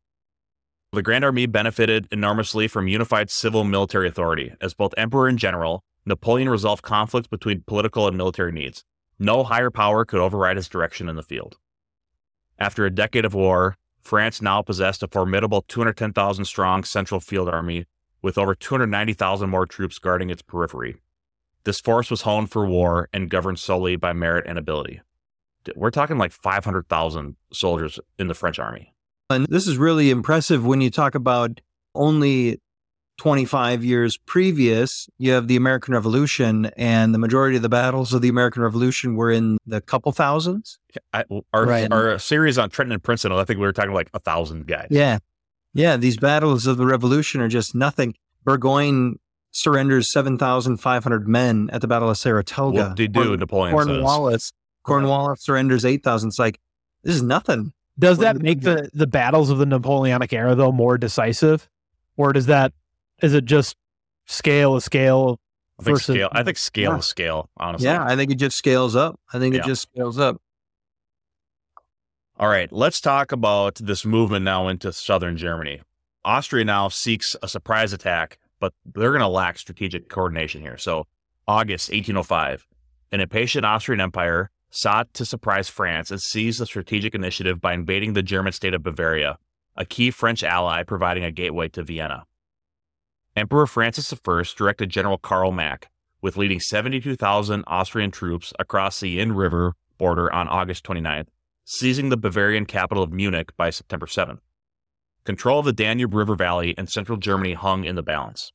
The 0.91 1.01
Grand 1.01 1.23
Army 1.25 1.45
benefited 1.47 2.07
enormously 2.11 2.67
from 2.67 2.87
unified 2.87 3.29
civil 3.31 3.63
military 3.63 4.07
authority. 4.07 4.53
As 4.61 4.73
both 4.73 4.93
emperor 4.97 5.27
and 5.27 5.39
general, 5.39 5.83
Napoleon 6.05 6.49
resolved 6.49 6.83
conflicts 6.83 7.27
between 7.27 7.61
political 7.65 8.07
and 8.07 8.17
military 8.17 8.51
needs. 8.51 8.83
No 9.17 9.43
higher 9.43 9.69
power 9.71 10.03
could 10.05 10.19
override 10.19 10.57
his 10.57 10.67
direction 10.67 11.07
in 11.09 11.15
the 11.15 11.23
field. 11.23 11.57
After 12.59 12.85
a 12.85 12.89
decade 12.91 13.25
of 13.25 13.33
war, 13.33 13.75
France 14.01 14.41
now 14.41 14.61
possessed 14.61 15.01
a 15.01 15.07
formidable 15.07 15.61
210,000 15.61 16.45
strong 16.45 16.83
Central 16.83 17.19
Field 17.19 17.47
Army 17.49 17.85
with 18.21 18.37
over 18.37 18.53
290,000 18.53 19.49
more 19.49 19.65
troops 19.65 19.97
guarding 19.97 20.29
its 20.29 20.41
periphery. 20.41 20.97
This 21.65 21.79
force 21.79 22.09
was 22.11 22.21
honed 22.23 22.51
for 22.51 22.65
war 22.65 23.09
and 23.13 23.29
governed 23.29 23.59
solely 23.59 23.95
by 23.95 24.13
merit 24.13 24.45
and 24.47 24.57
ability. 24.57 25.01
We're 25.75 25.91
talking 25.91 26.17
like 26.17 26.31
500,000 26.33 27.35
soldiers 27.53 27.99
in 28.19 28.27
the 28.27 28.33
French 28.33 28.59
army. 28.59 28.93
And 29.29 29.47
this 29.47 29.67
is 29.67 29.77
really 29.77 30.09
impressive 30.09 30.65
when 30.65 30.81
you 30.81 30.89
talk 30.89 31.15
about 31.15 31.61
only 31.95 32.59
25 33.17 33.83
years 33.83 34.17
previous, 34.17 35.07
you 35.17 35.31
have 35.31 35.47
the 35.47 35.55
American 35.55 35.93
Revolution, 35.93 36.65
and 36.75 37.13
the 37.13 37.19
majority 37.19 37.55
of 37.55 37.61
the 37.61 37.69
battles 37.69 38.13
of 38.13 38.21
the 38.21 38.27
American 38.27 38.63
Revolution 38.63 39.15
were 39.15 39.31
in 39.31 39.57
the 39.65 39.79
couple 39.81 40.11
thousands. 40.11 40.79
I, 41.13 41.23
our 41.53 41.65
Right. 41.65 41.91
our 41.91 42.17
series 42.19 42.57
on 42.57 42.69
Trenton 42.69 42.91
and 42.93 43.03
Princeton, 43.03 43.31
I 43.31 43.43
think 43.45 43.59
we 43.59 43.65
were 43.65 43.71
talking 43.71 43.93
like 43.93 44.09
a 44.13 44.19
thousand 44.19 44.67
guys. 44.67 44.87
Yeah. 44.89 45.19
Yeah. 45.73 45.95
These 45.95 46.17
battles 46.17 46.67
of 46.67 46.77
the 46.77 46.85
Revolution 46.85 47.39
are 47.39 47.47
just 47.47 47.73
nothing. 47.75 48.15
Burgoyne 48.43 49.19
surrenders 49.53 50.11
7,500 50.11 51.27
men 51.27 51.69
at 51.71 51.79
the 51.81 51.87
Battle 51.87 52.09
of 52.09 52.17
Saratoga. 52.17 52.87
What 52.89 52.95
did 52.97 53.13
do? 53.13 53.23
Corn- 53.23 53.39
Napoleon 53.39 53.77
says. 53.77 53.85
Cornwallis. 53.87 54.51
Cornwallis 54.83 55.41
surrenders 55.41 55.85
8,000. 55.85 56.27
It's 56.29 56.39
like, 56.39 56.59
this 57.03 57.15
is 57.15 57.21
nothing. 57.23 57.71
Does 57.97 58.17
What 58.17 58.23
that 58.23 58.41
make 58.41 58.61
the 58.61 58.89
the 58.93 59.05
battles 59.07 59.49
of 59.51 59.59
the 59.59 59.67
Napoleonic 59.67 60.33
era 60.33 60.55
though 60.55 60.71
more 60.71 60.97
decisive, 60.97 61.69
or 62.17 62.33
does 62.33 62.47
that 62.47 62.73
is 63.21 63.35
it 63.35 63.45
just 63.45 63.75
scale 64.25 64.75
a 64.75 64.81
scale 64.81 65.39
I 65.79 65.83
think 65.83 65.97
versus 65.97 66.15
scale. 66.15 66.29
I 66.31 66.41
think 66.43 66.57
scale 66.57 66.91
Yeah. 66.93 66.97
is 66.97 67.05
scale. 67.05 67.49
Honestly. 67.57 67.85
Yeah. 67.87 68.03
I 68.03 68.15
think 68.15 68.31
it 68.31 68.35
just 68.39 68.57
scales 68.57 68.95
up. 68.95 69.19
I 69.31 69.37
think 69.37 69.53
Yeah. 69.53 69.61
it 69.61 69.65
just 69.67 69.83
scales 69.83 70.17
up. 70.17 70.41
All 72.39 72.47
right. 72.47 72.71
Let's 72.71 72.99
talk 72.99 73.31
about 73.31 73.75
this 73.75 74.05
movement 74.05 74.43
now 74.43 74.67
into 74.67 74.91
southern 74.91 75.37
Germany. 75.37 75.81
Austria 76.25 76.65
now 76.65 76.87
seeks 76.87 77.35
a 77.43 77.47
surprise 77.47 77.93
attack, 77.93 78.39
but 78.63 78.73
they're 78.95 79.11
going 79.11 79.19
to 79.19 79.27
lack 79.27 79.57
strategic 79.57 80.07
coordination 80.07 80.61
here. 80.61 80.77
So, 80.77 81.05
August 81.49 81.89
1805, 81.89 82.65
an 83.11 83.19
impatient 83.19 83.65
Austrian 83.65 83.99
Empire 83.99 84.51
sought 84.69 85.13
to 85.15 85.25
surprise 85.25 85.67
France 85.67 86.11
and 86.11 86.21
seize 86.21 86.59
the 86.59 86.65
strategic 86.65 87.13
initiative 87.13 87.59
by 87.59 87.73
invading 87.73 88.13
the 88.13 88.23
German 88.23 88.53
state 88.53 88.73
of 88.73 88.81
Bavaria, 88.81 89.37
a 89.75 89.83
key 89.83 90.11
French 90.11 90.45
ally 90.45 90.83
providing 90.83 91.25
a 91.25 91.29
gateway 91.29 91.67
to 91.67 91.83
Vienna. 91.83 92.23
Emperor 93.35 93.67
Francis 93.67 94.13
I 94.13 94.43
directed 94.55 94.89
General 94.89 95.17
Karl 95.17 95.51
Mack, 95.51 95.89
with 96.21 96.37
leading 96.37 96.61
72,000 96.61 97.65
Austrian 97.67 98.11
troops 98.11 98.53
across 98.59 99.01
the 99.01 99.19
Inn 99.19 99.33
River 99.33 99.73
border 99.97 100.31
on 100.31 100.47
August 100.47 100.85
29th, 100.85 101.27
seizing 101.65 102.07
the 102.07 102.15
Bavarian 102.15 102.65
capital 102.65 103.03
of 103.03 103.11
Munich 103.11 103.51
by 103.57 103.69
September 103.69 104.05
7th. 104.05 104.39
Control 105.25 105.59
of 105.59 105.65
the 105.65 105.73
Danube 105.73 106.13
River 106.13 106.35
Valley 106.35 106.75
and 106.77 106.89
central 106.89 107.17
Germany 107.17 107.53
hung 107.53 107.85
in 107.85 107.95
the 107.95 108.03
balance. 108.03 108.51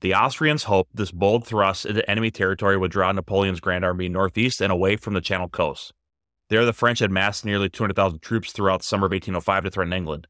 The 0.00 0.14
Austrians 0.14 0.64
hoped 0.64 0.94
this 0.94 1.10
bold 1.10 1.46
thrust 1.46 1.86
into 1.86 2.08
enemy 2.10 2.30
territory 2.30 2.76
would 2.76 2.90
draw 2.90 3.10
Napoleon's 3.12 3.60
Grand 3.60 3.84
Army 3.84 4.08
northeast 4.08 4.60
and 4.60 4.72
away 4.72 4.96
from 4.96 5.14
the 5.14 5.20
Channel 5.20 5.48
coast. 5.48 5.92
There, 6.48 6.64
the 6.64 6.72
French 6.72 6.98
had 6.98 7.10
massed 7.10 7.44
nearly 7.44 7.68
200,000 7.68 8.20
troops 8.20 8.52
throughout 8.52 8.80
the 8.80 8.84
summer 8.84 9.06
of 9.06 9.12
1805 9.12 9.64
to 9.64 9.70
threaten 9.70 9.92
England, 9.92 10.26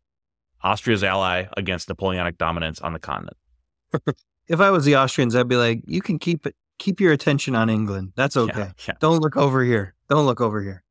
Austria's 0.62 1.04
ally 1.04 1.44
against 1.56 1.88
Napoleonic 1.88 2.38
dominance 2.38 2.80
on 2.80 2.92
the 2.92 2.98
continent. 2.98 3.36
If 4.48 4.60
I 4.60 4.70
was 4.70 4.84
the 4.84 4.96
Austrians, 4.96 5.34
I'd 5.34 5.48
be 5.48 5.56
like, 5.56 5.82
you 5.86 6.00
can 6.00 6.20
keep 6.20 6.46
it, 6.46 6.54
keep 6.78 7.00
your 7.00 7.12
attention 7.12 7.56
on 7.56 7.68
England. 7.68 8.12
That's 8.14 8.36
okay. 8.36 8.58
Yeah, 8.58 8.72
yeah. 8.86 8.94
Don't 9.00 9.20
look 9.20 9.36
over 9.36 9.64
here. 9.64 9.94
Don't 10.08 10.24
look 10.24 10.40
over 10.40 10.62
here. 10.62 10.84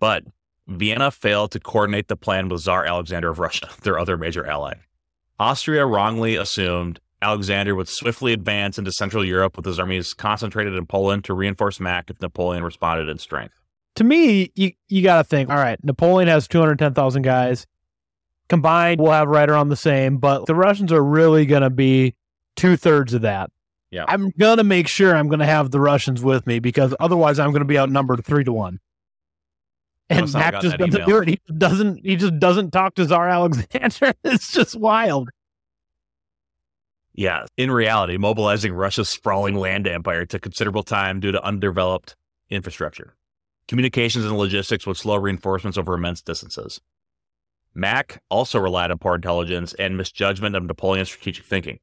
But 0.00 0.24
Vienna 0.68 1.10
failed 1.10 1.50
to 1.52 1.60
coordinate 1.60 2.08
the 2.08 2.16
plan 2.16 2.48
with 2.48 2.62
Tsar 2.62 2.84
Alexander 2.84 3.30
of 3.30 3.38
Russia, 3.38 3.68
their 3.82 3.98
other 3.98 4.16
major 4.16 4.46
ally. 4.46 4.74
Austria 5.38 5.86
wrongly 5.86 6.36
assumed 6.36 7.00
Alexander 7.20 7.74
would 7.74 7.88
swiftly 7.88 8.32
advance 8.32 8.78
into 8.78 8.92
Central 8.92 9.24
Europe 9.24 9.56
with 9.56 9.64
his 9.64 9.78
armies 9.78 10.12
concentrated 10.14 10.74
in 10.74 10.86
Poland 10.86 11.24
to 11.24 11.34
reinforce 11.34 11.80
Mack 11.80 12.10
if 12.10 12.20
Napoleon 12.20 12.64
responded 12.64 13.08
in 13.08 13.18
strength. 13.18 13.54
To 13.96 14.04
me, 14.04 14.50
you, 14.54 14.72
you 14.88 15.02
got 15.02 15.18
to 15.18 15.24
think, 15.24 15.50
all 15.50 15.56
right, 15.56 15.82
Napoleon 15.84 16.28
has 16.28 16.48
210,000 16.48 17.22
guys. 17.22 17.66
Combined, 18.48 19.00
we'll 19.00 19.12
have 19.12 19.28
right 19.28 19.48
around 19.48 19.68
the 19.68 19.76
same, 19.76 20.18
but 20.18 20.46
the 20.46 20.54
Russians 20.54 20.92
are 20.92 21.02
really 21.02 21.46
going 21.46 21.62
to 21.62 21.70
be 21.70 22.14
two 22.56 22.76
thirds 22.76 23.14
of 23.14 23.22
that. 23.22 23.50
Yeah. 23.90 24.04
I'm 24.08 24.30
going 24.38 24.56
to 24.56 24.64
make 24.64 24.88
sure 24.88 25.14
I'm 25.14 25.28
going 25.28 25.40
to 25.40 25.46
have 25.46 25.70
the 25.70 25.80
Russians 25.80 26.22
with 26.22 26.46
me 26.46 26.58
because 26.58 26.94
otherwise 26.98 27.38
I'm 27.38 27.50
going 27.50 27.60
to 27.60 27.66
be 27.66 27.78
outnumbered 27.78 28.24
three 28.24 28.44
to 28.44 28.52
one. 28.52 28.80
And 30.12 30.20
Must 30.22 30.34
not 30.34 30.42
have 30.42 30.52
Mack 30.54 30.62
just 30.62 30.76
doesn't 30.78 30.94
email. 30.94 31.06
do 31.06 31.18
it. 31.18 31.28
He 31.28 31.40
doesn't. 31.56 32.04
He 32.04 32.16
just 32.16 32.38
doesn't 32.38 32.70
talk 32.70 32.94
to 32.96 33.04
Czar 33.06 33.28
Alexander. 33.28 34.12
It's 34.24 34.52
just 34.52 34.76
wild. 34.76 35.30
Yeah, 37.14 37.46
in 37.56 37.70
reality, 37.70 38.16
mobilizing 38.16 38.72
Russia's 38.72 39.08
sprawling 39.08 39.54
land 39.56 39.86
empire 39.86 40.24
took 40.24 40.42
considerable 40.42 40.82
time 40.82 41.20
due 41.20 41.32
to 41.32 41.42
undeveloped 41.44 42.16
infrastructure. 42.48 43.14
Communications 43.68 44.24
and 44.24 44.36
logistics 44.36 44.86
would 44.86 44.96
slow 44.96 45.16
reinforcements 45.16 45.76
over 45.78 45.94
immense 45.94 46.22
distances. 46.22 46.80
Mack 47.74 48.22
also 48.30 48.58
relied 48.58 48.90
on 48.90 48.98
poor 48.98 49.14
intelligence 49.14 49.72
and 49.74 49.96
misjudgment 49.96 50.56
of 50.56 50.64
Napoleon's 50.64 51.08
strategic 51.08 51.44
thinking. 51.44 51.78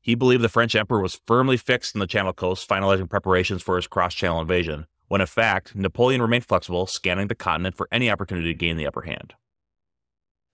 He 0.00 0.14
believed 0.14 0.42
the 0.42 0.48
French 0.48 0.74
emperor 0.74 1.00
was 1.00 1.20
firmly 1.26 1.56
fixed 1.56 1.94
in 1.94 2.00
the 2.00 2.06
Channel 2.06 2.32
Coast, 2.32 2.68
finalizing 2.68 3.08
preparations 3.08 3.62
for 3.62 3.76
his 3.76 3.86
cross 3.86 4.14
channel 4.14 4.40
invasion, 4.40 4.86
when 5.10 5.20
in 5.20 5.26
fact, 5.26 5.74
Napoleon 5.74 6.22
remained 6.22 6.46
flexible, 6.46 6.86
scanning 6.86 7.26
the 7.26 7.34
continent 7.34 7.76
for 7.76 7.88
any 7.90 8.08
opportunity 8.08 8.46
to 8.46 8.54
gain 8.54 8.76
the 8.76 8.86
upper 8.86 9.02
hand. 9.02 9.34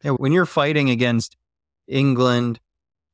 Yeah, 0.03 0.13
when 0.13 0.33
you're 0.33 0.47
fighting 0.47 0.89
against 0.89 1.37
England, 1.87 2.59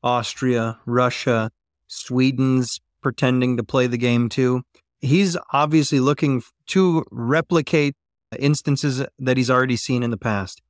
Austria, 0.04 0.78
Russia, 0.86 1.50
Sweden's 1.88 2.80
pretending 3.02 3.56
to 3.56 3.64
play 3.64 3.88
the 3.88 3.98
game 3.98 4.28
too, 4.28 4.62
he's 5.00 5.36
obviously 5.52 5.98
looking 5.98 6.44
to 6.68 7.04
replicate 7.10 7.96
instances 8.38 9.04
that 9.18 9.36
he's 9.36 9.50
already 9.50 9.74
seen 9.76 10.04
in 10.04 10.12
the 10.12 10.16
past. 10.16 10.62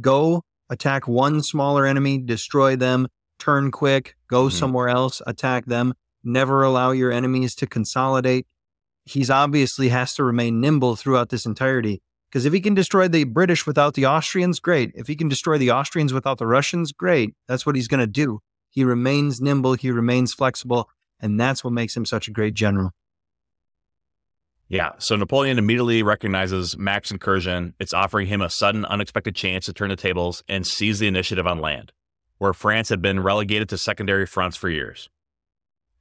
Go 0.00 0.42
attack 0.68 1.06
one 1.06 1.42
smaller 1.42 1.86
enemy, 1.86 2.18
destroy 2.18 2.74
them, 2.74 3.06
turn 3.38 3.70
quick, 3.70 4.16
go 4.26 4.46
Mhm. 4.48 4.52
somewhere 4.52 4.88
else, 4.88 5.22
attack 5.28 5.66
them, 5.66 5.94
never 6.24 6.64
allow 6.64 6.90
your 6.90 7.12
enemies 7.12 7.54
to 7.54 7.68
consolidate. 7.68 8.48
He's 9.08 9.30
obviously 9.30 9.88
has 9.88 10.14
to 10.14 10.24
remain 10.24 10.60
nimble 10.60 10.94
throughout 10.94 11.30
this 11.30 11.46
entirety. 11.46 12.02
Because 12.30 12.44
if 12.44 12.52
he 12.52 12.60
can 12.60 12.74
destroy 12.74 13.08
the 13.08 13.24
British 13.24 13.66
without 13.66 13.94
the 13.94 14.04
Austrians, 14.04 14.60
great. 14.60 14.92
If 14.94 15.06
he 15.06 15.16
can 15.16 15.28
destroy 15.28 15.56
the 15.56 15.70
Austrians 15.70 16.12
without 16.12 16.36
the 16.36 16.46
Russians, 16.46 16.92
great. 16.92 17.34
That's 17.46 17.64
what 17.64 17.74
he's 17.74 17.88
going 17.88 18.00
to 18.00 18.06
do. 18.06 18.40
He 18.68 18.84
remains 18.84 19.40
nimble, 19.40 19.74
he 19.74 19.90
remains 19.90 20.34
flexible, 20.34 20.90
and 21.20 21.40
that's 21.40 21.64
what 21.64 21.72
makes 21.72 21.96
him 21.96 22.04
such 22.04 22.28
a 22.28 22.30
great 22.30 22.52
general. 22.52 22.90
Yeah, 24.68 24.90
so 24.98 25.16
Napoleon 25.16 25.58
immediately 25.58 26.02
recognizes 26.02 26.76
Mack's 26.76 27.10
incursion. 27.10 27.72
It's 27.80 27.94
offering 27.94 28.26
him 28.26 28.42
a 28.42 28.50
sudden, 28.50 28.84
unexpected 28.84 29.34
chance 29.34 29.64
to 29.64 29.72
turn 29.72 29.88
the 29.88 29.96
tables 29.96 30.44
and 30.46 30.66
seize 30.66 30.98
the 30.98 31.06
initiative 31.06 31.46
on 31.46 31.60
land, 31.60 31.92
where 32.36 32.52
France 32.52 32.90
had 32.90 33.00
been 33.00 33.20
relegated 33.20 33.70
to 33.70 33.78
secondary 33.78 34.26
fronts 34.26 34.58
for 34.58 34.68
years. 34.68 35.08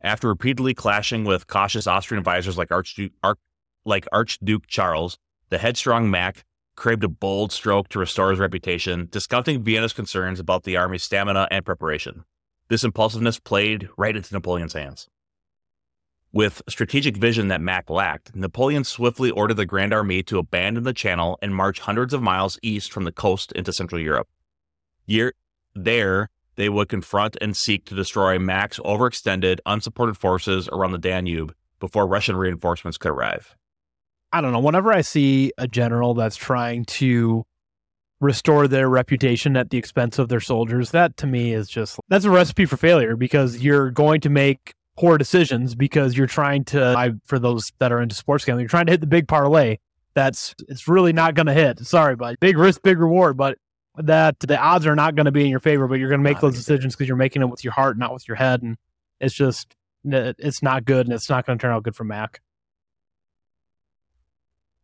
After 0.01 0.27
repeatedly 0.27 0.73
clashing 0.73 1.23
with 1.23 1.47
cautious 1.47 1.87
Austrian 1.87 2.19
advisors 2.19 2.57
like 2.57 2.71
Archduke, 2.71 3.13
Arch, 3.23 3.39
like 3.85 4.07
Archduke 4.11 4.67
Charles, 4.67 5.17
the 5.49 5.57
headstrong 5.57 6.09
Mack 6.09 6.45
craved 6.75 7.03
a 7.03 7.09
bold 7.09 7.51
stroke 7.51 7.89
to 7.89 7.99
restore 7.99 8.29
his 8.29 8.39
reputation, 8.39 9.07
discounting 9.09 9.63
Vienna's 9.63 9.93
concerns 9.93 10.39
about 10.39 10.63
the 10.63 10.77
army's 10.77 11.03
stamina 11.03 11.47
and 11.49 11.65
preparation. 11.65 12.23
This 12.69 12.83
impulsiveness 12.83 13.39
played 13.39 13.89
right 13.97 14.15
into 14.15 14.33
Napoleon's 14.33 14.73
hands. 14.73 15.07
With 16.31 16.61
strategic 16.69 17.17
vision 17.17 17.47
that 17.47 17.61
Mack 17.61 17.89
lacked, 17.89 18.35
Napoleon 18.35 18.83
swiftly 18.83 19.31
ordered 19.31 19.55
the 19.55 19.65
Grand 19.65 19.93
Army 19.93 20.21
to 20.23 20.37
abandon 20.37 20.83
the 20.83 20.93
channel 20.93 21.39
and 21.41 21.55
march 21.55 21.79
hundreds 21.79 22.13
of 22.13 22.21
miles 22.21 22.59
east 22.61 22.91
from 22.91 23.05
the 23.05 23.11
coast 23.11 23.51
into 23.53 23.73
Central 23.73 23.99
Europe. 23.99 24.27
Year, 25.05 25.33
there, 25.73 26.29
they 26.57 26.69
would 26.69 26.89
confront 26.89 27.37
and 27.39 27.55
seek 27.55 27.85
to 27.85 27.95
destroy 27.95 28.37
Mack's 28.37 28.79
overextended, 28.79 29.59
unsupported 29.65 30.17
forces 30.17 30.67
around 30.67 30.91
the 30.91 30.97
Danube 30.97 31.53
before 31.79 32.05
Russian 32.05 32.35
reinforcements 32.35 32.97
could 32.97 33.11
arrive. 33.11 33.55
I 34.33 34.41
don't 34.41 34.51
know. 34.51 34.59
Whenever 34.59 34.91
I 34.91 35.01
see 35.01 35.53
a 35.57 35.67
general 35.67 36.13
that's 36.13 36.35
trying 36.35 36.85
to 36.85 37.45
restore 38.19 38.67
their 38.67 38.89
reputation 38.89 39.55
at 39.55 39.69
the 39.69 39.77
expense 39.77 40.19
of 40.19 40.27
their 40.27 40.39
soldiers, 40.39 40.91
that 40.91 41.15
to 41.17 41.27
me 41.27 41.53
is 41.53 41.69
just 41.69 41.99
that's 42.09 42.25
a 42.25 42.29
recipe 42.29 42.65
for 42.65 42.75
failure 42.75 43.15
because 43.15 43.59
you're 43.63 43.91
going 43.91 44.19
to 44.21 44.29
make 44.29 44.73
poor 44.97 45.17
decisions 45.17 45.75
because 45.75 46.17
you're 46.17 46.27
trying 46.27 46.65
to 46.65 46.83
I, 46.97 47.11
for 47.23 47.39
those 47.39 47.71
that 47.77 47.91
are 47.91 48.01
into 48.01 48.15
sports 48.15 48.43
gambling, 48.43 48.63
you're 48.63 48.69
trying 48.69 48.87
to 48.87 48.91
hit 48.91 49.01
the 49.01 49.07
big 49.07 49.27
parlay. 49.27 49.77
That's 50.15 50.55
it's 50.67 50.87
really 50.87 51.13
not 51.13 51.35
going 51.35 51.45
to 51.45 51.53
hit. 51.53 51.79
Sorry, 51.85 52.15
but 52.15 52.39
big 52.39 52.57
risk, 52.57 52.81
big 52.81 52.99
reward, 52.99 53.37
but 53.37 53.59
that 53.97 54.39
the 54.39 54.57
odds 54.59 54.85
are 54.85 54.95
not 54.95 55.15
going 55.15 55.25
to 55.25 55.31
be 55.31 55.43
in 55.43 55.49
your 55.49 55.59
favor, 55.59 55.87
but 55.87 55.95
you're 55.99 56.09
going 56.09 56.19
to 56.19 56.23
make 56.23 56.35
Not 56.35 56.41
those 56.41 56.53
in 56.53 56.57
your 56.59 56.63
favor. 56.63 56.75
decisions 56.77 56.95
because 56.95 57.07
you're 57.07 57.17
making 57.17 57.41
it 57.41 57.49
with 57.49 57.63
your 57.63 57.73
heart, 57.73 57.97
not 57.97 58.13
with 58.13 58.27
your 58.27 58.37
head, 58.37 58.61
and 58.61 58.77
it's 59.19 59.33
just 59.33 59.75
it's 60.05 60.61
not 60.63 60.85
good 60.85 61.05
and 61.07 61.13
it's 61.13 61.29
not 61.29 61.45
going 61.45 61.57
to 61.57 61.61
turn 61.61 61.73
out 61.73 61.83
good 61.83 61.95
for 61.95 62.03
Mack. 62.03 62.41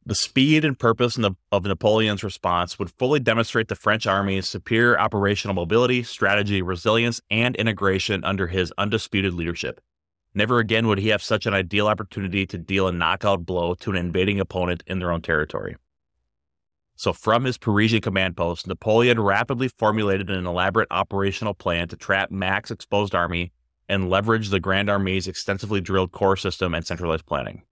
The 0.05 0.15
speed 0.15 0.65
and 0.65 0.77
purpose 0.77 1.17
of 1.17 1.37
of 1.51 1.63
Napoleon's 1.63 2.23
response 2.25 2.77
would 2.77 2.91
fully 2.91 3.21
demonstrate 3.21 3.69
the 3.69 3.75
French 3.75 4.05
army's 4.05 4.47
superior 4.49 4.99
operational 4.99 5.53
mobility, 5.53 6.03
strategy, 6.03 6.61
resilience, 6.61 7.21
and 7.31 7.55
integration 7.55 8.23
under 8.25 8.47
his 8.47 8.73
undisputed 8.77 9.33
leadership. 9.33 9.79
Never 10.33 10.59
again 10.59 10.87
would 10.87 10.97
he 10.97 11.09
have 11.09 11.23
such 11.23 11.45
an 11.45 11.53
ideal 11.53 11.87
opportunity 11.87 12.45
to 12.47 12.57
deal 12.57 12.87
a 12.87 12.91
knockout 12.91 13.45
blow 13.45 13.75
to 13.75 13.91
an 13.91 13.97
invading 13.97 14.39
opponent 14.41 14.83
in 14.87 14.99
their 14.99 15.11
own 15.11 15.21
territory. 15.21 15.77
So, 16.95 17.11
from 17.11 17.43
his 17.43 17.57
Parisian 17.57 18.01
command 18.01 18.37
post, 18.37 18.67
Napoleon 18.67 19.19
rapidly 19.19 19.67
formulated 19.67 20.29
an 20.29 20.45
elaborate 20.45 20.87
operational 20.91 21.53
plan 21.53 21.87
to 21.87 21.97
trap 21.97 22.29
Mack's 22.29 22.71
exposed 22.71 23.15
army 23.15 23.51
and 23.89 24.09
leverage 24.09 24.49
the 24.49 24.59
Grand 24.59 24.89
Armee's 24.89 25.27
extensively 25.27 25.81
drilled 25.81 26.11
corps 26.11 26.37
system 26.37 26.73
and 26.73 26.85
centralized 26.85 27.25
planning. 27.25 27.63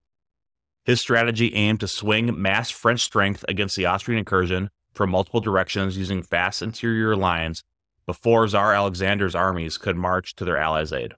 His 0.84 1.00
strategy 1.00 1.54
aimed 1.54 1.80
to 1.80 1.88
swing 1.88 2.40
mass 2.40 2.70
French 2.70 3.00
strength 3.00 3.44
against 3.48 3.76
the 3.76 3.86
Austrian 3.86 4.18
incursion 4.18 4.70
from 4.92 5.10
multiple 5.10 5.40
directions 5.40 5.96
using 5.96 6.22
fast 6.22 6.60
interior 6.60 7.16
lines 7.16 7.62
before 8.04 8.46
Tsar 8.48 8.74
Alexander's 8.74 9.34
armies 9.34 9.78
could 9.78 9.96
march 9.96 10.34
to 10.34 10.44
their 10.44 10.56
allies' 10.56 10.92
aid. 10.92 11.14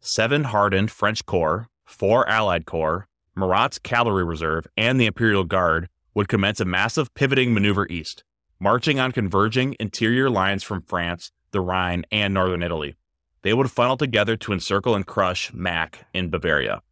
Seven 0.00 0.44
hardened 0.44 0.90
French 0.90 1.24
corps, 1.24 1.68
four 1.84 2.28
Allied 2.28 2.66
corps, 2.66 3.06
Murat's 3.36 3.78
cavalry 3.78 4.24
reserve, 4.24 4.66
and 4.76 5.00
the 5.00 5.06
Imperial 5.06 5.44
Guard 5.44 5.88
would 6.14 6.28
commence 6.28 6.60
a 6.60 6.64
massive 6.64 7.12
pivoting 7.14 7.54
maneuver 7.54 7.86
east, 7.88 8.24
marching 8.60 8.98
on 8.98 9.12
converging 9.12 9.76
interior 9.80 10.30
lines 10.30 10.62
from 10.62 10.80
France, 10.80 11.32
the 11.50 11.60
Rhine, 11.60 12.04
and 12.10 12.34
northern 12.34 12.62
Italy. 12.62 12.96
They 13.42 13.54
would 13.54 13.70
funnel 13.70 13.96
together 13.96 14.36
to 14.36 14.52
encircle 14.52 14.94
and 14.94 15.06
crush 15.06 15.52
Mack 15.52 16.06
in 16.14 16.30
Bavaria. 16.30 16.82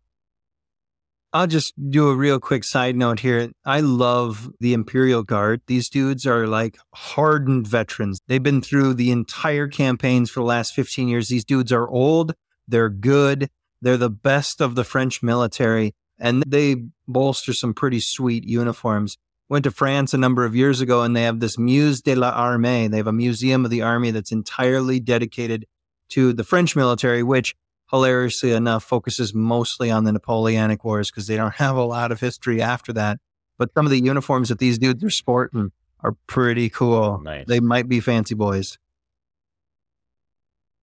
I'll 1.32 1.46
just 1.46 1.74
do 1.90 2.08
a 2.08 2.16
real 2.16 2.40
quick 2.40 2.64
side 2.64 2.96
note 2.96 3.20
here. 3.20 3.52
I 3.64 3.80
love 3.80 4.50
the 4.58 4.72
Imperial 4.72 5.22
Guard. 5.22 5.60
These 5.68 5.88
dudes 5.88 6.26
are 6.26 6.48
like 6.48 6.76
hardened 6.92 7.68
veterans. 7.68 8.20
They've 8.26 8.42
been 8.42 8.60
through 8.60 8.94
the 8.94 9.12
entire 9.12 9.68
campaigns 9.68 10.28
for 10.28 10.40
the 10.40 10.46
last 10.46 10.74
15 10.74 11.06
years. 11.06 11.28
These 11.28 11.44
dudes 11.44 11.70
are 11.70 11.88
old, 11.88 12.34
they're 12.66 12.88
good, 12.88 13.48
they're 13.80 13.96
the 13.96 14.10
best 14.10 14.60
of 14.60 14.74
the 14.74 14.82
French 14.82 15.22
military, 15.22 15.94
and 16.20 16.42
they 16.46 16.76
bolster 17.08 17.52
some 17.52 17.74
pretty 17.74 18.00
sweet 18.00 18.44
uniforms. 18.44 19.16
Went 19.48 19.64
to 19.64 19.72
France 19.72 20.14
a 20.14 20.18
number 20.18 20.44
of 20.44 20.54
years 20.54 20.80
ago 20.80 21.02
and 21.02 21.16
they 21.16 21.22
have 21.22 21.40
this 21.40 21.56
Musée 21.56 22.02
de 22.02 22.14
l'Armée. 22.14 22.88
They 22.88 22.98
have 22.98 23.08
a 23.08 23.12
museum 23.12 23.64
of 23.64 23.70
the 23.72 23.82
army 23.82 24.12
that's 24.12 24.30
entirely 24.30 25.00
dedicated 25.00 25.66
to 26.10 26.32
the 26.32 26.44
French 26.44 26.76
military, 26.76 27.24
which 27.24 27.56
hilariously 27.90 28.52
enough, 28.52 28.84
focuses 28.84 29.34
mostly 29.34 29.90
on 29.90 30.04
the 30.04 30.12
Napoleonic 30.12 30.84
Wars 30.84 31.10
because 31.10 31.26
they 31.26 31.36
don't 31.36 31.54
have 31.54 31.76
a 31.76 31.82
lot 31.82 32.12
of 32.12 32.20
history 32.20 32.62
after 32.62 32.92
that. 32.92 33.18
But 33.58 33.72
some 33.74 33.84
of 33.84 33.90
the 33.90 34.00
uniforms 34.00 34.48
that 34.48 34.58
these 34.58 34.78
dudes 34.78 35.02
are 35.04 35.10
sporting 35.10 35.72
are 36.00 36.16
pretty 36.26 36.70
cool. 36.70 37.20
Nice. 37.20 37.46
They 37.46 37.60
might 37.60 37.88
be 37.88 38.00
fancy 38.00 38.34
boys. 38.34 38.78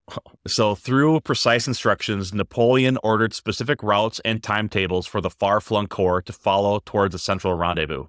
So, 0.47 0.76
through 0.76 1.20
precise 1.22 1.68
instructions, 1.68 2.34
Napoleon 2.34 2.97
ordered 3.03 3.34
specific 3.34 3.84
routes 3.84 4.22
and 4.24 4.41
timetables 4.41 5.05
for 5.05 5.20
the 5.20 5.30
far 5.30 5.60
flung 5.60 5.88
corps 5.88 6.22
to 6.22 6.32
follow 6.32 6.80
towards 6.80 7.12
the 7.12 7.20
central 7.20 7.53
rendezvous. 7.53 8.05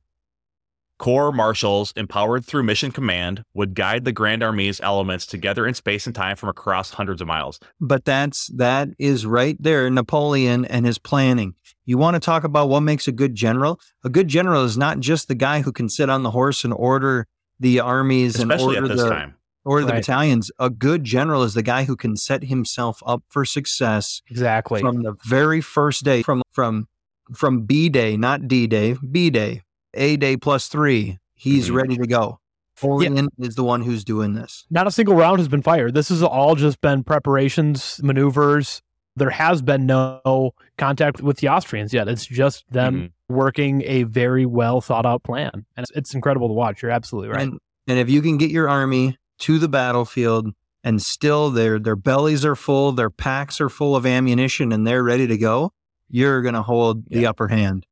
Corps 0.98 1.32
marshals, 1.32 1.92
empowered 1.96 2.44
through 2.44 2.64
mission 2.64 2.90
command, 2.90 3.44
would 3.54 3.74
guide 3.74 4.04
the 4.04 4.12
Grand 4.12 4.42
Armee's 4.42 4.80
elements 4.80 5.26
together 5.26 5.66
in 5.66 5.74
space 5.74 6.06
and 6.06 6.14
time 6.14 6.36
from 6.36 6.48
across 6.48 6.90
hundreds 6.90 7.20
of 7.20 7.28
miles. 7.28 7.60
But 7.80 8.04
that's 8.04 8.48
that 8.56 8.88
is 8.98 9.24
right 9.24 9.56
there, 9.60 9.88
Napoleon 9.90 10.64
and 10.64 10.84
his 10.84 10.98
planning. 10.98 11.54
You 11.84 11.98
want 11.98 12.14
to 12.14 12.20
talk 12.20 12.42
about 12.42 12.68
what 12.68 12.80
makes 12.80 13.06
a 13.06 13.12
good 13.12 13.36
general? 13.36 13.80
A 14.04 14.08
good 14.08 14.28
general 14.28 14.64
is 14.64 14.76
not 14.76 14.98
just 14.98 15.28
the 15.28 15.36
guy 15.36 15.62
who 15.62 15.72
can 15.72 15.88
sit 15.88 16.10
on 16.10 16.24
the 16.24 16.32
horse 16.32 16.64
and 16.64 16.74
order 16.74 17.28
the 17.60 17.80
armies 17.80 18.36
Especially 18.36 18.76
and 18.76 18.86
at 18.86 18.90
order 18.90 18.94
this 18.94 19.04
the 19.04 19.10
time. 19.10 19.34
Or 19.68 19.80
the 19.82 19.86
Right. 19.88 19.96
battalions. 19.96 20.50
A 20.58 20.70
good 20.70 21.04
general 21.04 21.42
is 21.42 21.54
the 21.54 21.62
guy 21.62 21.84
who 21.84 21.94
can 21.96 22.16
set 22.16 22.44
himself 22.44 23.02
up 23.06 23.22
for 23.28 23.44
success 23.44 24.22
Exactly. 24.30 24.80
from 24.80 25.02
the 25.02 25.14
very 25.26 25.60
first 25.60 26.04
day, 26.04 26.22
from 26.22 26.42
from 26.52 26.88
from 27.34 27.62
B 27.66 27.88
day, 27.90 28.16
not 28.16 28.48
D 28.48 28.66
day, 28.66 28.96
B 29.10 29.28
day, 29.30 29.62
A 29.94 30.16
day 30.16 30.36
plus 30.36 30.68
three. 30.68 31.18
He's 31.34 31.68
Mhm. 31.68 31.74
ready 31.74 31.96
to 31.96 32.06
go. 32.06 32.40
Orion 32.82 33.28
is 33.38 33.54
the 33.56 33.64
one 33.64 33.82
who's 33.82 34.04
doing 34.04 34.34
this. 34.34 34.64
Not 34.70 34.86
a 34.86 34.90
single 34.90 35.14
round 35.14 35.38
has 35.38 35.48
been 35.48 35.62
fired. 35.62 35.92
This 35.94 36.08
has 36.08 36.22
all 36.22 36.54
just 36.54 36.80
been 36.80 37.02
preparations, 37.04 38.00
maneuvers. 38.02 38.80
There 39.16 39.30
has 39.30 39.62
been 39.62 39.84
no 39.84 40.52
contact 40.78 41.20
with 41.20 41.38
the 41.38 41.48
Austrians 41.48 41.92
yet. 41.92 42.08
It's 42.08 42.24
just 42.24 42.64
them 42.70 42.94
Mhm. 42.94 43.10
working 43.34 43.82
a 43.84 44.04
very 44.04 44.46
well 44.46 44.80
thought 44.80 45.04
out 45.06 45.24
plan. 45.24 45.50
And 45.76 45.84
it's, 45.84 45.90
it's 45.94 46.14
incredible 46.14 46.46
to 46.48 46.54
watch. 46.54 46.82
You're 46.82 46.92
absolutely 46.92 47.30
right. 47.30 47.42
And 47.48 47.58
and 47.88 47.98
if 47.98 48.08
you 48.10 48.20
can 48.22 48.36
get 48.36 48.50
your 48.50 48.68
army 48.68 49.16
to 49.40 49.58
the 49.58 49.68
battlefield 49.68 50.52
and 50.84 51.02
still 51.02 51.50
their 51.50 51.78
their 51.78 51.96
bellies 51.96 52.44
are 52.44 52.56
full, 52.56 52.92
their 52.92 53.10
packs 53.10 53.60
are 53.60 53.68
full 53.68 53.96
of 53.96 54.06
ammunition, 54.06 54.72
and 54.72 54.86
they're 54.86 55.02
ready 55.02 55.26
to 55.26 55.36
go, 55.36 55.72
you're 56.08 56.42
going 56.42 56.54
to 56.54 56.62
hold 56.62 57.04
the 57.08 57.26
upper 57.26 57.48
hand. 57.48 57.86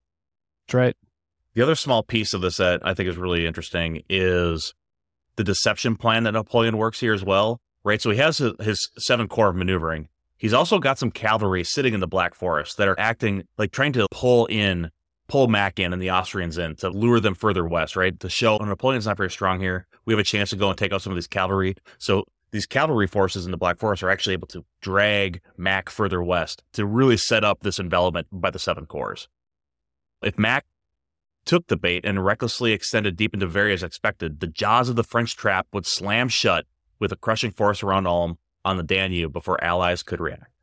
That's 0.67 0.75
right. 0.75 0.97
The 1.55 1.63
other 1.63 1.75
small 1.75 2.03
piece 2.03 2.35
of 2.35 2.43
this 2.43 2.59
that 2.59 2.81
I 2.85 2.95
think 2.95 3.09
is 3.09 3.17
really 3.17 3.47
interesting 3.47 4.03
is 4.09 4.75
the 5.37 5.45
deception 5.45 5.97
plan 5.97 6.25
that 6.25 6.33
Napoleon 6.33 6.77
works 6.77 7.01
here 7.01 7.15
as 7.15 7.25
well, 7.25 7.61
right? 7.85 8.01
So 8.01 8.11
he 8.11 8.19
has 8.19 8.39
his, 8.39 8.53
his 8.61 8.91
seven 8.99 9.29
corps 9.29 9.49
of 9.49 9.57
maneuvering. 9.57 10.09
He's 10.37 10.53
also 10.53 10.79
got 10.79 10.99
some 10.99 11.11
cavalry 11.11 11.65
sitting 11.65 11.95
in 11.95 12.01
the 12.01 12.07
Black 12.07 12.35
Forest 12.35 12.77
that 12.77 12.89
are 12.89 12.99
acting 12.99 13.45
like 13.57 13.73
trying 13.73 13.93
to 13.95 14.07
pull 14.11 14.47
in, 14.47 14.91
pull 15.29 15.49
Mack 15.49 15.79
in 15.79 15.93
and 15.93 16.01
the 16.01 16.11
Austrians 16.11 16.59
in 16.59 16.77
to 16.77 16.91
lure 16.91 17.20
them 17.20 17.35
further 17.35 17.66
west, 17.66 17.97
right? 17.97 18.18
To 18.20 18.29
show 18.29 18.57
Napoleon's 18.59 19.07
not 19.07 19.16
very 19.16 19.31
strong 19.31 19.61
here. 19.61 19.87
We 20.05 20.12
have 20.12 20.20
a 20.20 20.24
chance 20.24 20.51
to 20.51 20.57
go 20.57 20.68
and 20.68 20.79
take 20.79 20.93
out 20.93 21.03
some 21.03 21.12
of 21.12 21.16
these 21.16 21.27
cavalry. 21.27 21.74
So 21.99 22.24
these 22.53 22.66
cavalry 22.66 23.07
forces 23.07 23.45
in 23.45 23.51
the 23.51 23.57
Black 23.57 23.79
Forest 23.79 24.03
are 24.03 24.11
actually 24.11 24.35
able 24.35 24.49
to 24.49 24.64
drag 24.81 25.41
Mack 25.57 25.91
further 25.91 26.22
west 26.22 26.62
to 26.74 26.87
really 26.87 27.16
set 27.16 27.45
up 27.45 27.61
this 27.61 27.79
envelopment 27.79 28.29
by 28.31 28.51
the 28.51 28.59
seven 28.59 28.87
corps. 28.87 29.29
If 30.22 30.39
Mack 30.39 30.64
took 31.45 31.66
the 31.66 31.77
bait 31.77 32.05
and 32.05 32.24
recklessly 32.24 32.72
extended 32.72 33.16
deep 33.16 33.35
into 33.35 33.47
Bavaria 33.47 33.74
as 33.74 33.83
expected, 33.83 34.41
the 34.41 34.47
jaws 34.47 34.89
of 34.89 34.97
the 34.97 35.05
French 35.05 35.37
trap 35.37 35.66
would 35.72 35.87
slam 35.87 36.29
shut 36.29 36.66
with 36.99 37.12
a 37.12 37.16
crushing 37.16 37.51
force 37.51 37.83
around 37.83 38.07
Ulm 38.07 38.39
on 38.64 38.77
the 38.77 38.83
Danube 38.83 39.33
before 39.33 39.62
allies 39.62 40.03
could 40.03 40.20
react. 40.20 40.56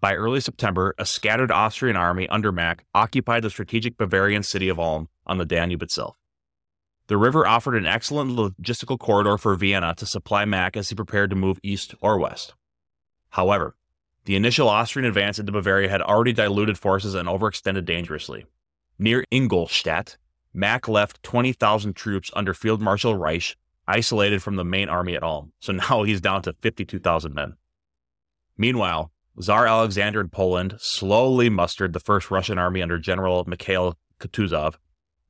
By 0.00 0.14
early 0.14 0.40
September, 0.40 0.94
a 0.98 1.04
scattered 1.04 1.50
Austrian 1.50 1.96
army 1.96 2.26
under 2.28 2.50
Mack 2.50 2.84
occupied 2.94 3.42
the 3.42 3.50
strategic 3.50 3.98
Bavarian 3.98 4.42
city 4.42 4.70
of 4.70 4.80
Ulm 4.80 5.08
on 5.26 5.36
the 5.36 5.44
Danube 5.44 5.82
itself. 5.82 6.16
The 7.08 7.18
river 7.18 7.46
offered 7.46 7.74
an 7.74 7.86
excellent 7.86 8.30
logistical 8.30 8.98
corridor 8.98 9.36
for 9.36 9.54
Vienna 9.56 9.94
to 9.96 10.06
supply 10.06 10.46
Mack 10.46 10.76
as 10.76 10.88
he 10.88 10.94
prepared 10.94 11.28
to 11.30 11.36
move 11.36 11.58
east 11.62 11.94
or 12.00 12.18
west. 12.18 12.54
However, 13.30 13.76
the 14.24 14.36
initial 14.36 14.68
Austrian 14.68 15.06
advance 15.06 15.38
into 15.38 15.52
Bavaria 15.52 15.88
had 15.88 16.00
already 16.00 16.32
diluted 16.32 16.78
forces 16.78 17.14
and 17.14 17.28
overextended 17.28 17.84
dangerously. 17.84 18.46
Near 18.98 19.24
Ingolstadt, 19.30 20.16
Mack 20.54 20.88
left 20.88 21.22
20,000 21.22 21.94
troops 21.94 22.30
under 22.34 22.54
Field 22.54 22.80
Marshal 22.80 23.16
Reich, 23.16 23.56
isolated 23.86 24.42
from 24.42 24.56
the 24.56 24.64
main 24.64 24.88
army 24.88 25.14
at 25.14 25.22
Ulm. 25.22 25.52
So 25.60 25.72
now 25.72 26.04
he's 26.04 26.20
down 26.20 26.42
to 26.42 26.54
52,000 26.60 27.34
men. 27.34 27.56
Meanwhile, 28.56 29.10
Tsar 29.38 29.66
Alexander 29.66 30.20
in 30.20 30.28
Poland 30.28 30.74
slowly 30.78 31.48
mustered 31.48 31.92
the 31.92 32.00
first 32.00 32.30
Russian 32.30 32.58
army 32.58 32.82
under 32.82 32.98
General 32.98 33.44
Mikhail 33.46 33.96
Kutuzov, 34.18 34.74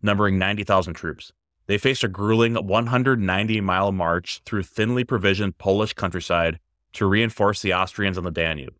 numbering 0.03 0.39
90,000 0.39 0.95
troops. 0.95 1.33
They 1.67 1.79
faced 1.79 2.03
a 2.03 2.09
grueling 2.09 2.55
190 2.55 3.61
mile 3.61 3.93
march 3.93 4.41
through 4.45 4.65
thinly 4.65 5.05
provisioned 5.05 5.59
Polish 5.59 5.93
countryside 5.93 6.59
to 6.95 7.07
reinforce 7.07 7.63
the 7.63 7.73
Austrians 7.75 8.19
on 8.19 8.25
the 8.25 8.33
Danube. 8.33 8.75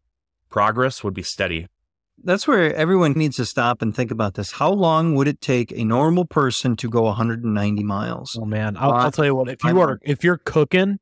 Progress 0.49 1.05
would 1.05 1.15
be 1.15 1.23
steady, 1.23 1.69
That's 2.25 2.49
where 2.49 2.75
everyone 2.75 3.13
needs 3.13 3.37
to 3.37 3.45
stop 3.45 3.81
and 3.81 3.95
think 3.95 4.11
about 4.11 4.35
this. 4.35 4.51
How 4.53 4.71
long 4.73 5.15
would 5.15 5.29
it 5.29 5.41
take 5.41 5.71
a 5.73 5.85
normal 5.85 6.25
person 6.25 6.75
to 6.77 6.89
go 6.91 7.03
190 7.03 7.83
miles? 7.85 8.37
Oh 8.41 8.45
man, 8.45 8.77
I'll, 8.77 8.91
I'll 8.93 9.13
tell 9.13 9.25
you 9.25 9.37
what. 9.37 9.49
If 9.49 9.63
you 9.63 9.81
are 9.81 10.01
if 10.03 10.25
you're 10.25 10.39
cooking, 10.39 10.99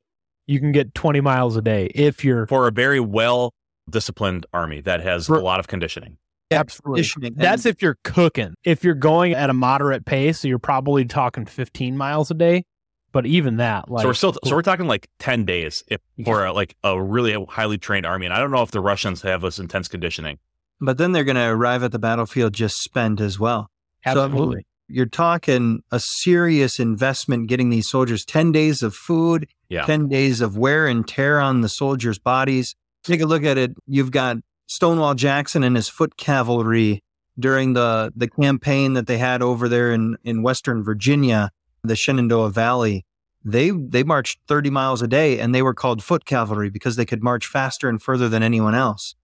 you 0.46 0.60
can 0.60 0.70
get 0.72 0.94
20 0.94 1.20
miles 1.22 1.56
a 1.56 1.62
day. 1.62 1.86
If 1.94 2.22
you're 2.24 2.46
for 2.46 2.68
a 2.68 2.70
very 2.70 3.00
well 3.00 3.54
disciplined 3.90 4.46
army 4.52 4.80
that 4.82 5.00
has 5.00 5.26
For- 5.26 5.36
a 5.36 5.42
lot 5.42 5.60
of 5.60 5.66
conditioning. 5.68 6.18
absolutely 6.50 7.02
Conditioning. 7.02 7.34
that's 7.36 7.66
if 7.66 7.82
you're 7.82 7.98
cooking. 8.04 8.54
If 8.64 8.84
you're 8.84 8.94
going 8.94 9.34
at 9.34 9.50
a 9.50 9.54
moderate 9.54 10.04
pace, 10.06 10.40
so 10.40 10.48
you're 10.48 10.58
probably 10.58 11.04
talking 11.04 11.44
15 11.46 11.96
miles 11.96 12.30
a 12.30 12.34
day. 12.34 12.64
But 13.10 13.24
even 13.26 13.56
that, 13.56 13.90
like 13.90 14.02
so 14.02 14.08
we're 14.08 14.14
still 14.14 14.36
so 14.44 14.54
we're 14.54 14.60
talking 14.62 14.86
like 14.86 15.08
10 15.18 15.46
days 15.46 15.82
if 15.88 15.98
for 16.26 16.44
a, 16.44 16.52
like 16.52 16.76
a 16.84 17.00
really 17.02 17.42
highly 17.48 17.78
trained 17.78 18.04
army 18.04 18.26
and 18.26 18.34
I 18.34 18.38
don't 18.38 18.50
know 18.50 18.62
if 18.62 18.70
the 18.70 18.80
Russians 18.82 19.22
have 19.22 19.40
this 19.40 19.58
intense 19.58 19.88
conditioning. 19.88 20.38
but 20.80 20.98
then 20.98 21.12
they're 21.12 21.24
going 21.24 21.36
to 21.36 21.48
arrive 21.48 21.82
at 21.82 21.90
the 21.92 21.98
battlefield 21.98 22.52
just 22.52 22.82
spent 22.82 23.18
as 23.20 23.40
well. 23.40 23.70
So, 24.04 24.10
absolutely. 24.24 24.66
you're 24.88 25.06
talking 25.06 25.82
a 25.90 25.98
serious 26.00 26.78
investment 26.78 27.48
getting 27.48 27.70
these 27.70 27.88
soldiers 27.90 28.24
10 28.26 28.52
days 28.52 28.82
of 28.82 28.94
food, 28.94 29.48
Yeah. 29.70 29.86
10 29.86 30.08
days 30.08 30.40
of 30.42 30.56
wear 30.58 30.86
and 30.86 31.08
tear 31.08 31.40
on 31.40 31.62
the 31.62 31.68
soldiers' 31.70 32.18
bodies. 32.18 32.76
Take 33.08 33.22
a 33.22 33.26
look 33.26 33.42
at 33.44 33.56
it. 33.56 33.72
You've 33.86 34.10
got 34.10 34.36
Stonewall 34.66 35.14
Jackson 35.14 35.62
and 35.62 35.74
his 35.76 35.88
foot 35.88 36.16
cavalry 36.18 37.02
during 37.38 37.72
the, 37.72 38.12
the 38.14 38.28
campaign 38.28 38.92
that 38.92 39.06
they 39.06 39.16
had 39.16 39.40
over 39.40 39.66
there 39.68 39.92
in, 39.92 40.16
in 40.24 40.42
Western 40.42 40.84
Virginia, 40.84 41.50
the 41.82 41.96
Shenandoah 41.96 42.50
Valley. 42.50 43.06
They 43.44 43.70
they 43.70 44.02
marched 44.02 44.40
30 44.46 44.68
miles 44.68 45.00
a 45.00 45.08
day 45.08 45.38
and 45.38 45.54
they 45.54 45.62
were 45.62 45.72
called 45.72 46.02
foot 46.02 46.26
cavalry 46.26 46.68
because 46.68 46.96
they 46.96 47.06
could 47.06 47.22
march 47.22 47.46
faster 47.46 47.88
and 47.88 48.02
further 48.02 48.28
than 48.28 48.42
anyone 48.42 48.74
else. 48.74 49.14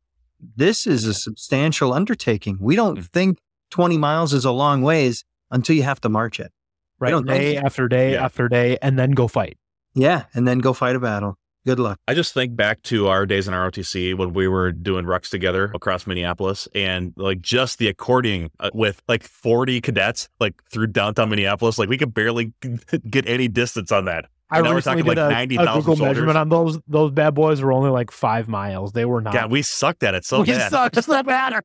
This 0.57 0.87
is 0.87 1.05
a 1.05 1.13
substantial 1.13 1.93
undertaking. 1.93 2.57
We 2.61 2.75
don't 2.77 2.99
Mm. 3.01 3.07
think 3.13 3.39
20 3.71 3.99
miles 3.99 4.33
is 4.33 4.45
a 4.47 4.53
long 4.53 4.81
ways 4.83 5.25
until 5.51 5.77
you 5.77 5.83
have 5.83 6.01
to 6.03 6.09
march 6.09 6.41
it. 6.41 6.53
right, 7.01 7.11
don't 7.11 7.27
think 7.27 7.39
day 7.43 7.57
after 7.59 7.87
day 7.89 8.13
Yeah. 8.13 8.25
after 8.25 8.49
day, 8.49 8.79
and 8.81 8.99
then 8.99 9.11
go 9.11 9.29
fight. 9.29 9.59
Yeah, 9.95 10.25
and 10.33 10.47
then 10.49 10.61
go 10.61 10.73
fight 10.73 10.97
a 10.97 11.01
battle. 11.01 11.37
Good 11.67 11.79
luck. 11.79 11.99
I 12.07 12.13
just 12.15 12.35
think 12.35 12.55
back 12.57 12.83
to 12.85 13.09
our 13.09 13.25
days 13.25 13.49
in 13.49 13.55
ROTC 13.55 14.15
when 14.17 14.35
we 14.35 14.47
were 14.49 14.71
doing 14.71 15.07
rucks 15.07 15.31
together 15.31 15.71
across 15.75 16.07
Minneapolis 16.07 16.69
and 16.75 17.15
like 17.17 17.41
just 17.41 17.79
the 17.79 17.89
according 17.89 18.51
uh, 18.61 18.69
with 18.75 19.03
like 19.09 19.23
40 19.23 19.81
cadets 19.81 20.29
like 20.41 20.55
through 20.71 20.89
downtown 20.89 21.31
Minneapolis. 21.31 21.79
Like 21.79 21.89
we 21.89 21.97
could 21.97 22.13
barely 22.13 22.53
get 23.11 23.27
any 23.27 23.49
distance 23.49 23.91
on 23.93 24.05
that. 24.05 24.27
I 24.51 24.59
And 24.59 24.67
now 24.67 24.75
we're 24.75 24.83
talking 24.83 25.05
did 25.05 25.17
like 25.17 25.27
a, 25.27 25.31
90,000 25.31 25.69
a 25.69 25.75
Google 25.81 25.97
soldiers. 25.97 26.01
measurement 26.17 26.37
on 26.37 26.49
those. 26.51 26.79
Those 26.87 27.11
bad 27.13 27.35
boys 27.35 27.63
were 27.63 27.73
only 27.73 27.89
like 27.89 28.11
five 28.11 28.47
miles. 28.47 28.93
They 28.93 29.07
were 29.07 29.23
not. 29.23 29.33
Yeah, 29.33 29.47
we 29.47 29.63
sucked 29.63 30.03
at 30.03 30.15
it 30.15 30.27
so 30.27 30.41
we 30.43 30.47
bad. 30.49 30.71
suck. 30.71 30.95
It's 30.97 31.09
not 31.09 31.25
matter. 31.25 31.63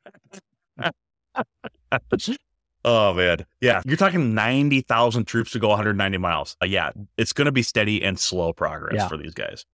Oh 2.85 3.13
man, 3.13 3.45
yeah, 3.59 3.81
you're 3.85 3.97
talking 3.97 4.33
ninety 4.33 4.79
thousand 4.81 5.25
troops 5.25 5.51
to 5.51 5.59
go 5.59 5.67
190 5.67 6.17
miles. 6.19 6.55
Uh, 6.63 6.65
yeah, 6.67 6.91
it's 7.17 7.33
going 7.33 7.45
to 7.45 7.51
be 7.51 7.61
steady 7.61 8.01
and 8.01 8.17
slow 8.17 8.53
progress 8.53 8.95
Yeah. 8.95 9.07
for 9.09 9.17
these 9.17 9.33
guys. 9.33 9.65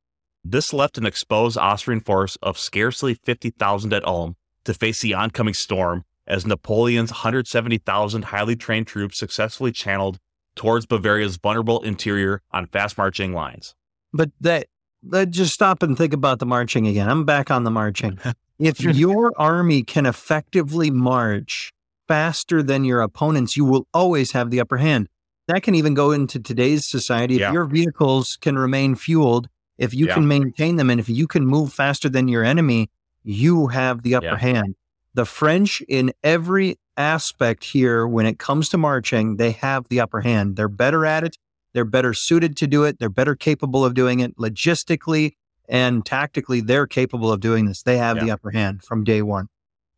This 0.47 0.71
left 0.73 0.99
an 0.99 1.07
exposed 1.07 1.57
Austrian 1.57 2.01
force 2.01 2.35
of 2.39 2.59
scarcely 2.59 3.15
50,000 3.15 3.91
at 3.91 4.05
Ulm 4.05 4.35
to 4.65 4.75
face 4.75 5.01
the 5.01 5.15
oncoming 5.15 5.55
storm 5.55 6.05
as 6.27 6.45
Napoleon's 6.45 7.09
170,000 7.09 8.25
highly 8.25 8.55
trained 8.55 8.85
troops 8.85 9.17
successfully 9.17 9.71
channeled 9.71 10.19
towards 10.55 10.85
Bavaria's 10.85 11.37
vulnerable 11.37 11.81
interior 11.81 12.43
on 12.51 12.67
fast 12.67 12.95
marching 12.95 13.33
lines. 13.33 13.73
But 14.13 14.29
that 14.39 14.67
let 15.03 15.31
just 15.31 15.51
stop 15.51 15.81
and 15.81 15.97
think 15.97 16.13
about 16.13 16.37
the 16.37 16.45
marching 16.45 16.85
again. 16.85 17.09
I'm 17.09 17.25
back 17.25 17.49
on 17.49 17.63
the 17.63 17.71
marching. 17.71 18.19
if 18.59 18.79
your 18.79 19.33
army 19.37 19.81
can 19.81 20.05
effectively 20.05 20.91
march 20.91 21.73
faster 22.07 22.61
than 22.61 22.85
your 22.85 23.01
opponents, 23.01 23.57
you 23.57 23.65
will 23.65 23.87
always 23.95 24.33
have 24.33 24.51
the 24.51 24.59
upper 24.59 24.77
hand. 24.77 25.09
That 25.47 25.63
can 25.63 25.73
even 25.73 25.95
go 25.95 26.11
into 26.11 26.39
today's 26.39 26.85
society. 26.85 27.35
If 27.35 27.41
Yeah. 27.41 27.51
your 27.51 27.65
vehicles 27.65 28.37
can 28.39 28.59
remain 28.59 28.93
fueled, 28.93 29.47
if 29.77 29.93
you 29.93 30.07
Yeah. 30.07 30.13
can 30.15 30.27
maintain 30.27 30.75
them, 30.77 30.89
and 30.89 30.99
if 30.99 31.09
you 31.09 31.27
can 31.27 31.45
move 31.45 31.73
faster 31.73 32.09
than 32.09 32.27
your 32.27 32.43
enemy, 32.43 32.89
you 33.23 33.67
have 33.67 34.03
the 34.03 34.15
upper 34.15 34.25
Yeah. 34.27 34.37
hand. 34.37 34.75
The 35.13 35.25
French, 35.25 35.81
in 35.87 36.11
every 36.23 36.77
aspect 36.97 37.63
here, 37.63 38.05
when 38.07 38.25
it 38.25 38.37
comes 38.39 38.69
to 38.69 38.77
marching, 38.77 39.37
they 39.37 39.51
have 39.51 39.87
the 39.89 39.99
upper 39.99 40.21
hand. 40.21 40.55
They're 40.55 40.67
better 40.69 41.05
at 41.05 41.23
it. 41.23 41.37
They're 41.73 41.85
better 41.85 42.13
suited 42.13 42.55
to 42.57 42.67
do 42.67 42.83
it. 42.83 42.99
They're 42.99 43.09
better 43.09 43.35
capable 43.35 43.83
of 43.83 43.93
doing 43.93 44.19
it 44.21 44.35
logistically 44.37 45.33
and 45.67 46.05
tactically. 46.05 46.61
They're 46.61 46.87
capable 46.87 47.31
of 47.31 47.39
doing 47.39 47.65
this. 47.65 47.81
They 47.83 47.97
have 47.97 48.19
the 48.19 48.31
upper 48.31 48.51
hand 48.51 48.83
from 48.83 49.03
day 49.03 49.21
one. 49.21 49.47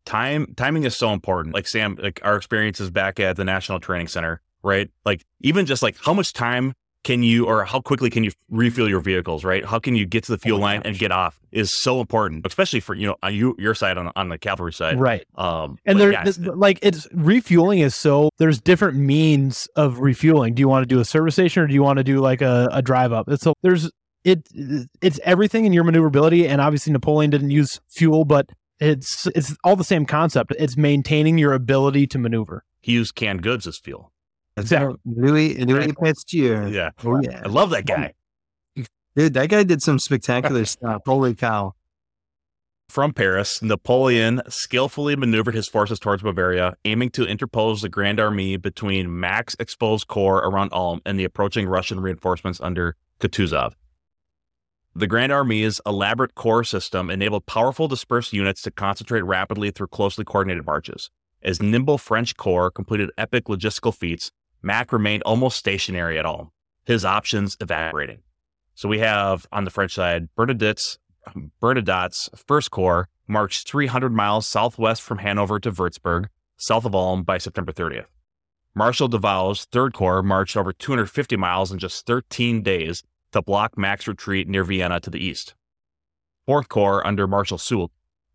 time 0.04 0.54
timing 0.56 0.84
is 0.84 0.96
so 0.96 1.12
important 1.12 1.54
like 1.54 1.66
sam 1.68 1.94
like 2.02 2.18
our 2.24 2.34
experiences 2.36 2.88
back 2.90 3.20
at 3.20 3.36
the 3.36 3.44
national 3.44 3.78
training 3.78 4.08
center 4.08 4.40
right 4.62 4.90
like 5.04 5.22
even 5.42 5.66
just 5.66 5.82
like 5.82 5.96
how 6.02 6.14
much 6.14 6.32
time 6.32 6.72
can 7.04 7.22
you 7.22 7.46
or 7.46 7.64
how 7.64 7.80
quickly 7.80 8.10
can 8.10 8.24
you 8.24 8.30
refuel 8.50 8.88
your 8.88 9.00
vehicles 9.00 9.44
right 9.44 9.64
how 9.64 9.78
can 9.78 9.94
you 9.96 10.04
get 10.04 10.24
to 10.24 10.32
the 10.32 10.38
fuel 10.38 10.58
Oh 10.58 10.62
line 10.62 10.82
and 10.84 10.98
get 10.98 11.12
off 11.12 11.40
is 11.52 11.72
so 11.82 12.00
important 12.00 12.44
especially 12.46 12.80
for 12.80 12.94
you 12.94 13.06
know 13.06 13.16
on 13.22 13.34
you 13.34 13.54
your 13.58 13.74
side 13.74 13.96
on, 13.96 14.10
on 14.16 14.28
the 14.28 14.38
cavalry 14.38 14.72
side 14.72 14.98
Right. 15.00 15.24
um 15.36 15.78
And 15.86 16.00
there, 16.00 16.12
yeah, 16.12 16.24
like 16.36 16.78
it's 16.82 17.06
refueling 17.12 17.78
is 17.78 17.94
so 17.94 18.30
there's 18.38 18.60
different 18.60 18.98
means 18.98 19.68
of 19.76 20.00
refueling. 20.00 20.54
Do 20.54 20.60
you 20.60 20.68
want 20.68 20.82
to 20.82 20.86
do 20.86 21.00
a 21.00 21.04
service 21.04 21.34
station 21.34 21.62
or 21.62 21.66
do 21.66 21.74
you 21.74 21.82
want 21.82 21.98
to 21.98 22.04
do 22.04 22.18
like 22.20 22.42
a, 22.42 22.68
a 22.72 22.82
drive 22.82 23.12
up? 23.12 23.28
It's 23.28 23.42
so 23.42 23.54
there's 23.62 23.90
it 24.24 24.46
it's 25.00 25.20
everything 25.22 25.64
in 25.64 25.72
your 25.72 25.84
maneuverability. 25.84 26.46
And 26.48 26.60
obviously 26.60 26.92
Napoleon 26.92 27.30
didn't 27.30 27.50
use 27.50 27.80
fuel, 27.88 28.24
but 28.24 28.50
it's 28.80 29.26
it's 29.34 29.56
all 29.64 29.76
the 29.76 29.84
same 29.84 30.04
concept. 30.04 30.52
It's 30.58 30.76
maintaining 30.76 31.38
your 31.38 31.52
ability 31.52 32.06
to 32.08 32.18
maneuver. 32.18 32.64
he 32.80 32.92
used 32.92 33.14
canned 33.14 33.42
goods 33.42 33.66
as 33.66 33.78
fuel 33.78 34.12
Exactly. 34.60 34.96
Louis, 35.04 35.54
Louis 35.64 35.92
Pasteur. 35.92 36.68
yeah 36.68 36.90
Oh, 37.04 37.20
yeah. 37.22 37.42
i 37.44 37.48
love 37.48 37.70
that 37.70 37.86
guy 37.86 38.12
Dude, 39.16 39.34
that 39.34 39.48
guy 39.48 39.64
did 39.64 39.82
some 39.82 39.98
spectacular 39.98 40.64
stuff. 40.76 41.02
Holy 41.04 41.34
cow. 41.34 41.74
From 42.88 43.12
Paris, 43.12 43.60
Napoleon 43.60 44.40
skillfully 44.48 45.16
maneuvered 45.16 45.54
his 45.56 45.66
forces 45.68 45.98
towards 45.98 46.22
Bavaria, 46.22 46.74
aiming 46.84 47.10
to 47.10 47.26
interpose 47.26 47.82
the 47.82 47.88
Grand 47.88 48.20
Army 48.20 48.56
between 48.56 49.18
Mack's 49.18 49.56
exposed 49.58 50.06
corps 50.06 50.38
around 50.38 50.72
Ulm 50.72 51.02
and 51.04 51.18
the 51.18 51.24
approaching 51.24 51.66
Russian 51.66 51.98
reinforcements 52.00 52.60
under 52.60 52.94
Kutuzov. 53.18 53.72
The 54.94 55.06
Grand 55.06 55.32
Army's 55.32 55.80
elaborate 55.84 56.34
corps 56.34 56.64
system 56.64 57.10
enabled 57.10 57.44
powerful 57.46 57.88
dispersed 57.88 58.32
units 58.32 58.62
to 58.62 58.70
concentrate 58.70 59.22
rapidly 59.22 59.70
through 59.70 59.88
closely 59.88 60.24
coordinated 60.24 60.64
marches. 60.64 61.10
As 61.42 61.60
nimble 61.60 61.98
French 61.98 62.36
corps 62.36 62.70
completed 62.70 63.10
epic 63.18 63.44
logistical 63.46 63.94
feats, 63.94 64.30
Mack 64.62 64.92
remained 64.92 65.22
almost 65.22 65.56
stationary 65.56 66.18
at 66.18 66.26
Ulm, 66.26 66.50
his 66.84 67.04
options 67.04 67.56
evaporating. 67.60 68.20
So 68.74 68.88
we 68.88 68.98
have 69.00 69.46
on 69.52 69.64
the 69.64 69.70
French 69.70 69.94
side 69.94 70.28
Bernadette's 70.34 70.98
um, 71.26 71.52
Bernadotte's 71.60 72.30
First 72.46 72.70
Corps 72.70 73.08
marched 73.26 73.68
300 73.68 74.12
miles 74.12 74.46
southwest 74.46 75.02
from 75.02 75.18
Hanover 75.18 75.58
to 75.60 75.70
Würzburg, 75.70 76.26
south 76.56 76.84
of 76.84 76.94
Ulm, 76.94 77.22
by 77.22 77.38
September 77.38 77.72
30th. 77.72 78.06
Marshal 78.74 79.08
Davout's 79.08 79.64
Third 79.64 79.92
Corps 79.92 80.22
marched 80.22 80.56
over 80.56 80.72
250 80.72 81.36
miles 81.36 81.72
in 81.72 81.78
just 81.78 82.06
13 82.06 82.62
days 82.62 83.02
to 83.32 83.42
block 83.42 83.76
Mack's 83.76 84.06
retreat 84.08 84.48
near 84.48 84.64
Vienna 84.64 85.00
to 85.00 85.10
the 85.10 85.22
east. 85.22 85.54
Fourth 86.46 86.68
Corps, 86.68 87.06
under 87.06 87.26
Marshal 87.26 87.58
Soult, 87.58 87.90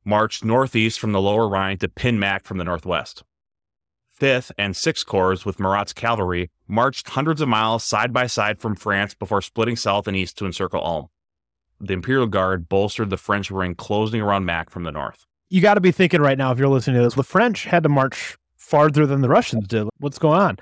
marched 0.05 0.43
northeast 0.43 0.99
from 0.99 1.13
the 1.13 1.21
Lower 1.21 1.47
Rhine 1.47 1.77
to 1.79 1.87
pin 1.87 2.19
Mack 2.19 2.43
from 2.43 2.57
the 2.57 2.63
northwest. 2.63 3.23
Fifth 4.13 4.51
and 4.57 4.75
Sixth 4.75 5.05
Corps, 5.05 5.45
with 5.45 5.59
Murat's 5.59 5.93
cavalry, 5.93 6.51
marched 6.67 7.09
hundreds 7.09 7.41
of 7.41 7.49
miles 7.49 7.83
side 7.83 8.13
by 8.13 8.27
side 8.27 8.59
from 8.59 8.75
France 8.75 9.13
before 9.13 9.41
splitting 9.41 9.75
south 9.75 10.07
and 10.07 10.15
east 10.15 10.37
to 10.37 10.45
encircle 10.45 10.83
Ulm 10.83 11.09
the 11.83 11.93
Imperial 11.93 12.27
Guard 12.27 12.69
bolstered 12.69 13.09
the 13.09 13.17
French 13.17 13.51
ring 13.51 13.75
closing 13.75 14.21
around 14.21 14.45
Mack 14.45 14.69
from 14.69 14.83
the 14.83 14.91
north. 14.91 15.25
You 15.49 15.61
got 15.61 15.75
to 15.75 15.81
be 15.81 15.91
thinking 15.91 16.21
right 16.21 16.37
now 16.37 16.51
if 16.51 16.57
you're 16.57 16.67
listening 16.67 16.97
to 16.97 17.03
this, 17.03 17.15
the 17.15 17.23
French 17.23 17.65
had 17.65 17.83
to 17.83 17.89
march 17.89 18.37
farther 18.55 19.05
than 19.05 19.21
the 19.21 19.29
Russians 19.29 19.67
did. 19.67 19.87
What's 19.99 20.17
going 20.17 20.39
on? 20.39 20.57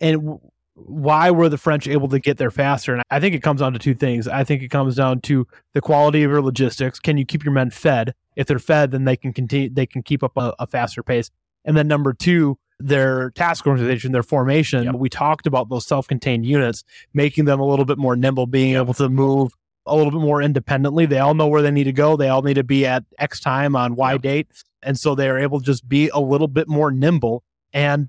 And 0.00 0.38
why 0.74 1.30
were 1.30 1.48
the 1.48 1.56
French 1.56 1.86
able 1.86 2.08
to 2.08 2.18
get 2.18 2.36
there 2.36 2.50
faster? 2.50 2.92
And 2.92 3.02
I 3.10 3.20
think 3.20 3.34
it 3.34 3.42
comes 3.42 3.60
down 3.60 3.72
to 3.72 3.78
two 3.78 3.94
things. 3.94 4.26
I 4.26 4.44
think 4.44 4.62
it 4.62 4.68
comes 4.68 4.96
down 4.96 5.20
to 5.22 5.46
the 5.72 5.80
quality 5.80 6.24
of 6.24 6.30
your 6.30 6.42
logistics. 6.42 6.98
Can 6.98 7.16
you 7.16 7.24
keep 7.24 7.44
your 7.44 7.54
men 7.54 7.70
fed? 7.70 8.14
If 8.36 8.48
they're 8.48 8.58
fed, 8.58 8.90
then 8.90 9.04
they 9.04 9.16
can 9.16 9.32
continue. 9.32 9.70
They 9.70 9.86
can 9.86 10.02
keep 10.02 10.22
up 10.22 10.36
a, 10.36 10.54
a 10.58 10.66
faster 10.66 11.02
pace. 11.02 11.30
And 11.64 11.76
then 11.76 11.88
number 11.88 12.12
two, 12.12 12.58
their 12.78 13.30
task 13.30 13.66
organization, 13.66 14.12
their 14.12 14.22
formation. 14.22 14.84
Yep. 14.84 14.94
We 14.96 15.08
talked 15.08 15.46
about 15.46 15.68
those 15.68 15.86
self-contained 15.86 16.44
units, 16.44 16.84
making 17.12 17.44
them 17.44 17.60
a 17.60 17.66
little 17.66 17.84
bit 17.84 17.98
more 17.98 18.16
nimble, 18.16 18.46
being 18.46 18.74
able 18.76 18.94
to 18.94 19.08
move 19.08 19.52
a 19.86 19.94
little 19.94 20.10
bit 20.10 20.20
more 20.20 20.42
independently. 20.42 21.06
They 21.06 21.18
all 21.18 21.34
know 21.34 21.46
where 21.46 21.62
they 21.62 21.70
need 21.70 21.84
to 21.84 21.92
go. 21.92 22.16
They 22.16 22.28
all 22.28 22.42
need 22.42 22.54
to 22.54 22.64
be 22.64 22.86
at 22.86 23.04
X 23.18 23.40
time 23.40 23.76
on 23.76 23.96
Y 23.96 24.12
Yep. 24.12 24.22
date. 24.22 24.48
And 24.82 24.98
so 24.98 25.14
they 25.14 25.28
are 25.28 25.38
able 25.38 25.60
to 25.60 25.64
just 25.64 25.88
be 25.88 26.08
a 26.08 26.20
little 26.20 26.48
bit 26.48 26.68
more 26.68 26.90
nimble. 26.90 27.44
And 27.72 28.08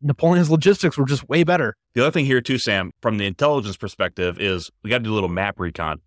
Napoleon's 0.00 0.50
logistics 0.50 0.96
were 0.96 1.06
just 1.06 1.28
way 1.28 1.42
better. 1.42 1.76
The 1.94 2.02
other 2.02 2.10
thing 2.10 2.26
here, 2.26 2.40
too, 2.40 2.58
Sam, 2.58 2.92
from 3.00 3.18
the 3.18 3.26
intelligence 3.26 3.76
perspective, 3.76 4.40
is 4.40 4.70
we 4.82 4.90
got 4.90 4.98
to 4.98 5.04
do 5.04 5.12
a 5.12 5.14
little 5.14 5.28
map 5.28 5.58
recon. 5.58 6.00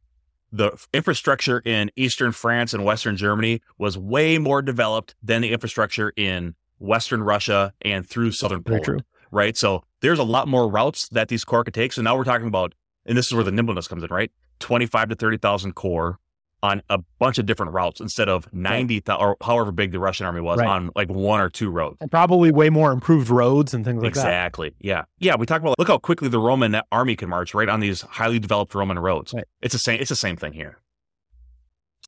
The 0.51 0.71
infrastructure 0.93 1.61
in 1.65 1.91
eastern 1.95 2.31
France 2.31 2.73
and 2.73 2.83
western 2.83 3.17
Germany 3.17 3.61
was 3.77 3.97
way 3.97 4.37
more 4.37 4.61
developed 4.61 5.15
than 5.21 5.41
the 5.41 5.51
infrastructure 5.51 6.11
in 6.15 6.55
western 6.79 7.21
Russia 7.23 7.73
and 7.81 8.07
through 8.07 8.31
southern 8.31 8.63
Very 8.63 8.79
Poland. 8.79 8.85
true. 8.85 8.99
Right. 9.31 9.55
So 9.55 9.83
there's 10.01 10.19
a 10.19 10.23
lot 10.23 10.47
more 10.47 10.67
routes 10.69 11.07
that 11.09 11.27
these 11.27 11.45
corps 11.45 11.63
could 11.63 11.73
take. 11.73 11.93
So 11.93 12.01
now 12.01 12.17
we're 12.17 12.23
talking 12.23 12.47
about, 12.47 12.73
and 13.05 13.17
this 13.17 13.27
is 13.27 13.33
where 13.33 13.43
the 13.43 13.51
nimbleness 13.51 13.87
comes 13.87 14.01
in, 14.03 14.09
right? 14.09 14.31
25 14.59 15.09
to 15.09 15.15
30,000 15.15 15.73
corps 15.73 16.19
on 16.61 16.81
a 16.89 16.97
bunch 17.19 17.37
of 17.37 17.45
different 17.45 17.71
routes 17.71 18.01
instead 18.01 18.27
of 18.27 18.51
90,000 18.51 19.21
or 19.21 19.37
however 19.41 19.71
big 19.71 19.91
the 19.93 19.99
Russian 19.99 20.25
army 20.25 20.41
was 20.41 20.59
Right. 20.59 20.67
on 20.67 20.89
like 20.95 21.09
one 21.09 21.39
or 21.39 21.49
two 21.49 21.69
roads. 21.69 21.95
And 22.01 22.11
probably 22.11 22.51
way 22.51 22.69
more 22.69 22.91
improved 22.91 23.29
roads 23.29 23.73
and 23.73 23.85
things 23.85 24.03
like 24.03 24.13
that. 24.15 24.19
exactly. 24.19 24.73
Yeah. 24.79 25.03
Yeah. 25.19 25.35
We 25.37 25.45
talk 25.45 25.61
about 25.61 25.79
look 25.79 25.87
how 25.87 25.97
quickly 25.99 26.27
the 26.27 26.39
Roman 26.39 26.75
army 26.91 27.15
can 27.15 27.29
march 27.29 27.53
right 27.53 27.69
on 27.69 27.79
these 27.79 28.01
highly 28.01 28.39
developed 28.39 28.75
Roman 28.75 28.99
roads. 28.99 29.33
Right. 29.33 29.45
It's 29.61 29.73
the 29.73 29.79
same. 29.79 30.01
It's 30.01 30.09
the 30.09 30.15
same 30.17 30.35
thing 30.35 30.51
here. 30.53 30.79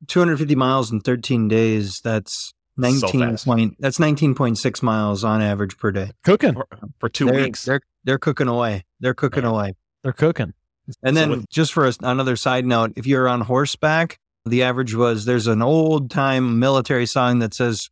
250 0.08 0.56
miles 0.56 0.92
in 0.92 1.00
13 1.00 1.48
days. 1.48 2.02
That's 2.04 2.54
19 2.78 3.20
fast. 3.32 3.46
point, 3.46 3.76
that's 3.80 3.98
19.6 3.98 4.82
miles 4.84 5.24
on 5.24 5.42
average 5.42 5.78
per 5.78 5.92
day. 5.92 6.12
Cooking. 6.24 6.54
For, 6.54 6.68
for 7.00 7.10
2 7.10 7.26
they're, 7.26 7.34
weeks. 7.44 7.66
They're, 7.66 7.82
they're 8.04 8.18
cooking 8.18 8.48
away. 8.48 8.86
They're 9.00 9.14
cooking 9.14 9.44
Yeah. 9.44 9.50
away. 9.50 9.76
They're 10.04 10.14
cooking. 10.14 10.54
And 11.04 11.16
So 11.16 11.22
then 11.22 11.30
with- 11.30 11.50
just 11.50 11.74
for 11.74 11.86
a, 11.88 11.94
another 12.02 12.36
side 12.36 12.66
note, 12.66 12.94
if 12.96 13.06
you're 13.06 13.28
on 13.28 13.42
horseback, 13.42 14.18
the 14.46 14.64
average 14.64 14.96
was 14.96 15.26
there's 15.26 15.48
an 15.48 15.62
old 15.62 16.10
time 16.10 16.58
military 16.60 17.06
song 17.06 17.40
that 17.40 17.54
says 17.54 17.90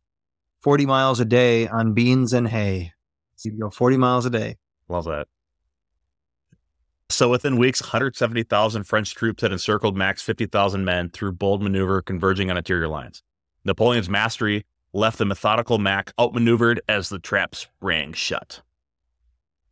40 0.62 0.86
miles 0.86 1.20
a 1.20 1.24
day 1.24 1.68
on 1.68 1.92
beans 1.94 2.32
and 2.32 2.48
hay. 2.48 2.92
So 3.36 3.48
you 3.50 3.58
go 3.58 3.70
40 3.70 3.96
miles 3.96 4.26
a 4.26 4.30
day. 4.30 4.56
Love 4.88 5.04
that. 5.04 5.28
So 7.08 7.28
within 7.28 7.56
weeks, 7.56 7.80
170,000 7.82 8.84
French 8.84 9.14
troops 9.14 9.42
had 9.42 9.52
encircled 9.52 9.96
Mack's 9.96 10.22
50,000 10.22 10.84
men 10.84 11.10
through 11.10 11.32
bold 11.32 11.62
maneuver 11.62 12.02
converging 12.02 12.50
on 12.50 12.56
interior 12.56 12.88
lines. 12.88 13.22
Napoleon's 13.70 14.10
mastery 14.10 14.66
left 14.92 15.18
the 15.18 15.24
methodical 15.24 15.78
Mack 15.78 16.12
outmaneuvered 16.18 16.80
as 16.88 17.08
the 17.08 17.20
traps 17.20 17.68
rang 17.80 18.12
shut. 18.12 18.62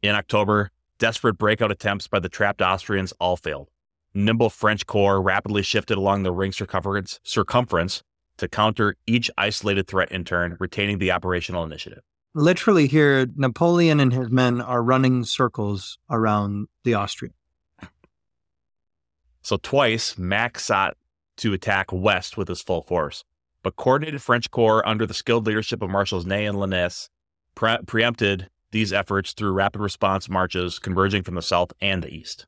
In 0.02 0.14
October, 0.14 0.70
desperate 1.00 1.34
breakout 1.34 1.72
attempts 1.72 2.06
by 2.06 2.20
the 2.20 2.28
trapped 2.28 2.62
Austrians 2.62 3.12
all 3.18 3.36
failed. 3.36 3.70
Nimble 4.14 4.50
French 4.50 4.86
corps 4.86 5.20
rapidly 5.20 5.64
shifted 5.64 5.98
along 5.98 6.22
the 6.22 6.30
ring 6.30 6.52
circumference, 6.52 7.18
circumference 7.24 8.04
to 8.36 8.46
counter 8.46 8.94
each 9.08 9.32
isolated 9.36 9.88
threat 9.88 10.12
in 10.12 10.24
turn, 10.24 10.56
retaining 10.60 10.98
the 10.98 11.10
operational 11.10 11.64
initiative. 11.64 12.04
Literally, 12.36 12.86
here, 12.86 13.26
Napoleon 13.34 13.98
and 13.98 14.12
his 14.12 14.30
men 14.30 14.60
are 14.60 14.80
running 14.80 15.24
circles 15.24 15.98
around 16.08 16.68
the 16.84 16.94
Austrian. 16.94 17.34
So 19.42 19.56
twice, 19.56 20.16
Mack 20.16 20.60
sought 20.60 20.96
to 21.38 21.52
attack 21.52 21.92
west 21.92 22.36
with 22.36 22.46
his 22.46 22.62
full 22.62 22.82
force, 22.82 23.24
but 23.62 23.76
coordinated 23.76 24.22
French 24.22 24.50
corps 24.50 24.86
under 24.86 25.06
the 25.06 25.14
skilled 25.14 25.46
leadership 25.46 25.82
of 25.82 25.90
Marshals 25.90 26.26
Ney 26.26 26.46
and 26.46 26.58
Lannes 26.58 27.10
pre- 27.54 27.78
preempted 27.86 28.48
these 28.70 28.92
efforts 28.92 29.32
through 29.32 29.52
rapid 29.52 29.80
response 29.80 30.28
marches 30.28 30.78
converging 30.78 31.22
from 31.22 31.34
the 31.34 31.42
south 31.42 31.72
and 31.80 32.02
the 32.02 32.12
east. 32.12 32.46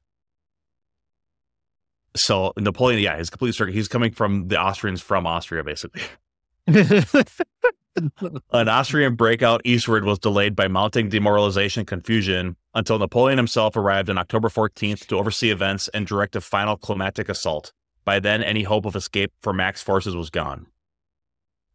So 2.15 2.53
Napoleon, 2.57 3.01
yeah, 3.01 3.17
he's 3.17 3.31
completely 3.31 3.53
circuit. 3.53 3.75
He's 3.75 3.89
coming 3.89 4.13
from 4.13 4.49
the 4.49 4.61
Austrians 4.61 5.01
from 5.01 5.27
Austria, 5.27 5.63
basically. 5.63 6.03
An 8.53 8.69
Austrian 8.69 9.15
breakout 9.17 9.61
eastward 9.65 10.05
was 10.05 10.19
delayed 10.19 10.55
by 10.55 10.69
mounting 10.69 11.09
demoralization 11.09 11.81
and 11.81 11.89
confusion 11.89 12.57
until 12.75 12.99
Napoleon 12.99 13.37
himself 13.39 13.77
arrived 13.77 14.09
on 14.11 14.19
October 14.19 14.49
14th 14.49 15.07
to 15.07 15.19
oversee 15.19 15.51
events 15.51 15.89
and 15.89 16.07
direct 16.07 16.37
a 16.37 16.41
final 16.41 16.77
climatic 16.77 17.29
assault. 17.29 17.73
By 18.05 18.21
then, 18.21 18.43
any 18.43 18.63
hope 18.63 18.87
of 18.87 18.97
escape 18.97 19.33
for 19.43 19.53
Mack's 19.53 19.83
forces 19.83 20.17
was 20.17 20.31
gone. 20.31 20.67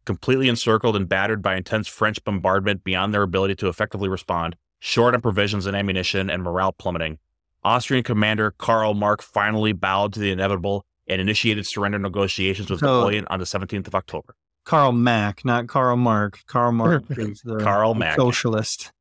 Completely 0.06 0.48
encircled 0.48 0.94
and 0.94 1.08
battered 1.08 1.42
by 1.42 1.56
intense 1.56 1.88
French 1.88 2.22
bombardment 2.22 2.84
beyond 2.84 3.12
their 3.12 3.22
ability 3.22 3.56
to 3.56 3.68
effectively 3.68 4.08
respond, 4.08 4.54
short 4.78 5.14
on 5.16 5.20
provisions 5.20 5.66
and 5.66 5.76
ammunition 5.76 6.30
and 6.30 6.44
morale 6.44 6.70
plummeting, 6.72 7.18
Austrian 7.64 8.04
commander 8.04 8.52
Karl 8.56 8.94
Mark 8.94 9.20
finally 9.20 9.72
bowed 9.72 10.12
to 10.12 10.20
the 10.20 10.30
inevitable 10.30 10.86
and 11.08 11.20
initiated 11.20 11.66
surrender 11.66 11.98
negotiations 11.98 12.70
with 12.70 12.78
So- 12.80 12.86
Napoleon 12.86 13.26
on 13.30 13.40
the 13.40 13.44
17th 13.46 13.88
of 13.88 13.96
October. 13.96 14.36
Karl 14.64 14.92
Mack, 14.92 15.44
not 15.44 15.66
Karl 15.66 15.96
Mark. 15.96 16.38
Karl 16.46 16.70
Mark 16.72 17.04
is 17.10 17.40
the 17.44 17.58
Karl 17.58 17.94
the 17.94 18.00
Mack. 18.00 18.16
socialist. 18.16 18.92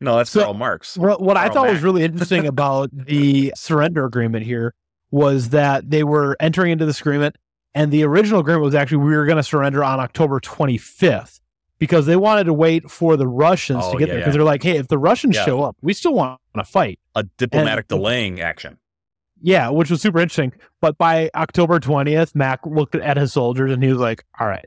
No, 0.00 0.16
that's 0.16 0.30
So- 0.30 0.40
Karl 0.44 0.54
Marx. 0.54 0.96
What, 0.96 1.20
what 1.20 1.36
I 1.36 1.44
Karl 1.48 1.54
thought 1.66 1.72
was 1.72 1.82
really 1.82 2.04
interesting 2.04 2.46
about 2.54 2.88
the 2.92 3.52
surrender 3.54 4.06
agreement 4.06 4.46
here 4.46 4.74
was 5.10 5.50
that 5.50 5.90
they 5.90 6.04
were 6.04 6.36
entering 6.40 6.72
into 6.72 6.86
this 6.86 7.00
agreement, 7.00 7.36
and 7.74 7.90
the 7.92 8.04
original 8.04 8.40
agreement 8.40 8.64
was 8.64 8.74
actually 8.74 8.98
we 8.98 9.16
were 9.16 9.24
going 9.26 9.36
to 9.36 9.42
surrender 9.42 9.82
on 9.84 10.00
October 10.00 10.40
25th 10.40 11.40
because 11.78 12.06
they 12.06 12.16
wanted 12.16 12.44
to 12.44 12.52
wait 12.52 12.90
for 12.90 13.16
the 13.16 13.26
Russians 13.28 13.82
Oh, 13.84 13.92
to 13.92 13.98
get 13.98 14.08
yeah, 14.08 14.14
there 14.14 14.20
because 14.22 14.34
yeah. 14.34 14.38
they're 14.38 14.44
like, 14.44 14.62
hey, 14.62 14.76
if 14.78 14.88
the 14.88 14.98
Russians 14.98 15.36
Yeah. 15.36 15.44
show 15.44 15.62
up, 15.62 15.76
we 15.80 15.92
still 15.92 16.14
want 16.14 16.40
to 16.56 16.64
fight. 16.64 16.98
A 17.14 17.22
diplomatic 17.36 17.84
And- 17.90 17.98
delaying 18.00 18.40
action. 18.40 18.78
Yeah, 19.40 19.68
which 19.70 19.88
was 19.88 20.02
super 20.02 20.18
interesting. 20.18 20.52
But 20.80 20.98
by 20.98 21.30
October 21.36 21.78
20th, 21.78 22.34
Mack 22.34 22.66
looked 22.66 22.96
at 22.96 23.16
his 23.16 23.32
soldiers 23.32 23.70
and 23.70 23.80
he 23.84 23.88
was 23.90 24.00
like, 24.00 24.24
all 24.40 24.48
right, 24.48 24.66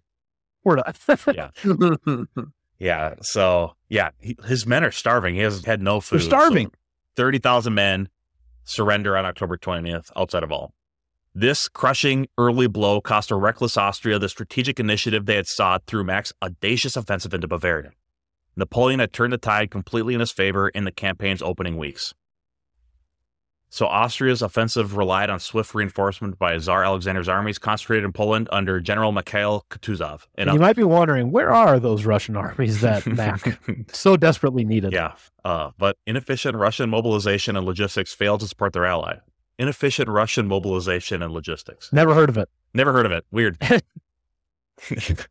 we're 0.63 0.77
done. 0.77 0.93
yeah. 1.35 1.49
yeah. 2.79 3.15
So, 3.21 3.75
yeah, 3.89 4.11
he, 4.19 4.37
his 4.45 4.65
men 4.65 4.85
are 4.85 4.91
starving. 4.91 5.35
He 5.35 5.41
has 5.41 5.65
had 5.65 5.81
no 5.81 5.99
food. 5.99 6.19
They're 6.21 6.25
starving. 6.27 6.67
So 6.67 6.73
30,000 7.17 7.73
men 7.73 8.07
surrender 8.63 9.17
on 9.17 9.25
October 9.25 9.57
20th 9.57 10.09
outside 10.15 10.43
of 10.43 10.51
Ulm. 10.53 10.71
This 11.33 11.69
crushing 11.69 12.27
early 12.37 12.67
blow 12.67 12.99
cost 12.99 13.31
a 13.31 13.35
reckless 13.35 13.77
Austria 13.77 14.19
the 14.19 14.27
strategic 14.27 14.81
initiative 14.81 15.25
they 15.25 15.37
had 15.37 15.47
sought 15.47 15.83
through 15.87 16.03
Mack's 16.03 16.33
audacious 16.43 16.97
offensive 16.97 17.33
into 17.33 17.47
Bavaria. 17.47 17.91
Napoleon 18.57 18.99
had 18.99 19.13
turned 19.13 19.31
the 19.31 19.37
tide 19.37 19.71
completely 19.71 20.13
in 20.13 20.19
his 20.19 20.31
favor 20.31 20.67
in 20.67 20.83
the 20.83 20.91
campaign's 20.91 21.41
opening 21.41 21.77
weeks. 21.77 22.13
So 23.69 23.85
Austria's 23.85 24.41
offensive 24.41 24.97
relied 24.97 25.29
on 25.29 25.39
swift 25.39 25.73
reinforcement 25.73 26.37
by 26.37 26.57
Tsar 26.57 26.83
Alexander's 26.83 27.29
armies 27.29 27.57
concentrated 27.57 28.03
in 28.03 28.11
Poland 28.11 28.49
under 28.51 28.81
General 28.81 29.13
Mikhail 29.13 29.65
Kutuzov. 29.69 30.27
And 30.35 30.51
you 30.51 30.59
might 30.59 30.75
be 30.75 30.83
wondering, 30.83 31.31
where 31.31 31.53
are 31.53 31.79
those 31.79 32.03
Russian 32.03 32.35
armies 32.35 32.81
that 32.81 33.05
Mack 33.07 33.57
so 33.93 34.17
desperately 34.17 34.65
needed? 34.65 34.91
Yeah, 34.91 35.13
uh, 35.45 35.71
but 35.77 35.95
inefficient 36.05 36.57
Russian 36.57 36.89
mobilization 36.89 37.55
and 37.55 37.65
logistics 37.65 38.13
failed 38.13 38.41
to 38.41 38.47
support 38.47 38.73
their 38.73 38.85
ally. 38.85 39.19
Inefficient 39.59 40.09
Russian 40.09 40.47
mobilization 40.47 41.21
and 41.21 41.33
logistics. 41.33 41.91
Never 41.93 42.13
heard 42.13 42.29
of 42.29 42.37
it. 42.37 42.49
Never 42.73 42.93
heard 42.93 43.05
of 43.05 43.11
it. 43.11 43.25
Weird. 43.31 43.57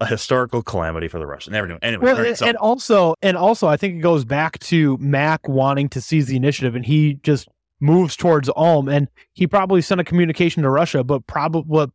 a 0.00 0.06
historical 0.06 0.62
calamity 0.62 1.08
for 1.08 1.18
the 1.18 1.26
Russians. 1.26 1.52
Never 1.52 1.66
knew. 1.66 1.78
Anyway, 1.82 2.04
well, 2.04 2.20
right, 2.20 2.36
so. 2.36 2.46
and 2.46 2.56
also, 2.56 3.14
and 3.22 3.36
also, 3.36 3.66
I 3.66 3.76
think 3.76 3.96
it 3.96 4.00
goes 4.00 4.24
back 4.24 4.58
to 4.60 4.96
Mack 4.98 5.48
wanting 5.48 5.88
to 5.90 6.00
seize 6.00 6.26
the 6.26 6.36
initiative, 6.36 6.74
and 6.74 6.84
he 6.84 7.14
just 7.22 7.48
moves 7.80 8.16
towards 8.16 8.50
Ulm, 8.56 8.88
and 8.88 9.08
he 9.32 9.46
probably 9.46 9.82
sent 9.82 10.00
a 10.00 10.04
communication 10.04 10.62
to 10.62 10.70
Russia, 10.70 11.02
but 11.02 11.26
probably 11.26 11.86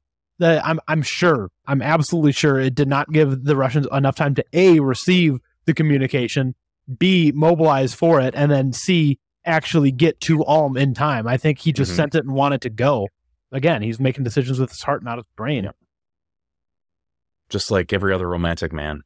I'm 0.42 0.80
I'm 0.88 1.02
sure 1.02 1.50
I'm 1.66 1.82
absolutely 1.82 2.34
sure 2.34 2.60
it 2.60 2.76
did 2.76 2.88
not 2.88 3.12
give 3.12 3.46
the 3.46 3.56
Russians 3.56 3.88
enough 3.92 4.16
time 4.16 4.36
to 4.36 4.46
a 4.54 4.80
receive 4.80 5.40
the 5.66 5.74
communication, 5.74 6.56
b 6.98 7.32
mobilize 7.34 7.94
for 7.94 8.20
it, 8.20 8.34
and 8.36 8.52
then 8.52 8.74
c 8.74 9.20
actually 9.46 9.92
get 9.92 10.20
to 10.22 10.46
Ulm 10.46 10.78
in 10.78 10.94
time. 10.94 11.28
I 11.28 11.38
think 11.38 11.60
he 11.60 11.74
just 11.74 11.92
mm-hmm. 11.92 11.98
sent 11.98 12.16
it 12.16 12.24
and 12.26 12.34
wanted 12.34 12.62
to 12.62 12.70
go. 12.70 13.08
Again, 13.52 13.82
he's 13.82 14.00
making 14.00 14.24
decisions 14.24 14.60
with 14.60 14.72
his 14.72 14.82
heart, 14.82 15.04
not 15.04 15.18
his 15.18 15.28
brain. 15.36 15.70
Just 17.50 17.70
like 17.70 17.94
every 17.94 18.14
other 18.14 18.28
romantic 18.28 18.74
man. 18.74 19.02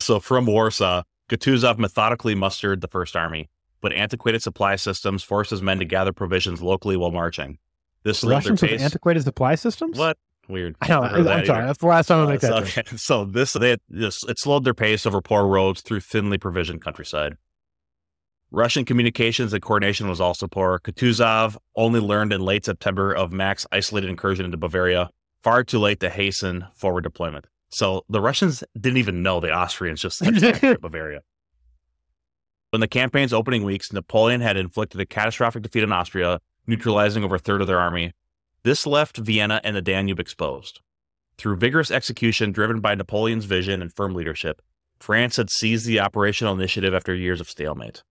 So 0.00 0.18
from 0.18 0.46
Warsaw, 0.46 1.02
Kutuzov 1.28 1.78
methodically 1.78 2.34
mustered 2.34 2.80
the 2.80 2.88
First 2.88 3.14
Army 3.14 3.48
but 3.80 3.92
antiquated 3.92 4.42
supply 4.42 4.76
systems 4.76 5.22
forced 5.22 5.50
his 5.50 5.62
men 5.62 5.78
to 5.78 5.84
gather 5.84 6.12
provisions 6.12 6.62
locally 6.62 6.96
while 6.96 7.10
marching. 7.10 7.58
This 8.02 8.24
Russians 8.24 8.62
with 8.62 8.80
antiquated 8.80 9.24
supply 9.24 9.54
systems? 9.54 9.98
What? 9.98 10.16
Weird. 10.48 10.74
I 10.80 10.88
know. 10.88 11.02
I'm 11.02 11.24
that 11.24 11.46
sorry. 11.46 11.66
That's 11.66 11.78
the 11.78 11.86
last 11.86 12.06
time 12.08 12.26
I 12.26 12.32
make 12.32 12.40
that. 12.40 12.52
Uh, 12.52 12.64
so, 12.64 12.80
okay. 12.80 12.96
so 12.96 13.24
this, 13.24 13.52
they 13.52 13.76
this, 13.88 14.24
it 14.24 14.38
slowed 14.38 14.64
their 14.64 14.74
pace 14.74 15.06
over 15.06 15.20
poor 15.20 15.46
roads 15.46 15.80
through 15.80 16.00
thinly 16.00 16.38
provisioned 16.38 16.82
countryside. 16.82 17.36
Russian 18.52 18.84
communications 18.84 19.52
and 19.52 19.62
coordination 19.62 20.08
was 20.08 20.20
also 20.20 20.48
poor. 20.48 20.80
Kutuzov 20.80 21.56
only 21.76 22.00
learned 22.00 22.32
in 22.32 22.40
late 22.40 22.64
September 22.64 23.12
of 23.12 23.32
Mack's 23.32 23.66
isolated 23.70 24.10
incursion 24.10 24.44
into 24.44 24.56
Bavaria, 24.56 25.10
far 25.42 25.62
too 25.62 25.78
late 25.78 26.00
to 26.00 26.10
hasten 26.10 26.66
forward 26.74 27.02
deployment. 27.02 27.46
So 27.70 28.04
the 28.08 28.20
Russians 28.20 28.64
didn't 28.78 28.98
even 28.98 29.22
know 29.22 29.38
the 29.38 29.52
Austrians 29.52 30.00
just 30.00 30.20
Bavaria. 30.80 31.20
In 32.72 32.80
the 32.80 32.88
campaign's 32.88 33.32
opening 33.32 33.64
weeks, 33.64 33.92
Napoleon 33.92 34.40
had 34.40 34.56
inflicted 34.56 35.00
a 35.00 35.06
catastrophic 35.06 35.62
defeat 35.62 35.82
on 35.82 35.92
Austria, 35.92 36.40
neutralizing 36.66 37.24
over 37.24 37.36
a 37.36 37.40
third 37.40 37.60
of 37.60 37.66
their 37.66 37.80
army. 37.80 38.12
This 38.64 38.86
left 38.86 39.16
Vienna 39.16 39.60
and 39.64 39.74
the 39.74 39.82
Danube 39.82 40.20
exposed. 40.20 40.80
Through 41.38 41.56
vigorous 41.56 41.90
execution 41.90 42.52
driven 42.52 42.80
by 42.80 42.94
Napoleon's 42.94 43.44
vision 43.44 43.80
and 43.80 43.92
firm 43.92 44.14
leadership, 44.14 44.60
France 44.98 45.36
had 45.36 45.50
seized 45.50 45.86
the 45.86 46.00
operational 46.00 46.54
initiative 46.54 46.94
after 46.94 47.14
years 47.14 47.40
of 47.40 47.48
stalemate. 47.48 48.02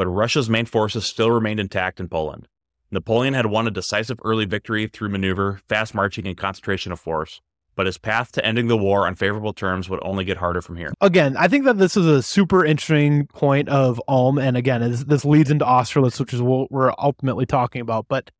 But 0.00 0.06
Russia's 0.06 0.48
main 0.48 0.64
forces 0.64 1.04
still 1.04 1.30
remained 1.30 1.60
intact 1.60 2.00
in 2.00 2.08
Poland. 2.08 2.48
Napoleon 2.90 3.34
had 3.34 3.44
won 3.44 3.66
a 3.66 3.70
decisive 3.70 4.18
early 4.24 4.46
victory 4.46 4.86
through 4.86 5.10
maneuver, 5.10 5.60
fast 5.68 5.94
marching, 5.94 6.26
and 6.26 6.38
concentration 6.38 6.90
of 6.90 6.98
force 6.98 7.42
but 7.76 7.86
his 7.86 7.96
path 7.96 8.32
to 8.32 8.44
ending 8.44 8.66
the 8.66 8.76
war 8.76 9.06
on 9.06 9.14
favorable 9.14 9.54
terms 9.54 9.88
would 9.88 10.00
only 10.02 10.22
get 10.22 10.36
harder 10.36 10.60
from 10.60 10.76
here. 10.76 10.92
Again, 11.00 11.34
I 11.38 11.48
think 11.48 11.64
that 11.64 11.78
this 11.78 11.96
is 11.96 12.04
a 12.04 12.22
super 12.22 12.62
interesting 12.62 13.26
point 13.26 13.70
of 13.70 14.02
Ulm, 14.06 14.38
and 14.38 14.54
again, 14.54 14.82
this 15.06 15.24
leads 15.24 15.50
into 15.50 15.64
Austerlitz, 15.64 16.20
which 16.20 16.34
is 16.34 16.42
what 16.42 16.70
we're 16.70 16.92
ultimately 16.98 17.46
talking 17.46 17.80
about. 17.80 18.06
But 18.06 18.30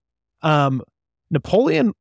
um, 0.42 0.82
Napoleon 1.30 1.94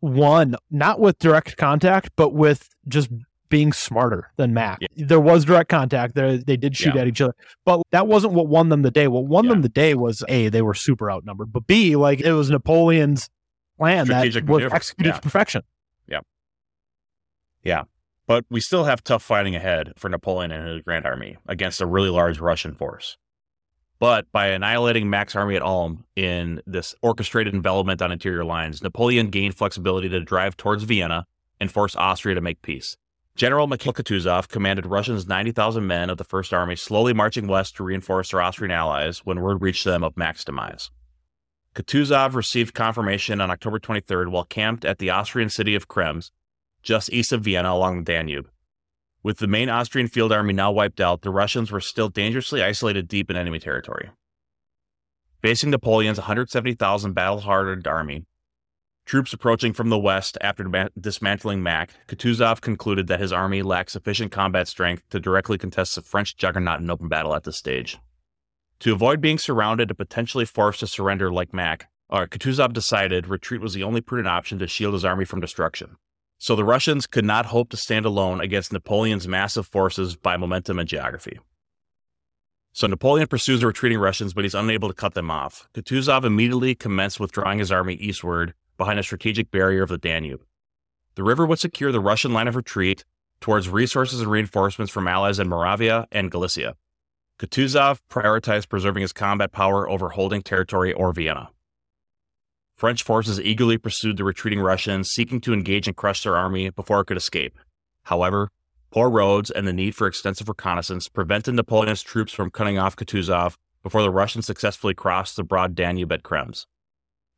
won 0.00 0.56
not 0.70 0.98
with 0.98 1.18
direct 1.20 1.56
contact, 1.56 2.10
but 2.16 2.30
with 2.32 2.70
just 2.88 3.10
being 3.50 3.72
smarter 3.72 4.32
than 4.36 4.54
Mack. 4.54 4.78
Yeah. 4.80 4.88
There 4.96 5.20
was 5.20 5.44
direct 5.44 5.68
contact. 5.68 6.14
There, 6.14 6.38
they 6.38 6.56
did 6.56 6.74
shoot 6.76 6.94
yeah. 6.94 7.02
at 7.02 7.08
each 7.08 7.20
other, 7.20 7.34
but 7.66 7.82
that 7.90 8.06
wasn't 8.06 8.32
what 8.32 8.46
won 8.46 8.70
them 8.70 8.80
the 8.82 8.90
day. 8.90 9.08
What 9.08 9.26
won 9.26 9.44
yeah. 9.44 9.50
them 9.50 9.62
the 9.62 9.68
day 9.68 9.94
was 9.94 10.24
a 10.28 10.48
they 10.48 10.62
were 10.62 10.74
super 10.74 11.10
outnumbered, 11.10 11.52
but 11.52 11.66
b 11.66 11.96
like 11.96 12.20
it 12.20 12.32
was 12.32 12.48
Napoleon's 12.48 13.28
plan 13.76 14.06
Strategic 14.06 14.46
that 14.46 14.50
was 14.50 14.58
maneuver. 14.60 14.76
executed 14.76 15.12
to 15.14 15.20
perfection. 15.20 15.62
Yeah. 16.08 16.20
Yeah, 17.62 17.82
but 18.26 18.46
we 18.48 18.60
still 18.60 18.84
have 18.84 19.04
tough 19.04 19.22
fighting 19.22 19.54
ahead 19.54 19.92
for 19.96 20.08
Napoleon 20.08 20.52
and 20.52 20.66
his 20.66 20.82
Grand 20.82 21.04
Army 21.04 21.36
against 21.46 21.80
a 21.80 21.86
really 21.86 22.10
large 22.10 22.38
Russian 22.40 22.74
force. 22.74 23.18
But 23.98 24.32
by 24.32 24.46
annihilating 24.46 25.10
Mack's 25.10 25.36
army 25.36 25.56
at 25.56 25.62
Ulm 25.62 26.04
in 26.16 26.62
this 26.66 26.94
orchestrated 27.02 27.54
envelopment 27.54 28.00
on 28.00 28.10
interior 28.10 28.46
lines, 28.46 28.82
Napoleon 28.82 29.28
gained 29.28 29.56
flexibility 29.56 30.08
to 30.08 30.20
drive 30.20 30.56
towards 30.56 30.84
Vienna 30.84 31.26
and 31.60 31.70
force 31.70 31.94
Austria 31.94 32.34
to 32.34 32.40
make 32.40 32.62
peace. 32.62 32.96
General 33.40 33.66
Mikhail 33.66 33.94
Kutuzov 33.94 34.48
commanded 34.48 34.84
Russia's 34.84 35.26
90,000 35.26 35.86
men 35.86 36.10
of 36.10 36.18
the 36.18 36.24
First 36.24 36.52
Army 36.52 36.76
slowly 36.76 37.14
marching 37.14 37.46
west 37.46 37.74
to 37.76 37.82
reinforce 37.82 38.32
their 38.32 38.42
Austrian 38.42 38.70
allies 38.70 39.20
when 39.20 39.40
word 39.40 39.62
reached 39.62 39.86
them 39.86 40.04
of 40.04 40.14
Mack's 40.14 40.44
demise. 40.44 40.90
Kutuzov 41.74 42.34
received 42.34 42.74
confirmation 42.74 43.40
on 43.40 43.50
October 43.50 43.78
23rd 43.78 44.28
while 44.28 44.44
camped 44.44 44.84
at 44.84 44.98
the 44.98 45.08
Austrian 45.08 45.48
city 45.48 45.74
of 45.74 45.88
Krems 45.88 46.32
just 46.82 47.10
east 47.14 47.32
of 47.32 47.40
Vienna 47.40 47.72
along 47.72 47.96
the 47.96 48.12
Danube. 48.12 48.50
With 49.22 49.38
the 49.38 49.46
main 49.46 49.70
Austrian 49.70 50.08
field 50.08 50.32
army 50.32 50.52
now 50.52 50.70
wiped 50.70 51.00
out, 51.00 51.22
the 51.22 51.30
Russians 51.30 51.72
were 51.72 51.80
still 51.80 52.10
dangerously 52.10 52.62
isolated 52.62 53.08
deep 53.08 53.30
in 53.30 53.38
enemy 53.38 53.58
territory. 53.58 54.10
Facing 55.40 55.70
Napoleon's 55.70 56.18
170,000 56.18 57.14
battle 57.14 57.40
hardened 57.40 57.86
army, 57.86 58.26
troops 59.10 59.32
approaching 59.32 59.72
from 59.72 59.88
the 59.88 59.98
west 59.98 60.38
after 60.40 60.88
dismantling 60.96 61.60
Mack, 61.60 61.90
Kutuzov 62.06 62.60
concluded 62.60 63.08
that 63.08 63.18
his 63.18 63.32
army 63.32 63.60
lacked 63.60 63.90
sufficient 63.90 64.30
combat 64.30 64.68
strength 64.68 65.02
to 65.10 65.18
directly 65.18 65.58
contest 65.58 65.96
the 65.96 66.00
French 66.00 66.36
juggernaut 66.36 66.78
in 66.78 66.88
open 66.88 67.08
battle 67.08 67.34
at 67.34 67.42
this 67.42 67.56
stage. 67.56 67.98
To 68.78 68.92
avoid 68.92 69.20
being 69.20 69.36
surrounded 69.36 69.90
and 69.90 69.98
potentially 69.98 70.44
forced 70.44 70.78
to 70.78 70.86
surrender 70.86 71.32
like 71.32 71.52
Mack, 71.52 71.88
uh, 72.08 72.26
Kutuzov 72.26 72.72
decided 72.72 73.26
retreat 73.26 73.60
was 73.60 73.74
the 73.74 73.82
only 73.82 74.00
prudent 74.00 74.28
option 74.28 74.60
to 74.60 74.68
shield 74.68 74.94
his 74.94 75.04
army 75.04 75.24
from 75.24 75.40
destruction. 75.40 75.96
So 76.38 76.54
the 76.54 76.62
Russians 76.62 77.08
could 77.08 77.24
not 77.24 77.46
hope 77.46 77.70
to 77.70 77.76
stand 77.76 78.06
alone 78.06 78.40
against 78.40 78.72
Napoleon's 78.72 79.26
massive 79.26 79.66
forces 79.66 80.14
by 80.14 80.36
momentum 80.36 80.78
and 80.78 80.88
geography. 80.88 81.40
So 82.72 82.86
Napoleon 82.86 83.26
pursues 83.26 83.58
the 83.58 83.66
retreating 83.66 83.98
Russians, 83.98 84.34
but 84.34 84.44
he's 84.44 84.54
unable 84.54 84.86
to 84.86 84.94
cut 84.94 85.14
them 85.14 85.32
off. 85.32 85.68
Kutuzov 85.74 86.24
immediately 86.24 86.76
commenced 86.76 87.18
withdrawing 87.18 87.58
his 87.58 87.72
army 87.72 87.94
eastward 87.94 88.54
behind 88.80 88.98
a 88.98 89.02
strategic 89.02 89.50
barrier 89.50 89.82
of 89.82 89.90
the 89.90 89.98
Danube. 89.98 90.42
The 91.14 91.22
river 91.22 91.44
would 91.44 91.58
secure 91.58 91.92
the 91.92 92.00
Russian 92.00 92.32
line 92.32 92.48
of 92.48 92.56
retreat 92.56 93.04
towards 93.38 93.68
resources 93.68 94.22
and 94.22 94.30
reinforcements 94.30 94.90
from 94.90 95.06
allies 95.06 95.38
in 95.38 95.50
Moravia 95.50 96.06
and 96.10 96.30
Galicia. 96.30 96.76
Kutuzov 97.38 98.00
prioritized 98.10 98.70
preserving 98.70 99.02
his 99.02 99.12
combat 99.12 99.52
power 99.52 99.86
over 99.86 100.08
holding 100.08 100.40
territory 100.40 100.94
or 100.94 101.12
Vienna. 101.12 101.50
French 102.74 103.02
forces 103.02 103.38
eagerly 103.38 103.76
pursued 103.76 104.16
the 104.16 104.24
retreating 104.24 104.60
Russians, 104.60 105.10
seeking 105.10 105.42
to 105.42 105.52
engage 105.52 105.86
and 105.86 105.94
crush 105.94 106.22
their 106.22 106.36
army 106.36 106.70
before 106.70 107.00
it 107.00 107.04
could 107.04 107.18
escape. 107.18 107.58
However, 108.04 108.48
poor 108.90 109.10
roads 109.10 109.50
and 109.50 109.68
the 109.68 109.74
need 109.74 109.94
for 109.94 110.06
extensive 110.06 110.48
reconnaissance 110.48 111.06
prevented 111.06 111.52
Napoleon's 111.52 112.02
troops 112.02 112.32
from 112.32 112.50
cutting 112.50 112.78
off 112.78 112.96
Kutuzov 112.96 113.56
before 113.82 114.00
the 114.00 114.10
Russians 114.10 114.46
successfully 114.46 114.94
crossed 114.94 115.36
the 115.36 115.44
broad 115.44 115.74
Danube 115.74 116.12
at 116.12 116.22
Krems. 116.22 116.64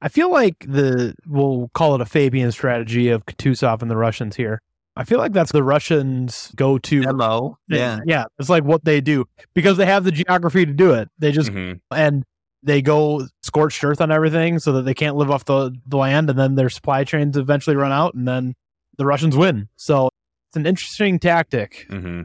I 0.03 0.09
feel 0.09 0.30
like 0.30 0.66
the 0.68 1.14
we'll 1.26 1.70
call 1.74 1.94
it 1.94 2.00
a 2.00 2.05
Fabian 2.05 2.50
strategy 2.50 3.09
of 3.09 3.24
Kutuzov 3.24 3.82
and 3.82 3.90
the 3.90 3.96
Russians 3.96 4.34
here. 4.34 4.61
I 4.96 5.05
feel 5.05 5.18
like 5.18 5.32
that's 5.32 5.53
the 5.53 5.62
Russians 5.62 6.53
go 6.57 6.76
to 6.76 7.03
hello. 7.03 7.57
Yeah. 7.68 8.00
Yeah. 8.05 8.24
It's 8.38 8.50
like 8.50 8.64
what 8.64 8.84
they 8.84 9.00
do 9.00 9.26
because 9.55 9.76
they 9.78 9.86
have 9.86 10.05
the 10.05 10.12
geography 10.12 10.66
to 10.66 10.72
do 10.72 10.92
it. 10.92 11.09
They 11.18 11.30
just 11.30 11.50
mm-hmm. 11.50 11.78
and 11.96 12.24
they 12.64 12.82
go 12.82 13.26
scorched 13.42 13.82
earth 13.84 14.00
on 14.00 14.11
everything 14.11 14.59
so 14.59 14.72
that 14.72 14.82
they 14.82 14.92
can't 14.92 15.16
live 15.16 15.30
off 15.30 15.44
the, 15.44 15.72
the 15.86 15.96
land 15.96 16.28
and 16.28 16.38
then 16.38 16.57
their 16.57 16.68
supply 16.68 17.05
chains 17.05 17.36
eventually 17.36 17.76
run 17.76 17.92
out 17.92 18.14
and 18.14 18.26
then 18.28 18.55
the 18.98 19.07
Russians 19.07 19.36
win. 19.36 19.68
So 19.76 20.11
it's 20.48 20.57
an 20.57 20.66
interesting 20.66 21.20
tactic. 21.20 21.86
Mm-hmm. 21.88 22.22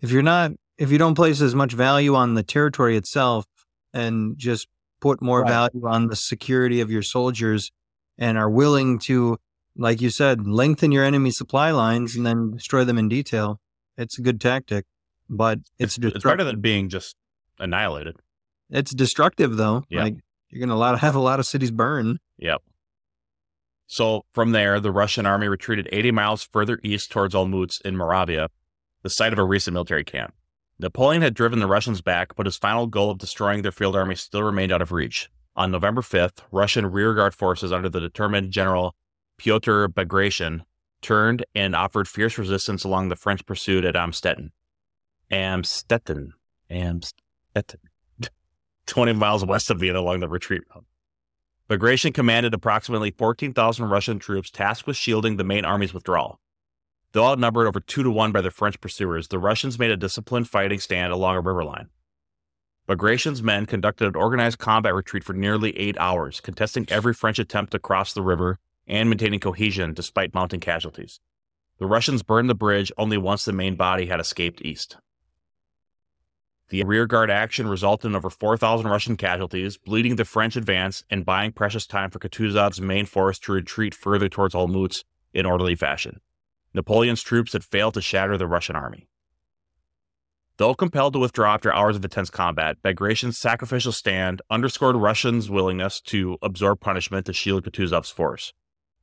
If 0.00 0.10
you're 0.10 0.22
not, 0.22 0.52
if 0.78 0.90
you 0.90 0.98
don't 0.98 1.14
place 1.14 1.40
as 1.42 1.54
much 1.54 1.72
value 1.72 2.14
on 2.14 2.34
the 2.34 2.42
territory 2.42 2.96
itself 2.96 3.44
and 3.92 4.36
just 4.38 4.66
put 5.00 5.20
more 5.22 5.42
Right. 5.42 5.50
value 5.72 5.86
on 5.86 6.08
the 6.08 6.16
security 6.16 6.80
of 6.80 6.90
your 6.90 7.02
soldiers 7.02 7.72
and 8.18 8.36
are 8.38 8.50
willing 8.50 8.98
to, 9.00 9.38
like 9.76 10.00
you 10.00 10.10
said, 10.10 10.46
lengthen 10.46 10.92
your 10.92 11.04
enemy 11.04 11.30
supply 11.30 11.70
lines 11.70 12.16
and 12.16 12.26
then 12.26 12.52
destroy 12.52 12.84
them 12.84 12.98
in 12.98 13.08
detail. 13.08 13.60
It's 13.96 14.18
a 14.18 14.22
good 14.22 14.40
tactic, 14.40 14.84
but 15.28 15.58
it's 15.78 15.96
It's, 15.98 16.16
it's 16.16 16.24
better 16.24 16.44
than 16.44 16.60
being 16.60 16.88
just 16.88 17.16
annihilated. 17.58 18.16
It's 18.70 18.94
destructive 18.94 19.56
though. 19.56 19.84
Yeah. 19.88 20.04
Like 20.04 20.16
you're 20.48 20.60
gonna 20.60 20.78
lot 20.78 20.98
have 21.00 21.14
a 21.14 21.20
lot 21.20 21.40
of 21.40 21.46
cities 21.46 21.70
burn. 21.70 22.18
Yep. 22.38 22.62
So 23.86 24.24
from 24.32 24.52
there, 24.52 24.78
the 24.78 24.92
Russian 24.92 25.26
army 25.26 25.48
retreated 25.48 25.88
80 25.90 26.12
miles 26.12 26.42
further 26.44 26.78
east 26.84 27.10
towards 27.10 27.34
Olmutz 27.34 27.80
in 27.82 27.96
Moravia, 27.96 28.48
the 29.02 29.10
site 29.10 29.32
of 29.32 29.38
a 29.38 29.44
recent 29.44 29.74
military 29.74 30.04
camp. 30.04 30.32
Napoleon 30.80 31.20
had 31.20 31.34
driven 31.34 31.58
the 31.58 31.66
Russians 31.66 32.00
back, 32.00 32.34
but 32.34 32.46
his 32.46 32.56
final 32.56 32.86
goal 32.86 33.10
of 33.10 33.18
destroying 33.18 33.60
their 33.60 33.70
field 33.70 33.94
army 33.94 34.14
still 34.14 34.42
remained 34.42 34.72
out 34.72 34.80
of 34.80 34.92
reach. 34.92 35.28
On 35.54 35.70
November 35.70 36.00
5th, 36.00 36.38
Russian 36.50 36.86
rearguard 36.86 37.34
forces 37.34 37.70
under 37.70 37.90
the 37.90 38.00
determined 38.00 38.50
General 38.50 38.94
Pyotr 39.36 39.88
Bagration 39.88 40.64
turned 41.02 41.44
and 41.54 41.76
offered 41.76 42.08
fierce 42.08 42.38
resistance 42.38 42.82
along 42.82 43.10
the 43.10 43.16
French 43.16 43.44
pursuit 43.44 43.84
at 43.84 43.94
Amstetten. 43.94 44.52
Amstetten. 45.30 46.30
Amstetten. 46.70 47.80
20 48.86 49.12
miles 49.12 49.44
west 49.44 49.70
of 49.70 49.80
Vienna 49.80 50.00
along 50.00 50.20
the 50.20 50.28
retreat 50.28 50.62
route. 50.74 50.86
Bagration 51.68 52.12
commanded 52.12 52.54
approximately 52.54 53.10
14,000 53.10 53.84
Russian 53.84 54.18
troops 54.18 54.50
tasked 54.50 54.86
with 54.86 54.96
shielding 54.96 55.36
the 55.36 55.44
main 55.44 55.66
army's 55.66 55.92
withdrawal. 55.92 56.40
Though 57.12 57.26
outnumbered 57.26 57.66
over 57.66 57.80
two 57.80 58.04
to 58.04 58.10
one 58.10 58.30
by 58.30 58.40
the 58.40 58.52
French 58.52 58.80
pursuers, 58.80 59.28
the 59.28 59.38
Russians 59.38 59.78
made 59.78 59.90
a 59.90 59.96
disciplined 59.96 60.48
fighting 60.48 60.78
stand 60.78 61.12
along 61.12 61.36
a 61.36 61.40
river 61.40 61.64
line. 61.64 61.88
Bagration's 62.86 63.42
men 63.42 63.66
conducted 63.66 64.06
an 64.06 64.16
organized 64.16 64.58
combat 64.58 64.94
retreat 64.94 65.24
for 65.24 65.32
nearly 65.32 65.76
eight 65.76 65.96
hours, 65.98 66.40
contesting 66.40 66.86
every 66.88 67.14
French 67.14 67.38
attempt 67.38 67.72
to 67.72 67.78
cross 67.78 68.12
the 68.12 68.22
river 68.22 68.58
and 68.86 69.08
maintaining 69.08 69.40
cohesion 69.40 69.92
despite 69.92 70.34
mounting 70.34 70.60
casualties. 70.60 71.20
The 71.78 71.86
Russians 71.86 72.22
burned 72.22 72.50
the 72.50 72.54
bridge 72.54 72.92
only 72.96 73.16
once 73.16 73.44
the 73.44 73.52
main 73.52 73.74
body 73.74 74.06
had 74.06 74.20
escaped 74.20 74.62
east. 74.62 74.96
The 76.68 76.84
rearguard 76.84 77.30
action 77.30 77.66
resulted 77.66 78.10
in 78.10 78.16
over 78.16 78.30
4,000 78.30 78.86
Russian 78.86 79.16
casualties, 79.16 79.76
bleeding 79.78 80.14
the 80.14 80.24
French 80.24 80.54
advance 80.54 81.02
and 81.10 81.24
buying 81.24 81.50
precious 81.50 81.86
time 81.86 82.10
for 82.10 82.20
Kutuzov's 82.20 82.80
main 82.80 83.06
force 83.06 83.40
to 83.40 83.52
retreat 83.52 83.94
further 83.94 84.28
towards 84.28 84.54
Olmutz 84.54 85.02
in 85.32 85.46
orderly 85.46 85.74
fashion. 85.74 86.20
Napoleon's 86.74 87.22
troops 87.22 87.52
had 87.52 87.64
failed 87.64 87.94
to 87.94 88.00
shatter 88.00 88.36
the 88.36 88.46
Russian 88.46 88.76
army. 88.76 89.08
Though 90.56 90.74
compelled 90.74 91.14
to 91.14 91.18
withdraw 91.18 91.54
after 91.54 91.72
hours 91.72 91.96
of 91.96 92.04
intense 92.04 92.28
combat, 92.28 92.76
Bagration's 92.82 93.38
sacrificial 93.38 93.92
stand 93.92 94.42
underscored 94.50 94.94
Russians' 94.94 95.48
willingness 95.48 96.02
to 96.02 96.36
absorb 96.42 96.80
punishment 96.80 97.24
to 97.26 97.32
shield 97.32 97.64
Kutuzov's 97.64 98.10
force. 98.10 98.52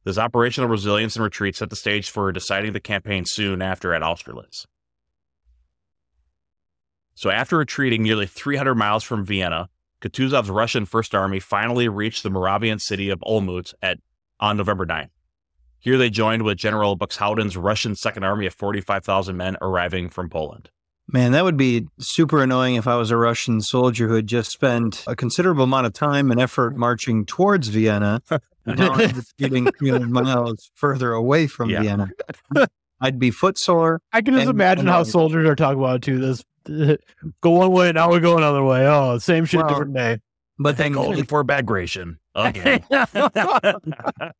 This 0.03 0.19
operational 0.19 0.69
resilience 0.69 1.15
and 1.15 1.23
retreat 1.23 1.55
set 1.55 1.71
the 1.71 1.75
stage 1.75 2.11
for 2.11 2.31
deciding 2.31 2.73
the 2.73 2.79
campaign 2.79 3.25
soon 3.25 3.61
after 3.61 3.93
at 3.93 4.03
Austerlitz. 4.03 4.67
So, 7.15 7.31
after 7.31 7.57
retreating 7.57 8.03
nearly 8.03 8.27
300 8.27 8.75
miles 8.75 9.03
from 9.03 9.25
Vienna, 9.25 9.69
Kutuzov's 9.99 10.51
Russian 10.51 10.85
First 10.85 11.15
Army 11.15 11.39
finally 11.39 11.89
reached 11.89 12.21
the 12.21 12.29
Moravian 12.29 12.77
city 12.77 13.09
of 13.09 13.19
Olmutz 13.21 13.73
at, 13.81 13.97
on 14.39 14.57
November 14.57 14.85
9th. 14.85 15.09
Here 15.79 15.97
they 15.97 16.09
joined 16.09 16.43
with 16.43 16.57
General 16.57 16.95
Buxhausen's 16.95 17.55
Russian 17.55 17.95
Second 17.95 18.23
Army 18.23 18.45
of 18.45 18.53
45,000 18.53 19.37
men 19.37 19.57
arriving 19.61 20.09
from 20.09 20.29
Poland. 20.29 20.69
Man, 21.09 21.31
that 21.31 21.45
would 21.45 21.55
be 21.55 21.87
super 21.99 22.43
annoying 22.43 22.75
if 22.75 22.85
I 22.87 22.97
was 22.97 23.11
a 23.11 23.17
Russian 23.17 23.61
soldier 23.61 24.09
who 24.09 24.15
had 24.15 24.27
just 24.27 24.51
spent 24.51 25.05
a 25.07 25.15
considerable 25.15 25.63
amount 25.63 25.85
of 25.87 25.93
time 25.93 26.31
and 26.31 26.41
effort 26.41 26.75
marching 26.75 27.25
towards 27.25 27.69
Vienna. 27.69 28.21
now 28.65 28.91
I'm 28.91 29.13
just 29.13 29.37
getting 29.37 29.71
300 29.71 30.09
miles 30.09 30.69
further 30.75 31.13
away 31.13 31.47
from 31.47 31.69
Yeah. 31.69 31.81
Vienna. 31.81 32.09
I'd 32.99 33.19
be 33.19 33.31
footsore. 33.31 33.99
I 34.11 34.21
can 34.21 34.33
just 34.33 34.47
And- 34.47 34.55
imagine 34.55 34.81
and 34.81 34.89
how 34.89 34.97
all- 34.99 35.05
soldiers 35.05 35.47
are 35.47 35.55
talking 35.55 35.79
about 35.79 35.97
it 35.97 36.01
too. 36.01 36.19
This 36.19 36.43
go 37.41 37.51
one 37.51 37.71
way, 37.71 37.91
now 37.93 38.11
we 38.11 38.19
go 38.19 38.35
another 38.37 38.63
way. 38.63 38.85
Oh, 38.85 39.17
same 39.19 39.45
shit, 39.45 39.61
Well, 39.61 39.69
different 39.69 39.93
day. 39.93 40.19
But 40.59 40.75
then 40.75 40.91
Going 40.91 41.23
for 41.25 41.43
Bagration 41.45 42.17
again. 42.37 42.83
the 42.89 44.31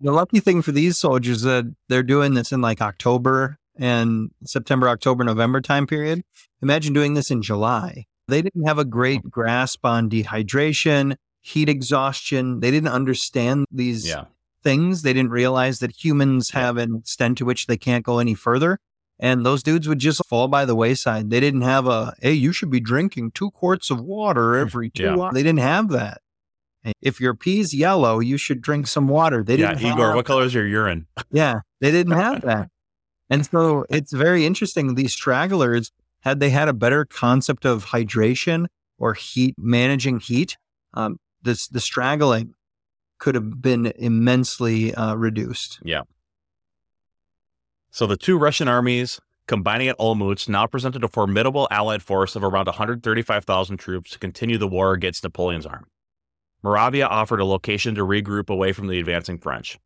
lucky 0.00 0.40
thing 0.40 0.62
for 0.62 0.72
these 0.72 0.98
soldiers 0.98 1.42
that 1.42 1.74
they're 1.88 2.02
doing 2.02 2.34
this 2.34 2.52
in 2.52 2.60
like 2.60 2.80
October 2.80 3.58
and 3.76 4.30
September, 4.44 4.88
October, 4.88 5.24
November 5.24 5.60
time 5.60 5.86
period. 5.86 6.22
Imagine 6.62 6.92
doing 6.92 7.14
this 7.14 7.30
in 7.30 7.42
July. 7.42 8.04
They 8.28 8.42
didn't 8.42 8.66
have 8.66 8.78
a 8.78 8.84
great 8.84 9.22
grasp 9.30 9.84
on 9.84 10.10
dehydration, 10.10 11.16
heat 11.42 11.68
exhaustion. 11.68 12.60
They 12.60 12.70
didn't 12.70 12.88
understand 12.88 13.66
these 13.70 14.08
yeah. 14.08 14.24
things. 14.62 15.02
They 15.02 15.12
didn't 15.12 15.30
realize 15.30 15.78
that 15.80 15.92
humans 16.04 16.50
have 16.50 16.76
an 16.76 16.96
extent 16.96 17.38
to 17.38 17.44
which 17.44 17.66
they 17.66 17.76
can't 17.76 18.04
go 18.04 18.18
any 18.18 18.34
further. 18.34 18.78
And 19.18 19.46
those 19.46 19.62
dudes 19.62 19.88
would 19.88 19.98
just 19.98 20.24
fall 20.26 20.48
by 20.48 20.64
the 20.64 20.74
wayside. 20.74 21.30
They 21.30 21.40
didn't 21.40 21.62
have 21.62 21.86
a, 21.86 22.14
hey, 22.20 22.32
you 22.32 22.52
should 22.52 22.70
be 22.70 22.80
drinking 22.80 23.30
two 23.30 23.50
quarts 23.50 23.90
of 23.90 24.00
water 24.00 24.56
every 24.58 24.90
two 24.90 25.04
Yeah. 25.04 25.16
hours. 25.16 25.34
They 25.34 25.42
didn't 25.42 25.60
have 25.60 25.88
that. 25.90 26.20
If 27.00 27.20
your 27.20 27.34
pee's 27.34 27.74
yellow, 27.74 28.20
you 28.20 28.36
should 28.36 28.60
drink 28.60 28.86
some 28.86 29.08
water. 29.08 29.42
They 29.42 29.56
yeah, 29.56 29.70
didn't 29.70 29.82
have 29.82 29.98
Igor, 29.98 30.14
what 30.14 30.26
color 30.26 30.44
is 30.44 30.54
your 30.54 30.66
urine? 30.66 31.06
yeah, 31.30 31.60
they 31.80 31.90
didn't 31.90 32.14
have 32.14 32.42
that. 32.42 32.68
And 33.28 33.44
so 33.44 33.84
it's 33.90 34.12
very 34.12 34.46
interesting. 34.46 34.94
These 34.94 35.12
stragglers, 35.12 35.90
had 36.20 36.38
they 36.38 36.50
had 36.50 36.68
a 36.68 36.72
better 36.72 37.04
concept 37.04 37.64
of 37.64 37.86
hydration 37.86 38.66
or 38.98 39.14
heat, 39.14 39.56
managing 39.58 40.20
heat, 40.20 40.56
um, 40.94 41.18
this 41.42 41.66
the 41.66 41.80
straggling 41.80 42.54
could 43.18 43.34
have 43.34 43.60
been 43.60 43.92
immensely 43.96 44.94
uh, 44.94 45.16
reduced. 45.16 45.80
Yeah. 45.82 46.02
So 47.90 48.06
the 48.06 48.16
two 48.16 48.38
Russian 48.38 48.68
armies 48.68 49.20
combining 49.46 49.88
at 49.88 49.98
Olmutz 49.98 50.48
now 50.48 50.66
presented 50.66 51.02
a 51.02 51.08
formidable 51.08 51.66
allied 51.70 52.02
force 52.02 52.36
of 52.36 52.44
around 52.44 52.66
135,000 52.66 53.76
troops 53.76 54.10
to 54.10 54.18
continue 54.18 54.58
the 54.58 54.68
war 54.68 54.92
against 54.92 55.24
Napoleon's 55.24 55.66
army. 55.66 55.86
Moravia 56.66 57.06
offered 57.06 57.38
a 57.38 57.44
location 57.44 57.94
to 57.94 58.00
regroup 58.04 58.50
away 58.50 58.72
from 58.72 58.88
the 58.88 58.98
advancing 58.98 59.38
French. 59.38 59.78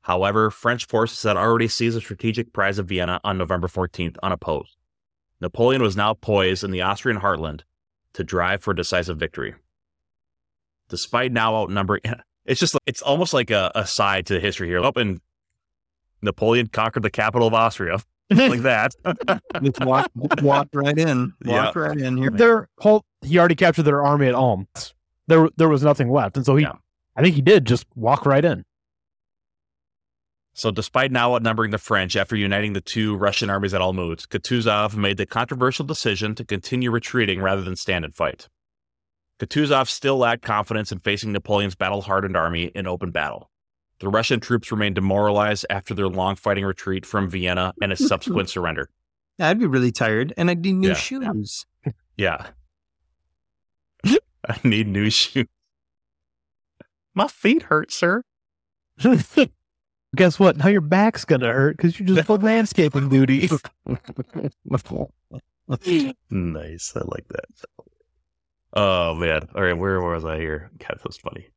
However, 0.00 0.50
French 0.50 0.86
forces 0.86 1.22
had 1.22 1.36
already 1.36 1.68
seized 1.68 1.94
the 1.94 2.00
strategic 2.00 2.54
prize 2.54 2.78
of 2.78 2.88
Vienna 2.88 3.20
on 3.22 3.36
November 3.36 3.68
14th 3.68 4.16
unopposed. 4.22 4.76
Napoleon 5.42 5.82
was 5.82 5.94
now 5.94 6.14
poised 6.14 6.64
in 6.64 6.70
the 6.70 6.80
Austrian 6.80 7.20
heartland 7.20 7.64
to 8.14 8.24
drive 8.24 8.62
for 8.62 8.70
a 8.70 8.74
decisive 8.76 9.18
victory. 9.18 9.56
Despite 10.88 11.32
now 11.32 11.54
outnumbering, 11.54 12.00
it's 12.46 12.60
just 12.60 12.78
it's 12.86 13.02
almost 13.02 13.34
like 13.34 13.50
a, 13.50 13.70
a 13.74 13.86
side 13.86 14.24
to 14.26 14.34
the 14.34 14.40
history 14.40 14.68
here. 14.68 14.82
Up 14.82 14.96
and 14.96 15.20
Napoleon 16.22 16.68
conquered 16.68 17.02
the 17.02 17.10
capital 17.10 17.46
of 17.46 17.52
Austria 17.52 17.98
like 18.30 18.62
that. 18.62 18.94
Just 19.62 19.84
walk, 19.84 20.10
walk 20.40 20.68
right 20.72 20.96
in. 20.96 21.34
Walk 21.44 21.74
Yeah. 21.74 21.82
right 21.82 21.98
in 21.98 22.16
here. 22.16 22.30
Their 22.30 22.68
whole 22.78 23.04
he 23.20 23.38
already 23.38 23.54
captured 23.54 23.82
their 23.82 24.02
army 24.02 24.28
at 24.28 24.34
Ulm. 24.34 24.66
There 25.28 25.48
there 25.56 25.68
was 25.68 25.82
nothing 25.82 26.10
left, 26.10 26.36
and 26.36 26.46
so 26.46 26.56
he, 26.56 26.62
Yeah. 26.62 26.74
I 27.16 27.22
think 27.22 27.34
he 27.34 27.42
did 27.42 27.64
just 27.66 27.86
walk 27.94 28.26
right 28.26 28.44
in. 28.44 28.64
So, 30.54 30.70
despite 30.70 31.12
now 31.12 31.34
outnumbering 31.34 31.70
the 31.70 31.78
French 31.78 32.16
after 32.16 32.34
uniting 32.36 32.72
the 32.72 32.80
two 32.80 33.14
Russian 33.16 33.50
armies 33.50 33.74
at 33.74 33.80
Olmutz, 33.82 34.26
Kutuzov 34.26 34.96
made 34.96 35.16
the 35.18 35.26
controversial 35.26 35.84
decision 35.84 36.34
to 36.34 36.44
continue 36.44 36.90
retreating 36.90 37.42
rather 37.42 37.60
than 37.62 37.76
stand 37.76 38.04
and 38.06 38.14
fight. 38.14 38.48
Kutuzov 39.38 39.88
still 39.88 40.16
lacked 40.16 40.42
confidence 40.42 40.90
in 40.92 40.98
facing 41.00 41.32
Napoleon's 41.32 41.74
battle 41.74 42.00
hardened 42.02 42.36
army 42.38 42.64
in 42.74 42.86
open 42.86 43.10
battle. 43.10 43.50
The 44.00 44.08
Russian 44.08 44.40
troops 44.40 44.70
remained 44.72 44.94
demoralized 44.94 45.66
after 45.68 45.92
their 45.92 46.08
long 46.08 46.36
fighting 46.36 46.64
retreat 46.64 47.04
from 47.04 47.28
Vienna 47.28 47.74
and 47.82 47.92
a 47.92 47.96
subsequent 47.96 48.48
surrender. 48.48 48.88
I'd 49.38 49.58
be 49.58 49.66
really 49.66 49.92
tired, 49.92 50.32
and 50.38 50.48
I'd 50.50 50.62
need 50.64 50.72
new 50.76 50.88
Yeah. 50.88 50.94
shoes. 50.94 51.66
Yeah. 52.16 52.46
I 54.48 54.58
need 54.64 54.88
new 54.88 55.10
shoes. 55.10 55.46
My 57.14 57.28
feet 57.28 57.64
hurt, 57.64 57.92
sir. 57.92 58.22
Guess 60.16 60.38
what? 60.38 60.56
Now 60.56 60.68
your 60.68 60.80
back's 60.80 61.24
gonna 61.24 61.52
hurt 61.52 61.76
because 61.76 61.98
you 61.98 62.06
just 62.06 62.26
put 62.26 62.42
landscaping 62.42 63.08
duty. 63.08 63.48
nice. 66.30 66.92
I 66.94 67.00
like 67.00 67.26
that. 67.28 67.44
Oh 68.72 69.14
man. 69.14 69.48
All 69.54 69.62
right, 69.62 69.76
where 69.76 70.00
was 70.00 70.24
I 70.24 70.38
here? 70.38 70.70
God, 70.78 70.98
that 70.98 71.04
was 71.04 71.16
funny. 71.16 71.48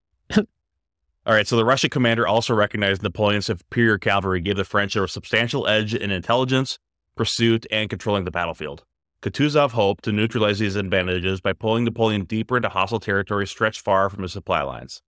All 1.26 1.36
right, 1.36 1.48
so 1.48 1.58
the 1.58 1.66
Russian 1.66 1.90
commander 1.90 2.26
also 2.26 2.56
recognized 2.56 3.04
Napoleon's 3.04 3.46
superior 3.46 3.98
cavalry 3.98 4.42
gave 4.42 4.56
the 4.56 4.64
French 4.64 4.96
a 4.96 5.08
substantial 5.08 5.68
edge 5.68 5.94
in 5.94 6.12
intelligence, 6.12 6.80
pursuit, 7.16 7.68
and 7.70 7.90
controlling 7.90 8.24
the 8.24 8.32
battlefield. 8.32 8.84
Kutuzov 9.22 9.72
hoped 9.72 10.06
to 10.06 10.14
neutralize 10.14 10.60
these 10.60 10.78
advantages 10.78 11.42
by 11.42 11.52
pulling 11.52 11.84
Napoleon 11.84 12.24
deeper 12.24 12.56
into 12.56 12.70
hostile 12.70 13.02
territory 13.02 13.46
stretched 13.46 13.82
far 13.82 14.10
from 14.10 14.24
his 14.24 14.32
supply 14.32 14.62
lines. 14.62 15.02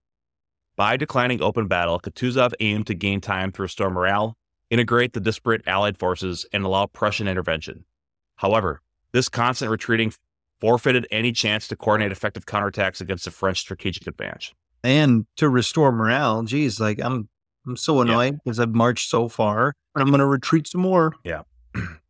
By 0.76 0.98
declining 0.98 1.40
open 1.40 1.66
battle, 1.66 1.98
Kutuzov 1.98 2.52
aimed 2.60 2.86
to 2.88 2.94
gain 2.94 3.20
time 3.22 3.52
to 3.52 3.62
restore 3.62 3.90
morale, 3.90 4.36
integrate 4.68 5.14
the 5.14 5.20
disparate 5.20 5.62
Allied 5.66 5.96
forces, 5.96 6.44
and 6.52 6.64
allow 6.64 6.86
Prussian 6.86 7.26
intervention. 7.26 7.84
However, 8.36 8.82
this 9.12 9.28
constant 9.30 9.70
retreating 9.70 10.12
forfeited 10.60 11.06
any 11.10 11.32
chance 11.32 11.66
to 11.68 11.76
coordinate 11.76 12.12
effective 12.12 12.44
counterattacks 12.44 13.00
against 13.00 13.24
the 13.24 13.30
French 13.30 13.60
strategic 13.60 14.06
advance. 14.06 14.52
And 14.84 15.26
to 15.36 15.48
restore 15.48 15.90
morale, 15.90 16.42
geez, 16.42 16.80
like 16.80 16.98
I'm 17.00 17.28
I'm 17.66 17.76
so 17.76 18.00
annoyed 18.00 18.40
because 18.44 18.58
I've 18.58 18.74
marched 18.74 19.08
so 19.08 19.28
far 19.28 19.74
and 19.94 20.02
I'm 20.02 20.08
going 20.08 20.18
to 20.18 20.26
retreat 20.26 20.66
some 20.66 20.80
more. 20.80 21.14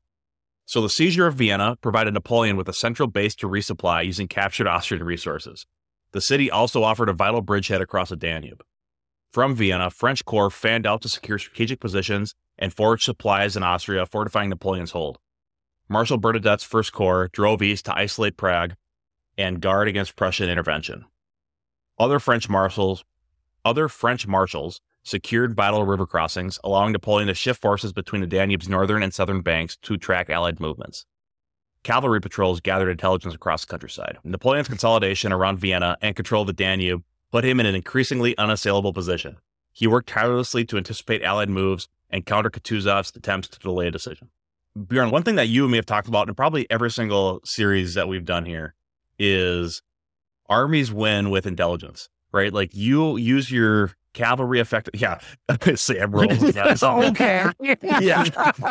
So 0.64 0.80
the 0.80 0.88
seizure 0.88 1.26
of 1.26 1.34
Vienna 1.34 1.76
provided 1.80 2.14
Napoleon 2.14 2.56
with 2.56 2.68
a 2.68 2.72
central 2.72 3.08
base 3.08 3.34
to 3.36 3.48
resupply 3.48 4.04
using 4.04 4.28
captured 4.28 4.66
Austrian 4.66 5.04
resources. 5.04 5.66
The 6.12 6.20
city 6.20 6.50
also 6.50 6.82
offered 6.82 7.08
a 7.08 7.14
vital 7.14 7.40
bridgehead 7.40 7.80
across 7.80 8.10
the 8.10 8.16
Danube. 8.16 8.62
From 9.32 9.54
Vienna, 9.54 9.90
French 9.90 10.24
corps 10.24 10.50
fanned 10.50 10.86
out 10.86 11.00
to 11.02 11.08
secure 11.08 11.38
strategic 11.38 11.80
positions 11.80 12.34
and 12.58 12.72
forage 12.72 13.04
supplies 13.04 13.56
in 13.56 13.62
Austria, 13.62 14.04
fortifying 14.04 14.50
Napoleon's 14.50 14.90
hold. 14.90 15.18
Marshal 15.88 16.18
Bernadette's 16.18 16.64
First 16.64 16.92
Corps 16.92 17.28
drove 17.32 17.62
east 17.62 17.86
to 17.86 17.96
isolate 17.96 18.36
Prague 18.36 18.74
and 19.36 19.60
guard 19.60 19.88
against 19.88 20.16
Prussian 20.16 20.48
intervention. 20.48 21.06
Other 21.98 22.18
French 22.18 22.48
marshals, 22.48 23.04
other 23.64 23.88
French 23.88 24.26
marshals 24.26 24.80
secured 25.02 25.54
vital 25.54 25.84
river 25.84 26.06
crossings, 26.06 26.58
allowing 26.62 26.92
Napoleon 26.92 27.28
to 27.28 27.34
shift 27.34 27.60
forces 27.60 27.92
between 27.92 28.20
the 28.20 28.26
Danube's 28.26 28.68
northern 28.68 29.02
and 29.02 29.12
southern 29.12 29.40
banks 29.40 29.76
to 29.78 29.96
track 29.96 30.30
Allied 30.30 30.60
movements. 30.60 31.04
Cavalry 31.82 32.20
patrols 32.20 32.60
gathered 32.60 32.90
intelligence 32.90 33.34
across 33.34 33.62
the 33.62 33.70
countryside. 33.70 34.18
Napoleon's 34.22 34.68
consolidation 34.68 35.32
around 35.32 35.58
Vienna 35.58 35.96
and 36.00 36.14
control 36.14 36.42
of 36.42 36.46
the 36.46 36.52
Danube 36.52 37.02
put 37.32 37.44
him 37.44 37.58
in 37.58 37.66
an 37.66 37.74
increasingly 37.74 38.36
unassailable 38.38 38.92
position. 38.92 39.38
He 39.72 39.86
worked 39.86 40.08
tirelessly 40.08 40.64
to 40.66 40.76
anticipate 40.76 41.22
Allied 41.22 41.48
moves 41.48 41.88
and 42.10 42.24
counter 42.24 42.50
Kutuzov's 42.50 43.14
attempts 43.16 43.48
to 43.48 43.58
delay 43.58 43.88
a 43.88 43.90
decision. 43.90 44.28
Bjorn, 44.86 45.10
one 45.10 45.22
thing 45.22 45.34
that 45.36 45.48
you 45.48 45.64
and 45.64 45.72
me 45.72 45.78
have 45.78 45.86
talked 45.86 46.08
about 46.08 46.28
in 46.28 46.34
probably 46.34 46.70
every 46.70 46.90
single 46.90 47.40
series 47.44 47.94
that 47.94 48.06
we've 48.08 48.24
done 48.24 48.44
here 48.46 48.74
is 49.18 49.82
armies 50.48 50.92
win 50.92 51.30
with 51.30 51.46
intelligence, 51.46 52.08
right? 52.32 52.52
Like 52.52 52.74
you 52.74 53.16
use 53.16 53.50
your 53.50 53.92
cavalry 54.14 54.60
effective. 54.60 55.00
Yeah, 55.00 55.18
Sam 55.74 56.12
rolls. 56.12 56.52
guys. 56.52 56.82
okay. 56.82 57.46
yeah, 57.82 58.24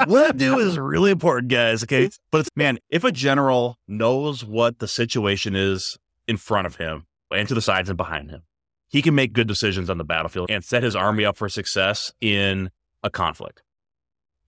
what 0.06 0.30
I 0.30 0.32
do 0.32 0.60
is 0.60 0.78
really 0.78 1.12
important, 1.12 1.52
guys. 1.52 1.84
Okay, 1.84 2.10
but 2.32 2.42
it's 2.42 2.50
man, 2.56 2.80
if 2.90 3.04
a 3.04 3.12
general 3.12 3.78
knows 3.88 4.44
what 4.44 4.80
the 4.80 4.88
situation 4.88 5.56
is 5.56 5.98
in 6.28 6.38
front 6.38 6.68
of 6.68 6.76
him 6.76 7.06
and 7.32 7.48
to 7.48 7.54
the 7.54 7.62
sides 7.62 7.90
and 7.90 7.98
behind 7.98 8.30
him, 8.30 8.44
he 8.90 9.02
can 9.02 9.16
make 9.16 9.34
good 9.34 9.48
decisions 9.48 9.90
on 9.90 9.98
the 9.98 10.04
battlefield 10.04 10.50
and 10.50 10.64
set 10.64 10.84
his 10.84 10.96
army 10.96 11.26
up 11.26 11.38
for 11.38 11.50
success 11.50 12.12
in 12.22 12.70
a 13.04 13.10
conflict. 13.10 13.64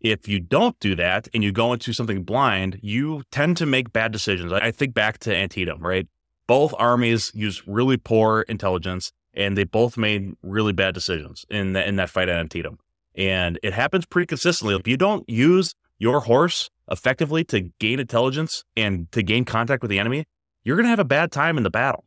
If 0.02 0.28
you 0.28 0.42
don't 0.42 0.78
do 0.80 0.96
that 0.96 1.30
and 1.34 1.44
you 1.44 1.54
go 1.54 1.72
into 1.72 1.94
something 1.94 2.24
blind, 2.24 2.80
you 2.82 3.24
tend 3.32 3.56
to 3.58 3.66
make 3.66 3.94
bad 3.94 4.12
decisions. 4.12 4.52
I 4.52 4.72
think 4.72 4.94
back 4.94 5.18
to 5.20 5.34
Antietam, 5.34 5.82
right? 5.82 6.08
Both 6.46 6.74
armies 6.78 7.32
use 7.34 7.66
really 7.66 7.96
poor 7.96 8.42
intelligence 8.42 9.14
and 9.34 9.58
they 9.58 9.64
both 9.64 9.98
made 9.98 10.34
really 10.42 10.74
bad 10.74 10.94
decisions 10.94 11.46
in 11.50 11.74
that, 11.74 11.88
in 11.88 11.96
that 11.98 12.10
fight 12.10 12.30
at 12.30 12.38
Antietam. 12.38 12.78
And 13.16 13.60
it 13.64 13.74
happens 13.74 14.06
pretty 14.06 14.26
consistently. 14.28 14.76
If 14.76 14.88
you 14.88 14.98
don't 14.98 15.28
use 15.30 15.76
your 16.00 16.22
horse 16.22 16.70
effectively 16.90 17.44
to 17.46 17.70
gain 17.80 18.00
intelligence 18.00 18.64
and 18.76 19.12
to 19.12 19.22
gain 19.24 19.46
contact 19.46 19.82
with 19.82 19.90
the 19.90 20.00
enemy, 20.00 20.26
you're 20.64 20.76
going 20.76 20.86
to 20.86 20.90
have 20.90 21.00
a 21.00 21.06
bad 21.06 21.32
time 21.32 21.58
in 21.58 21.64
the 21.64 21.70
battle. 21.70 22.04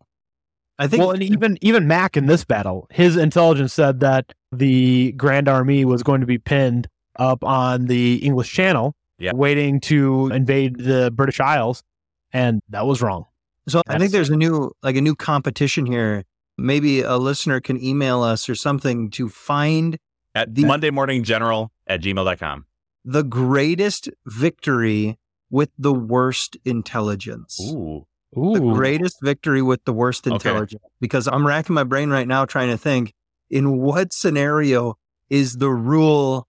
I 0.78 0.86
think 0.88 1.00
Well, 1.00 1.12
and 1.12 1.22
even 1.22 1.56
even 1.62 1.86
Mack 1.86 2.16
in 2.16 2.26
this 2.26 2.44
battle, 2.44 2.86
his 2.90 3.16
intelligence 3.16 3.72
said 3.72 4.00
that 4.00 4.34
the 4.52 5.12
Grand 5.12 5.48
Army 5.48 5.84
was 5.84 6.02
going 6.02 6.20
to 6.20 6.26
be 6.26 6.38
pinned 6.38 6.86
up 7.18 7.42
on 7.42 7.86
the 7.86 8.16
English 8.16 8.52
Channel, 8.52 8.94
Yeah. 9.18 9.32
waiting 9.34 9.80
to 9.82 10.28
invade 10.34 10.76
the 10.78 11.10
British 11.14 11.40
Isles, 11.40 11.82
and 12.30 12.60
that 12.68 12.86
was 12.86 13.00
wrong. 13.00 13.24
So 13.68 13.80
I 13.88 13.98
think 13.98 14.12
there's 14.12 14.28
a 14.28 14.36
new 14.36 14.70
like 14.82 14.96
a 14.96 15.00
new 15.00 15.14
competition 15.14 15.86
here. 15.86 16.24
Maybe 16.58 17.02
a 17.02 17.16
listener 17.16 17.60
can 17.60 17.82
email 17.82 18.22
us 18.22 18.48
or 18.48 18.54
something 18.54 19.10
to 19.10 19.28
find 19.28 19.98
At 20.34 20.54
The- 20.54 20.64
Monday 20.64 20.90
Morning 20.90 21.22
General 21.24 21.70
at 21.86 22.00
gmail.com. 22.02 22.66
the 23.04 23.22
greatest 23.22 24.08
victory 24.26 25.18
with 25.50 25.70
the 25.78 25.92
worst 25.92 26.56
intelligence. 26.64 27.58
Ooh. 27.62 28.06
Ooh, 28.36 28.54
The 28.54 28.60
greatest 28.74 29.16
victory 29.22 29.62
with 29.62 29.84
the 29.84 29.92
worst 29.92 30.26
Okay. 30.26 30.34
intelligence. 30.34 30.82
Because 31.00 31.26
I'm 31.28 31.46
racking 31.46 31.74
my 31.74 31.84
brain 31.84 32.10
right 32.10 32.26
now 32.26 32.44
trying 32.44 32.68
to 32.70 32.76
think 32.76 33.14
in 33.48 33.78
what 33.78 34.12
scenario 34.12 34.96
is 35.30 35.54
the 35.54 35.70
rule 35.70 36.48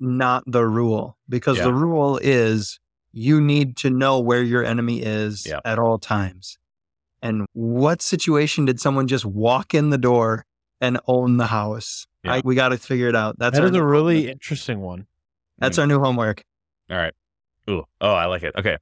not 0.00 0.44
the 0.46 0.64
rule? 0.64 1.18
Because 1.28 1.58
Yeah. 1.58 1.64
the 1.64 1.74
rule 1.74 2.18
is 2.22 2.78
you 3.12 3.40
need 3.40 3.76
to 3.78 3.90
know 3.90 4.18
where 4.20 4.42
your 4.42 4.64
enemy 4.64 5.02
is 5.02 5.44
Yeah. 5.46 5.60
at 5.64 5.78
all 5.78 5.98
times. 5.98 6.56
And 7.22 7.46
what 7.52 8.02
situation 8.02 8.64
did 8.64 8.80
someone 8.80 9.08
just 9.08 9.24
walk 9.24 9.74
in 9.74 9.90
the 9.90 9.98
door 9.98 10.44
and 10.80 11.00
own 11.06 11.36
the 11.36 11.46
house? 11.46 12.06
Yeah. 12.24 12.34
I, 12.34 12.42
we 12.44 12.54
got 12.54 12.68
to 12.68 12.78
figure 12.78 13.08
it 13.08 13.16
out. 13.16 13.38
That's 13.38 13.56
that 13.56 13.62
our 13.62 13.70
is 13.70 13.76
a 13.76 13.84
really 13.84 14.16
homework. 14.16 14.32
interesting 14.32 14.80
one. 14.80 15.06
that's 15.58 15.76
hmm. 15.76 15.82
our 15.82 15.86
new 15.86 16.00
homework. 16.00 16.44
All 16.90 16.96
right. 16.96 17.14
Ooh. 17.68 17.84
Oh, 18.00 18.12
I 18.12 18.26
like 18.26 18.42
it. 18.42 18.54
Okay. 18.56 18.78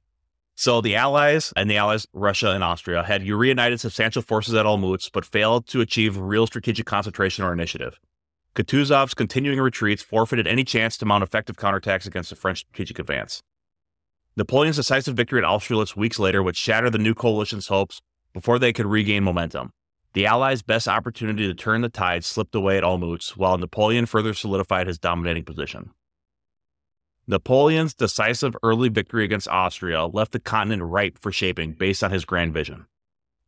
So 0.55 0.81
the 0.81 0.95
Allies 0.95 1.53
and 1.55 1.69
the 1.69 1.77
Allies, 1.77 2.07
Russia 2.13 2.51
and 2.51 2.63
Austria, 2.63 3.03
had 3.03 3.27
reunited 3.27 3.79
substantial 3.79 4.23
forces 4.23 4.55
at 4.55 4.65
Olmutz, 4.65 5.09
but 5.11 5.23
failed 5.23 5.67
to 5.67 5.81
achieve 5.81 6.17
real 6.17 6.47
strategic 6.47 6.87
concentration 6.87 7.43
or 7.43 7.53
initiative. 7.53 7.99
Kutuzov's 8.55 9.13
continuing 9.13 9.59
retreats 9.59 10.01
forfeited 10.01 10.47
any 10.47 10.63
chance 10.63 10.97
to 10.97 11.05
mount 11.05 11.23
effective 11.23 11.57
counterattacks 11.57 12.07
against 12.07 12.31
the 12.31 12.35
French 12.35 12.59
strategic 12.59 12.97
advance. 12.97 13.43
Napoleon's 14.35 14.77
decisive 14.77 15.15
victory 15.15 15.39
at 15.39 15.45
Austerlitz 15.45 15.95
weeks 15.95 16.17
later 16.17 16.41
would 16.41 16.55
shatter 16.55 16.89
the 16.89 16.97
new 16.97 17.13
coalition's 17.13 17.67
hopes 17.67 18.01
before 18.33 18.59
they 18.59 18.73
could 18.73 18.85
regain 18.85 19.23
momentum. 19.23 19.71
The 20.13 20.25
Allies' 20.25 20.61
best 20.61 20.87
opportunity 20.87 21.47
to 21.47 21.53
turn 21.53 21.81
the 21.81 21.89
tide 21.89 22.25
slipped 22.25 22.55
away 22.55 22.77
at 22.77 22.83
Olmutz, 22.83 23.37
while 23.37 23.57
Napoleon 23.57 24.05
further 24.05 24.33
solidified 24.33 24.87
his 24.87 24.97
dominating 24.97 25.43
position. 25.43 25.91
Napoleon's 27.27 27.93
decisive 27.93 28.55
early 28.63 28.89
victory 28.89 29.25
against 29.25 29.49
Austria 29.49 30.05
left 30.05 30.31
the 30.31 30.39
continent 30.39 30.83
ripe 30.83 31.19
for 31.19 31.31
shaping 31.31 31.73
based 31.73 32.03
on 32.03 32.11
his 32.11 32.25
grand 32.25 32.53
vision. 32.53 32.87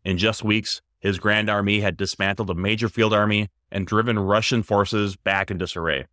In 0.04 0.18
just 0.18 0.44
weeks, 0.44 0.82
his 1.00 1.18
Grand 1.18 1.50
Army 1.50 1.80
had 1.80 1.96
dismantled 1.96 2.50
a 2.50 2.56
major 2.56 2.90
field 2.90 3.14
army 3.14 3.50
and 3.72 3.88
driven 3.88 4.20
Russian 4.20 4.64
forces 4.64 5.16
back 5.16 5.50
in 5.50 5.58
disarray. 5.58 6.08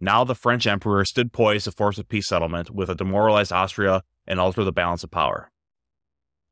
Now 0.00 0.24
the 0.24 0.34
French 0.34 0.66
emperor 0.66 1.04
stood 1.04 1.32
poised 1.32 1.64
to 1.64 1.72
force 1.72 1.98
a 1.98 2.04
peace 2.04 2.26
settlement 2.26 2.70
with 2.70 2.90
a 2.90 2.94
demoralized 2.96 3.52
Austria 3.52 4.02
and 4.26 4.40
alter 4.40 4.64
the 4.64 4.72
balance 4.72 5.04
of 5.04 5.10
power. 5.10 5.50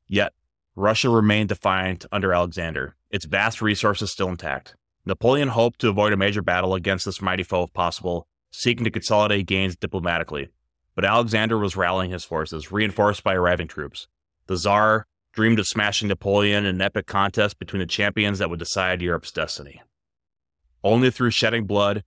Yet, 0.06 0.32
Russia 0.74 1.10
remained 1.10 1.50
defiant 1.50 2.06
under 2.10 2.32
Alexander, 2.32 2.96
its 3.10 3.26
vast 3.26 3.60
resources 3.60 4.10
still 4.10 4.28
intact. 4.28 4.74
Napoleon 5.04 5.48
hoped 5.48 5.80
to 5.80 5.88
avoid 5.88 6.12
a 6.12 6.16
major 6.16 6.40
battle 6.40 6.74
against 6.74 7.04
this 7.04 7.20
mighty 7.20 7.42
foe 7.42 7.64
if 7.64 7.72
possible, 7.74 8.26
seeking 8.50 8.84
to 8.84 8.90
consolidate 8.90 9.46
gains 9.46 9.76
diplomatically. 9.76 10.48
But 10.94 11.04
Alexander 11.04 11.58
was 11.58 11.76
rallying 11.76 12.10
his 12.10 12.24
forces, 12.24 12.72
reinforced 12.72 13.22
by 13.22 13.34
arriving 13.34 13.68
troops. 13.68 14.08
The 14.46 14.56
Tsar 14.56 15.06
dreamed 15.32 15.58
of 15.58 15.66
smashing 15.66 16.08
Napoleon 16.08 16.64
in 16.64 16.76
an 16.76 16.80
epic 16.80 17.06
contest 17.06 17.58
between 17.58 17.80
the 17.80 17.86
champions 17.86 18.38
that 18.38 18.48
would 18.48 18.58
decide 18.58 19.02
Europe's 19.02 19.32
destiny. 19.32 19.82
Only 20.84 21.10
through 21.10 21.30
shedding 21.30 21.66
blood 21.66 22.02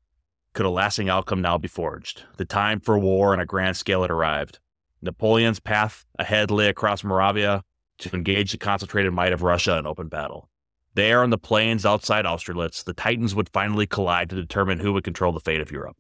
could 0.54 0.66
a 0.66 0.70
lasting 0.70 1.10
outcome 1.10 1.42
now 1.42 1.58
be 1.58 1.68
forged. 1.68 2.24
The 2.38 2.46
time 2.46 2.80
for 2.80 2.98
war 2.98 3.34
on 3.34 3.40
a 3.40 3.46
grand 3.46 3.78
scale 3.78 4.02
had 4.02 4.12
arrived. 4.12 4.60
Napoleon's 5.02 5.60
path 5.60 6.06
ahead 6.18 6.50
lay 6.50 6.68
across 6.68 7.04
Moravia 7.04 7.64
to 8.00 8.16
engage 8.16 8.52
the 8.52 8.58
concentrated 8.58 9.14
might 9.14 9.34
of 9.34 9.42
Russia 9.42 9.78
in 9.78 9.86
open 9.86 10.08
battle. 10.08 10.50
There 10.96 11.24
on 11.24 11.30
the 11.30 11.38
plains 11.38 11.86
outside 11.86 12.26
Austerlitz, 12.26 12.84
the 12.84 12.94
Titans 12.94 13.36
would 13.36 13.50
finally 13.50 13.86
collide 13.86 14.30
to 14.30 14.36
determine 14.36 14.80
who 14.80 14.94
would 14.94 15.04
control 15.04 15.34
the 15.34 15.42
fate 15.42 15.60
of 15.60 15.72
Europe. 15.72 15.98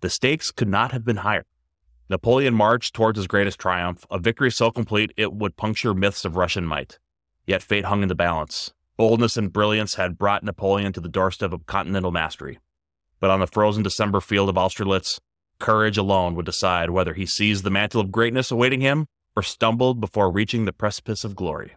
The 0.00 0.10
stakes 0.10 0.50
could 0.50 0.68
not 0.68 0.92
have 0.92 1.04
been 1.04 1.18
higher. 1.18 1.44
Napoleon 2.08 2.54
marched 2.54 2.94
towards 2.94 3.18
his 3.18 3.26
greatest 3.26 3.58
triumph, 3.58 4.06
a 4.10 4.18
victory 4.18 4.50
so 4.50 4.70
complete 4.70 5.12
it 5.16 5.32
would 5.32 5.56
puncture 5.56 5.94
myths 5.94 6.24
of 6.24 6.36
Russian 6.36 6.66
might. 6.66 6.98
Yet 7.46 7.62
fate 7.62 7.86
hung 7.86 8.02
in 8.02 8.08
the 8.08 8.14
balance. 8.14 8.72
Boldness 8.96 9.36
and 9.36 9.52
brilliance 9.52 9.94
had 9.94 10.18
brought 10.18 10.44
Napoleon 10.44 10.92
to 10.92 11.00
the 11.00 11.08
doorstep 11.08 11.52
of 11.52 11.66
continental 11.66 12.12
mastery. 12.12 12.60
But 13.18 13.30
on 13.30 13.40
the 13.40 13.46
frozen 13.46 13.82
December 13.82 14.20
field 14.20 14.48
of 14.48 14.58
Austerlitz, 14.58 15.20
courage 15.58 15.96
alone 15.96 16.34
would 16.34 16.46
decide 16.46 16.90
whether 16.90 17.14
he 17.14 17.26
seized 17.26 17.64
the 17.64 17.70
mantle 17.70 18.00
of 18.00 18.12
greatness 18.12 18.50
awaiting 18.50 18.80
him 18.80 19.06
or 19.36 19.42
stumbled 19.42 20.00
before 20.00 20.30
reaching 20.30 20.64
the 20.64 20.72
precipice 20.72 21.24
of 21.24 21.34
glory. 21.36 21.72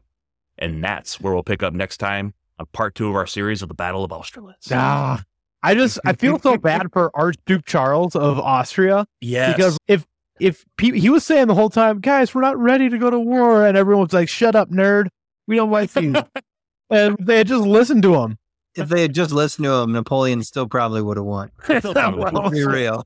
And 0.58 0.84
that's 0.84 1.20
where 1.20 1.34
we'll 1.34 1.44
pick 1.44 1.64
up 1.64 1.74
next 1.74 1.98
time 1.98 2.34
on 2.60 2.66
part 2.74 2.96
two 2.96 3.10
of 3.10 3.16
our 3.16 3.28
series 3.28 3.62
of 3.62 3.68
the 3.68 3.74
Battle 3.76 4.04
of 4.04 4.12
Austerlitz. 4.12 4.72
Ah, 4.72 5.22
I 5.64 5.74
just 5.76 6.00
I 6.06 6.14
feel 6.14 6.40
so 6.40 6.58
bad 6.58 6.88
for 6.94 7.12
Archduke 7.16 7.66
Charles 7.66 8.16
of 8.16 8.40
Austria 8.40 9.06
Yes. 9.22 9.56
because 9.56 9.78
if 9.88 10.06
if 10.40 10.64
pe- 10.78 10.98
he 11.00 11.10
was 11.10 11.26
saying 11.26 11.48
the 11.48 11.56
whole 11.56 11.70
time, 11.70 12.00
guys, 12.00 12.36
we're 12.36 12.42
not 12.42 12.58
ready 12.58 12.90
to 12.90 12.98
go 12.98 13.10
to 13.10 13.20
war, 13.20 13.66
and 13.66 13.76
everyone's 13.78 14.12
like, 14.14 14.28
"Shut 14.30 14.54
up, 14.56 14.70
nerd, 14.70 15.08
we 15.48 15.56
don't 15.56 15.72
like 15.72 15.96
you," 15.96 16.14
and 16.90 17.18
they 17.20 17.38
had 17.38 17.48
just 17.48 17.64
listened 17.66 18.04
to 18.04 18.16
him. 18.16 18.38
If 18.76 18.90
they 18.90 19.02
had 19.02 19.14
just 19.14 19.32
listened 19.32 19.64
to 19.66 19.72
him, 19.74 19.94
Napoleon 19.94 20.44
still 20.44 20.68
probably 20.68 21.02
would 21.02 21.16
have 21.18 21.26
won. 21.26 21.52
Still 21.64 21.94
probably 21.94 22.24
would. 22.26 22.34
Let's 22.34 22.50
be 22.52 22.66
real. 22.66 23.02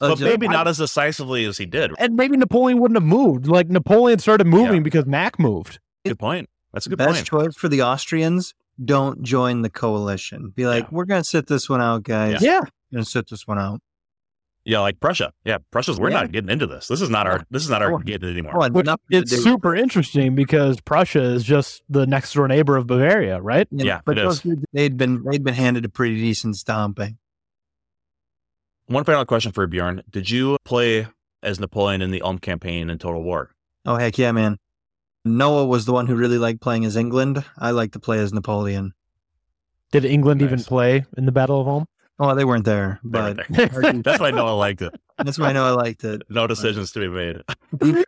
But 0.00 0.10
just- 0.10 0.22
maybe 0.22 0.46
not 0.48 0.68
as 0.68 0.78
decisively 0.78 1.44
as 1.44 1.58
he 1.58 1.66
did. 1.66 1.92
And 1.98 2.14
maybe 2.16 2.36
Napoleon 2.36 2.78
wouldn't 2.80 2.96
have 2.96 3.04
moved. 3.08 3.46
Like 3.48 3.68
Napoleon 3.68 4.18
started 4.18 4.46
moving 4.46 4.76
Yeah. 4.76 4.80
because 4.82 5.06
Mack 5.06 5.38
moved. 5.38 5.80
Good 6.04 6.18
point. 6.18 6.48
That's 6.72 6.86
a 6.86 6.90
good 6.90 6.98
Best 6.98 7.14
point. 7.14 7.26
choice 7.26 7.56
for 7.56 7.68
the 7.68 7.82
Austrians: 7.82 8.54
don't 8.84 9.22
join 9.22 9.62
the 9.62 9.70
coalition. 9.70 10.52
Be 10.54 10.66
like, 10.66 10.84
Yeah. 10.84 10.88
we're 10.92 11.04
gonna 11.06 11.24
sit 11.24 11.46
this 11.48 11.68
one 11.68 11.80
out, 11.80 12.02
guys. 12.04 12.40
Yeah. 12.42 12.60
We're 12.60 12.98
gonna 12.98 13.04
sit 13.04 13.28
this 13.28 13.46
one 13.46 13.58
out. 13.58 13.80
Yeah, 14.64 14.80
like 14.80 15.00
Prussia. 15.00 15.32
Yeah, 15.46 15.58
Prussia's. 15.70 15.98
We're 15.98 16.10
Yeah. 16.10 16.20
not 16.20 16.32
getting 16.32 16.50
into 16.50 16.66
this. 16.66 16.88
This 16.88 17.00
is 17.00 17.08
not 17.08 17.26
our. 17.26 17.42
This 17.50 17.62
is 17.64 17.70
not 17.70 17.80
our 17.82 17.94
Oh. 17.94 17.98
getting 17.98 18.28
anymore. 18.28 18.52
Oh, 18.62 18.68
Which 18.68 18.86
it's 19.10 19.42
super 19.42 19.74
interesting 19.74 20.34
because 20.34 20.78
Prussia 20.82 21.22
is 21.22 21.42
just 21.42 21.82
the 21.88 22.06
next 22.06 22.34
door 22.34 22.46
neighbor 22.48 22.76
of 22.76 22.86
Bavaria, 22.86 23.40
right? 23.40 23.66
Yeah, 23.70 24.00
but 24.04 24.16
those, 24.16 24.46
they'd 24.74 24.96
been 24.98 25.22
they'd 25.24 25.42
been 25.42 25.54
handed 25.54 25.86
a 25.86 25.88
pretty 25.88 26.16
decent 26.16 26.56
stomping. 26.56 27.06
Eh? 27.06 27.12
One 28.88 29.04
final 29.04 29.24
question 29.24 29.52
for 29.52 29.66
Bjorn. 29.66 30.02
Did 30.10 30.30
you 30.30 30.56
play 30.64 31.06
as 31.42 31.60
Napoleon 31.60 32.02
in 32.02 32.10
the 32.10 32.22
Ulm 32.22 32.38
campaign 32.38 32.90
in 32.90 32.98
Total 32.98 33.22
War? 33.22 33.50
Oh 33.86 33.96
heck 33.96 34.18
yeah, 34.18 34.32
man! 34.32 34.58
Noah 35.24 35.66
was 35.66 35.84
the 35.84 35.92
one 35.92 36.06
who 36.06 36.16
really 36.16 36.38
liked 36.38 36.60
playing 36.60 36.84
as 36.84 36.96
England. 36.96 37.44
I 37.58 37.70
like 37.70 37.92
to 37.92 38.00
play 38.00 38.18
as 38.18 38.32
Napoleon. 38.32 38.94
Did 39.92 40.04
England 40.04 40.42
even 40.42 40.62
play 40.62 41.04
in 41.16 41.26
the 41.26 41.32
Battle 41.32 41.60
of 41.60 41.68
Ulm? 41.68 41.86
Oh, 42.18 42.34
they 42.34 42.44
weren't 42.44 42.64
there, 42.64 42.98
They 43.04 43.20
were 43.20 43.34
but 43.34 43.46
there. 43.48 43.92
That's 44.02 44.20
why 44.20 44.30
Noah 44.32 44.56
liked 44.56 44.82
it. 44.82 44.92
that's 45.18 45.38
why 45.38 45.50
I 45.50 45.52
know 45.52 45.64
I 45.64 45.70
liked 45.70 46.02
it. 46.04 46.22
No 46.28 46.46
decisions 46.46 46.90
to 46.92 47.00
be 47.00 47.08
made. 47.08 47.42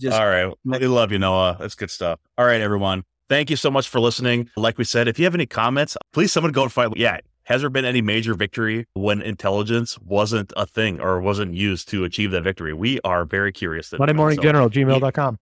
Just 0.00 0.18
All 0.18 0.26
right. 0.26 0.52
We 0.64 0.86
love 0.86 1.12
you, 1.12 1.18
Noah. 1.18 1.56
That's 1.58 1.74
good 1.74 1.90
stuff. 1.90 2.20
All 2.38 2.44
right, 2.46 2.60
everyone. 2.60 3.04
Thank 3.28 3.50
you 3.50 3.56
so 3.56 3.70
much 3.70 3.88
for 3.88 4.00
listening. 4.00 4.50
Like 4.56 4.76
we 4.78 4.84
said, 4.84 5.08
if 5.08 5.18
you 5.18 5.24
have 5.24 5.34
any 5.34 5.46
comments, 5.46 5.96
please 6.12 6.32
someone 6.32 6.52
go 6.52 6.62
and 6.62 6.72
find. 6.72 6.94
Yeah. 6.96 7.18
Has 7.50 7.62
there 7.62 7.68
been 7.68 7.84
any 7.84 8.00
major 8.00 8.34
victory 8.34 8.86
when 8.94 9.20
intelligence 9.20 9.98
wasn't 9.98 10.52
a 10.56 10.64
thing 10.66 11.00
or 11.00 11.20
wasn't 11.20 11.52
used 11.54 11.88
to 11.88 12.04
achieve 12.04 12.30
that 12.30 12.44
victory? 12.44 12.72
We 12.72 13.00
are 13.02 13.24
very 13.24 13.50
curious. 13.50 13.92
Monday. 13.92 14.12
Morning 14.12 14.36
So- 14.36 14.42
General, 14.42 14.70
gmail.com. 14.70 15.36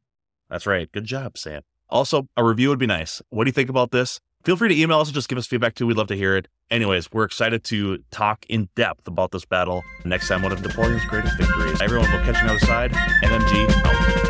That's 0.48 0.66
right. 0.66 0.90
Good 0.90 1.04
job, 1.04 1.36
Sam. 1.36 1.60
Also, 1.90 2.26
a 2.34 2.42
review 2.42 2.70
would 2.70 2.78
be 2.78 2.86
nice. 2.86 3.20
What 3.28 3.44
do 3.44 3.48
you 3.48 3.52
think 3.52 3.68
about 3.68 3.90
this? 3.90 4.20
Feel 4.42 4.56
free 4.56 4.70
to 4.70 4.80
email 4.80 5.00
us 5.00 5.08
and 5.08 5.14
just 5.14 5.28
give 5.28 5.36
us 5.36 5.46
feedback 5.46 5.74
too. 5.74 5.86
We'd 5.86 5.98
love 5.98 6.06
to 6.06 6.16
hear 6.16 6.34
it. 6.34 6.48
Anyways, 6.70 7.12
we're 7.12 7.24
excited 7.24 7.62
to 7.64 7.98
talk 8.10 8.46
in 8.48 8.70
depth 8.74 9.06
about 9.06 9.30
this 9.32 9.44
battle 9.44 9.84
next 10.06 10.28
time, 10.28 10.40
one 10.40 10.52
of 10.52 10.62
Napoleon's 10.62 11.04
greatest 11.04 11.36
victories. 11.36 11.78
Everyone, 11.82 12.10
we'll 12.10 12.22
catch 12.24 12.36
you 12.36 12.40
on 12.40 12.46
the 12.46 12.52
other 12.54 12.66
side. 12.66 12.92
NMG 13.22 14.27